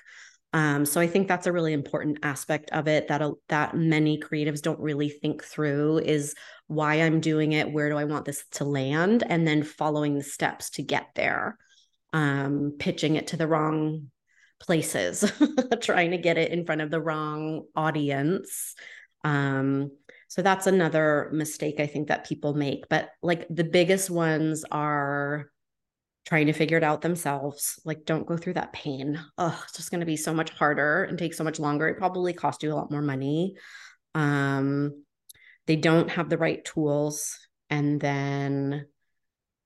Um, 0.53 0.85
so 0.85 0.99
I 0.99 1.07
think 1.07 1.27
that's 1.27 1.47
a 1.47 1.51
really 1.51 1.71
important 1.71 2.19
aspect 2.23 2.71
of 2.71 2.87
it 2.87 3.07
that 3.07 3.21
that 3.47 3.75
many 3.75 4.19
creatives 4.19 4.61
don't 4.61 4.79
really 4.79 5.09
think 5.09 5.43
through 5.43 5.99
is 5.99 6.35
why 6.67 6.95
I'm 6.95 7.21
doing 7.21 7.53
it, 7.53 7.71
where 7.71 7.89
do 7.89 7.97
I 7.97 8.03
want 8.03 8.25
this 8.25 8.43
to 8.51 8.65
land, 8.65 9.23
and 9.27 9.47
then 9.47 9.63
following 9.63 10.17
the 10.17 10.23
steps 10.23 10.71
to 10.71 10.83
get 10.83 11.07
there. 11.15 11.57
Um, 12.13 12.75
pitching 12.77 13.15
it 13.15 13.27
to 13.27 13.37
the 13.37 13.47
wrong 13.47 14.11
places, 14.61 15.29
trying 15.81 16.11
to 16.11 16.17
get 16.17 16.37
it 16.37 16.51
in 16.51 16.65
front 16.65 16.81
of 16.81 16.91
the 16.91 17.01
wrong 17.01 17.65
audience. 17.75 18.75
Um, 19.23 19.91
so 20.27 20.41
that's 20.41 20.67
another 20.67 21.29
mistake 21.33 21.79
I 21.79 21.87
think 21.87 22.07
that 22.07 22.25
people 22.25 22.53
make. 22.53 22.87
But 22.89 23.09
like 23.21 23.47
the 23.49 23.63
biggest 23.63 24.09
ones 24.09 24.63
are 24.71 25.51
trying 26.25 26.47
to 26.47 26.53
figure 26.53 26.77
it 26.77 26.83
out 26.83 27.01
themselves. 27.01 27.79
Like, 27.83 28.05
don't 28.05 28.27
go 28.27 28.37
through 28.37 28.53
that 28.53 28.73
pain. 28.73 29.19
Oh, 29.37 29.59
it's 29.63 29.75
just 29.75 29.91
going 29.91 29.99
to 30.01 30.05
be 30.05 30.17
so 30.17 30.33
much 30.33 30.51
harder 30.51 31.03
and 31.03 31.17
take 31.17 31.33
so 31.33 31.43
much 31.43 31.59
longer. 31.59 31.87
It 31.87 31.97
probably 31.97 32.33
cost 32.33 32.63
you 32.63 32.71
a 32.71 32.75
lot 32.75 32.91
more 32.91 33.01
money. 33.01 33.55
Um, 34.15 35.03
they 35.67 35.75
don't 35.75 36.09
have 36.11 36.29
the 36.29 36.37
right 36.37 36.63
tools. 36.63 37.37
And 37.69 37.99
then 37.99 38.85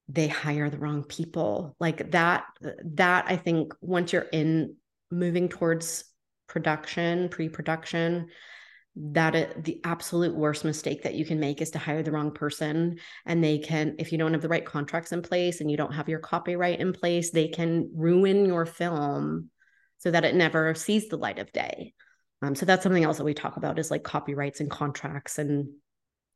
they 0.08 0.28
hire 0.28 0.70
the 0.70 0.78
wrong 0.78 1.04
people 1.04 1.76
like 1.80 2.12
that 2.12 2.46
that 2.84 3.26
i 3.28 3.36
think 3.36 3.74
once 3.82 4.14
you're 4.14 4.28
in 4.32 4.76
moving 5.12 5.50
towards 5.50 6.04
production, 6.48 7.30
pre-production, 7.30 8.28
that 8.96 9.36
it, 9.36 9.64
the 9.64 9.82
absolute 9.84 10.34
worst 10.34 10.64
mistake 10.64 11.04
that 11.04 11.16
you 11.16 11.26
can 11.26 11.40
make 11.40 11.62
is 11.62 11.72
to 11.72 11.80
hire 11.80 12.02
the 12.02 12.12
wrong 12.12 12.32
person. 12.32 12.98
And 13.26 13.44
they 13.44 13.58
can 13.58 13.96
if 14.00 14.12
you 14.12 14.18
don't 14.18 14.34
have 14.34 14.42
the 14.42 14.48
right 14.48 14.66
contracts 14.66 15.12
in 15.12 15.22
place 15.22 15.60
and 15.60 15.70
you 15.70 15.76
don't 15.76 15.94
have 15.94 16.08
your 16.08 16.20
copyright 16.20 16.80
in 16.80 16.94
place 16.94 17.32
they 17.32 17.50
can 17.50 17.92
ruin 17.94 18.46
your 18.46 18.66
film 18.66 19.50
so 19.98 20.12
that 20.12 20.24
it 20.24 20.36
never 20.36 20.74
sees 20.76 21.10
the 21.10 21.18
light 21.18 21.40
of 21.40 21.52
day. 21.52 21.94
Um, 22.42 22.56
so 22.56 22.66
that's 22.66 22.84
something 22.84 23.04
else 23.04 23.18
that 23.18 23.24
we 23.24 23.34
talk 23.34 23.58
about 23.58 23.80
is 23.80 23.92
like 23.92 24.04
copyrights 24.04 24.60
and 24.60 24.70
contracts 24.70 25.40
and 25.40 25.68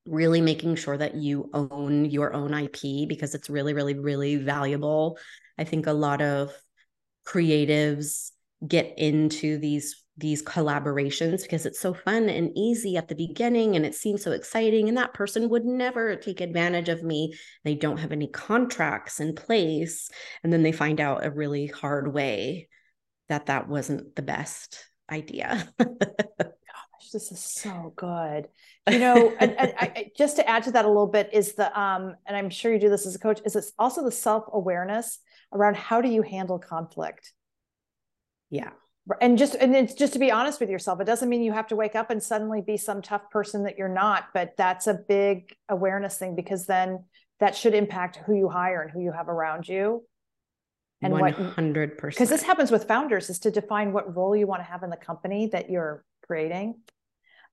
really 0.05 0.41
making 0.41 0.75
sure 0.75 0.97
that 0.97 1.15
you 1.15 1.49
own 1.53 2.05
your 2.05 2.33
own 2.33 2.53
ip 2.53 2.81
because 3.07 3.35
it's 3.35 3.49
really 3.49 3.73
really 3.73 3.93
really 3.93 4.35
valuable. 4.35 5.17
I 5.57 5.63
think 5.63 5.87
a 5.87 5.93
lot 5.93 6.21
of 6.21 6.51
creatives 7.25 8.31
get 8.67 8.93
into 8.97 9.57
these 9.57 10.03
these 10.17 10.43
collaborations 10.43 11.43
because 11.43 11.65
it's 11.65 11.79
so 11.79 11.93
fun 11.93 12.27
and 12.27 12.51
easy 12.53 12.97
at 12.97 13.07
the 13.07 13.15
beginning 13.15 13.77
and 13.77 13.85
it 13.85 13.95
seems 13.95 14.21
so 14.21 14.33
exciting 14.33 14.89
and 14.89 14.97
that 14.97 15.13
person 15.13 15.47
would 15.47 15.63
never 15.63 16.17
take 16.17 16.41
advantage 16.41 16.89
of 16.89 17.01
me 17.03 17.33
they 17.63 17.73
don't 17.73 17.99
have 17.99 18.11
any 18.11 18.27
contracts 18.27 19.21
in 19.21 19.33
place 19.33 20.09
and 20.43 20.51
then 20.51 20.61
they 20.61 20.73
find 20.73 20.99
out 20.99 21.25
a 21.25 21.31
really 21.31 21.67
hard 21.67 22.13
way 22.13 22.67
that 23.29 23.45
that 23.45 23.69
wasn't 23.69 24.15
the 24.15 24.21
best 24.21 24.89
idea. 25.09 25.67
Gosh, 25.79 27.09
this 27.13 27.31
is 27.31 27.39
so 27.39 27.93
good. 27.95 28.47
You 28.89 28.99
know, 28.99 29.33
and, 29.39 29.57
and 29.57 29.73
I, 29.77 30.11
just 30.17 30.35
to 30.37 30.49
add 30.49 30.63
to 30.63 30.71
that 30.71 30.85
a 30.85 30.87
little 30.87 31.07
bit 31.07 31.29
is 31.31 31.53
the 31.53 31.79
um, 31.79 32.15
and 32.25 32.35
I'm 32.35 32.49
sure 32.49 32.73
you 32.73 32.79
do 32.79 32.89
this 32.89 33.05
as 33.05 33.15
a 33.15 33.19
coach. 33.19 33.39
Is 33.45 33.55
it's 33.55 33.71
also 33.77 34.03
the 34.03 34.11
self 34.11 34.45
awareness 34.51 35.19
around 35.53 35.77
how 35.77 36.01
do 36.01 36.09
you 36.09 36.23
handle 36.23 36.59
conflict? 36.59 37.31
Yeah. 38.49 38.71
And 39.21 39.37
just 39.37 39.55
and 39.55 39.75
it's 39.75 39.93
just 39.93 40.13
to 40.13 40.19
be 40.19 40.31
honest 40.31 40.59
with 40.59 40.69
yourself. 40.69 41.01
It 41.01 41.05
doesn't 41.05 41.29
mean 41.29 41.41
you 41.41 41.51
have 41.51 41.67
to 41.67 41.75
wake 41.75 41.95
up 41.95 42.11
and 42.11 42.21
suddenly 42.21 42.61
be 42.61 42.77
some 42.77 43.01
tough 43.01 43.29
person 43.31 43.63
that 43.63 43.77
you're 43.77 43.89
not, 43.89 44.25
but 44.33 44.53
that's 44.55 44.85
a 44.85 44.93
big 44.93 45.55
awareness 45.67 46.17
thing 46.17 46.35
because 46.35 46.67
then 46.67 47.05
that 47.39 47.55
should 47.55 47.73
impact 47.73 48.17
who 48.25 48.35
you 48.35 48.49
hire 48.49 48.81
and 48.81 48.91
who 48.91 49.01
you 49.01 49.11
have 49.11 49.29
around 49.29 49.67
you 49.67 50.03
and 51.01 51.13
100%. 51.13 52.01
because 52.07 52.29
this 52.29 52.43
happens 52.43 52.71
with 52.71 52.85
founders 52.85 53.29
is 53.29 53.39
to 53.39 53.51
define 53.51 53.93
what 53.93 54.15
role 54.15 54.35
you 54.35 54.45
want 54.45 54.59
to 54.61 54.65
have 54.65 54.83
in 54.83 54.89
the 54.89 54.97
company 54.97 55.47
that 55.47 55.69
you're 55.69 56.03
creating 56.27 56.75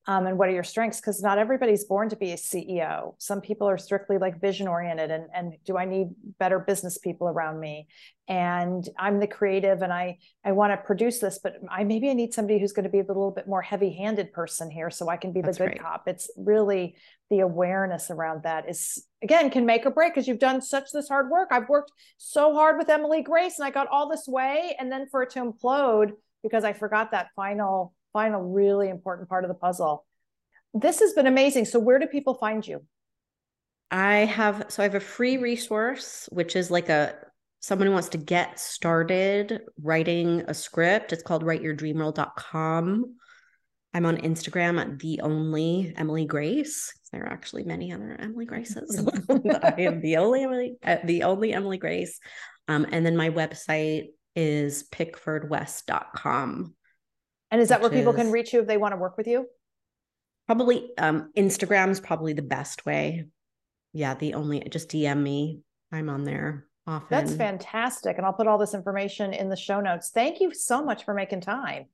um, 0.07 0.27
and 0.27 0.39
what 0.39 0.49
are 0.49 0.53
your 0.53 0.65
strengths? 0.65 1.01
Because 1.01 1.23
not 1.23 1.39
everybody's 1.39 1.85
born 1.85 2.09
to 2.09 2.17
be 2.17 2.33
a 2.33 2.37
ceo 2.37 3.15
some 3.19 3.41
people 3.41 3.69
are 3.69 3.79
strictly 3.79 4.19
like 4.19 4.41
vision 4.41 4.69
oriented 4.69 5.11
and, 5.11 5.25
and 5.35 5.55
do 5.65 5.77
i 5.77 5.85
need 5.85 6.09
better 6.39 6.59
business 6.59 6.99
people 6.99 7.29
around 7.29 7.61
me? 7.61 7.87
And 8.29 8.89
i'm 8.99 9.21
the 9.21 9.27
creative 9.27 9.83
and 9.83 9.93
i 9.93 10.19
i 10.45 10.53
want 10.53 10.73
to 10.73 10.77
produce 10.77 11.21
this 11.21 11.39
but 11.43 11.55
i 11.71 11.85
maybe 11.85 12.11
i 12.11 12.13
need 12.13 12.35
somebody 12.35 12.59
who's 12.59 12.73
going 12.73 12.85
to 12.85 12.91
be 12.91 12.99
a 12.99 13.05
little 13.05 13.31
bit 13.31 13.47
more 13.47 13.63
heavy 13.63 13.93
handed 13.97 14.33
person 14.33 14.71
here 14.71 14.91
so 14.91 15.09
i 15.09 15.17
can 15.17 15.33
be 15.33 15.41
the 15.41 15.47
That's 15.47 15.59
good 15.59 15.69
right. 15.69 15.81
cop. 15.81 16.09
It's 16.09 16.31
really 16.37 16.97
the 17.31 17.41
awareness 17.41 18.11
around 18.11 18.43
that 18.45 18.69
is 18.69 19.05
again 19.23 19.51
can 19.51 19.67
make 19.67 19.87
or 19.87 19.91
break 19.91 20.15
because 20.15 20.29
you've 20.29 20.39
done 20.39 20.61
such 20.61 20.91
this 20.93 21.09
hard 21.09 21.31
work. 21.31 21.49
I've 21.51 21.69
worked 21.69 21.93
so 22.19 22.53
hard 22.55 22.79
with 22.79 22.89
emily 22.89 23.23
grace 23.23 23.59
and 23.59 23.67
i 23.67 23.71
got 23.71 23.89
all 23.89 24.09
this 24.09 24.27
way 24.27 24.77
and 24.79 24.91
then 24.91 25.07
for 25.09 25.23
it 25.23 25.31
to 25.31 25.41
implode 25.41 26.13
because 26.43 26.65
i 26.65 26.73
forgot 26.73 27.11
that 27.11 27.29
final 27.37 27.95
final 28.17 28.41
really 28.41 28.89
important 28.89 29.29
part 29.29 29.45
of 29.45 29.49
the 29.49 29.55
puzzle. 29.55 30.07
This 30.73 31.01
has 31.01 31.13
been 31.13 31.27
amazing. 31.27 31.67
So 31.67 31.79
where 31.79 31.99
do 31.99 32.07
people 32.07 32.33
find 32.33 32.67
you? 32.67 32.83
I 33.91 34.25
have 34.25 34.65
so 34.69 34.83
I 34.83 34.85
have 34.85 34.95
a 34.95 35.01
free 35.01 35.37
resource 35.37 36.27
which 36.33 36.57
is 36.57 36.71
like 36.71 36.89
a 36.89 37.15
someone 37.61 37.89
who 37.89 37.93
wants 37.93 38.09
to 38.11 38.19
get 38.19 38.59
started 38.59 39.61
writing 39.83 40.45
a 40.49 40.55
script. 40.55 41.13
It's 41.13 41.23
called 41.23 41.45
writeyourdreamrole.com. 41.45 43.17
I'm 43.93 44.07
on 44.07 44.17
Instagram 44.17 44.81
at 44.81 44.99
the 44.99 45.21
only 45.21 45.93
Emily 45.95 46.25
Grace. 46.25 46.95
There 47.13 47.23
are 47.23 47.33
actually 47.33 47.65
many 47.65 47.93
other 47.93 48.17
Emily 48.19 48.47
Graces. 48.47 49.07
I 49.29 49.75
am 49.79 50.01
the 50.01 50.17
only 50.17 50.43
Emily, 50.43 50.77
uh, 50.83 50.99
the 51.05 51.25
only 51.25 51.53
Emily 51.53 51.77
Grace. 51.77 52.19
Um, 52.67 52.87
and 52.93 53.05
then 53.05 53.17
my 53.17 53.29
website 53.29 54.07
is 54.35 54.89
pickfordwest.com. 54.91 56.75
And 57.51 57.61
is 57.61 57.69
that 57.69 57.81
where 57.81 57.91
people 57.91 58.13
is, 58.13 58.17
can 58.17 58.31
reach 58.31 58.53
you 58.53 58.61
if 58.61 58.67
they 58.67 58.77
want 58.77 58.93
to 58.93 58.97
work 58.97 59.17
with 59.17 59.27
you? 59.27 59.47
Probably 60.47 60.91
um 60.99 61.31
Instagram 61.37 61.91
is 61.91 62.01
probably 62.01 62.33
the 62.33 62.43
best 62.43 62.87
way. 62.87 63.27
Yeah, 63.93 64.15
the 64.15 64.35
only 64.35 64.61
just 64.61 64.91
DM 64.91 65.23
me. 65.23 65.61
I'm 65.93 66.09
on 66.09 66.25
there 66.25 66.67
often. 66.87 67.09
That's 67.11 67.35
fantastic. 67.35 68.17
And 68.17 68.27
I'll 68.27 68.33
put 68.33 68.47
all 68.47 68.59
this 68.59 68.75
information 68.75 69.33
in 69.33 69.49
the 69.49 69.57
show 69.57 69.81
notes. 69.81 70.11
Thank 70.11 70.41
you 70.41 70.53
so 70.55 70.85
much 70.85 71.05
for 71.05 71.15
making 71.15 71.41
time. 71.41 71.87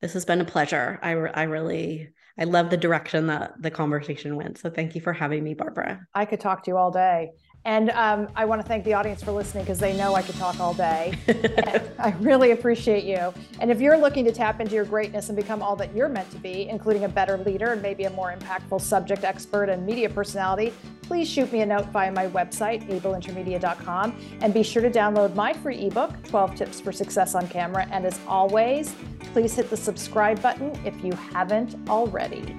This 0.00 0.12
has 0.12 0.24
been 0.24 0.40
a 0.40 0.44
pleasure. 0.44 0.98
I 1.02 1.10
I 1.12 1.42
really 1.44 2.10
I 2.38 2.44
love 2.44 2.70
the 2.70 2.76
direction 2.76 3.26
that 3.26 3.60
the 3.60 3.70
conversation 3.70 4.36
went. 4.36 4.58
So 4.58 4.70
thank 4.70 4.94
you 4.94 5.00
for 5.00 5.12
having 5.12 5.42
me, 5.42 5.54
Barbara. 5.54 6.06
I 6.14 6.24
could 6.24 6.40
talk 6.40 6.62
to 6.64 6.70
you 6.70 6.76
all 6.76 6.92
day. 6.92 7.32
And 7.68 7.90
um, 7.90 8.28
I 8.34 8.46
want 8.46 8.62
to 8.62 8.66
thank 8.66 8.82
the 8.84 8.94
audience 8.94 9.22
for 9.22 9.30
listening 9.30 9.62
because 9.62 9.78
they 9.78 9.94
know 9.94 10.14
I 10.14 10.22
could 10.22 10.36
talk 10.36 10.58
all 10.58 10.72
day. 10.72 11.12
I 11.98 12.14
really 12.18 12.52
appreciate 12.52 13.04
you. 13.04 13.34
And 13.60 13.70
if 13.70 13.78
you're 13.78 13.98
looking 13.98 14.24
to 14.24 14.32
tap 14.32 14.62
into 14.62 14.74
your 14.74 14.86
greatness 14.86 15.28
and 15.28 15.36
become 15.36 15.60
all 15.60 15.76
that 15.76 15.94
you're 15.94 16.08
meant 16.08 16.30
to 16.30 16.38
be, 16.38 16.66
including 16.70 17.04
a 17.04 17.10
better 17.10 17.36
leader 17.36 17.72
and 17.72 17.82
maybe 17.82 18.04
a 18.04 18.10
more 18.10 18.34
impactful 18.34 18.80
subject 18.80 19.22
expert 19.22 19.64
and 19.68 19.84
media 19.84 20.08
personality, 20.08 20.72
please 21.02 21.28
shoot 21.28 21.52
me 21.52 21.60
a 21.60 21.66
note 21.66 21.84
via 21.88 22.10
my 22.10 22.26
website, 22.28 22.88
ableintermedia.com. 22.88 24.18
And 24.40 24.54
be 24.54 24.62
sure 24.62 24.80
to 24.80 24.90
download 24.90 25.34
my 25.34 25.52
free 25.52 25.88
ebook, 25.88 26.22
12 26.24 26.54
Tips 26.54 26.80
for 26.80 26.90
Success 26.90 27.34
on 27.34 27.46
Camera. 27.48 27.86
And 27.90 28.06
as 28.06 28.18
always, 28.26 28.94
please 29.34 29.52
hit 29.52 29.68
the 29.68 29.76
subscribe 29.76 30.40
button 30.40 30.72
if 30.86 31.04
you 31.04 31.12
haven't 31.12 31.76
already. 31.86 32.56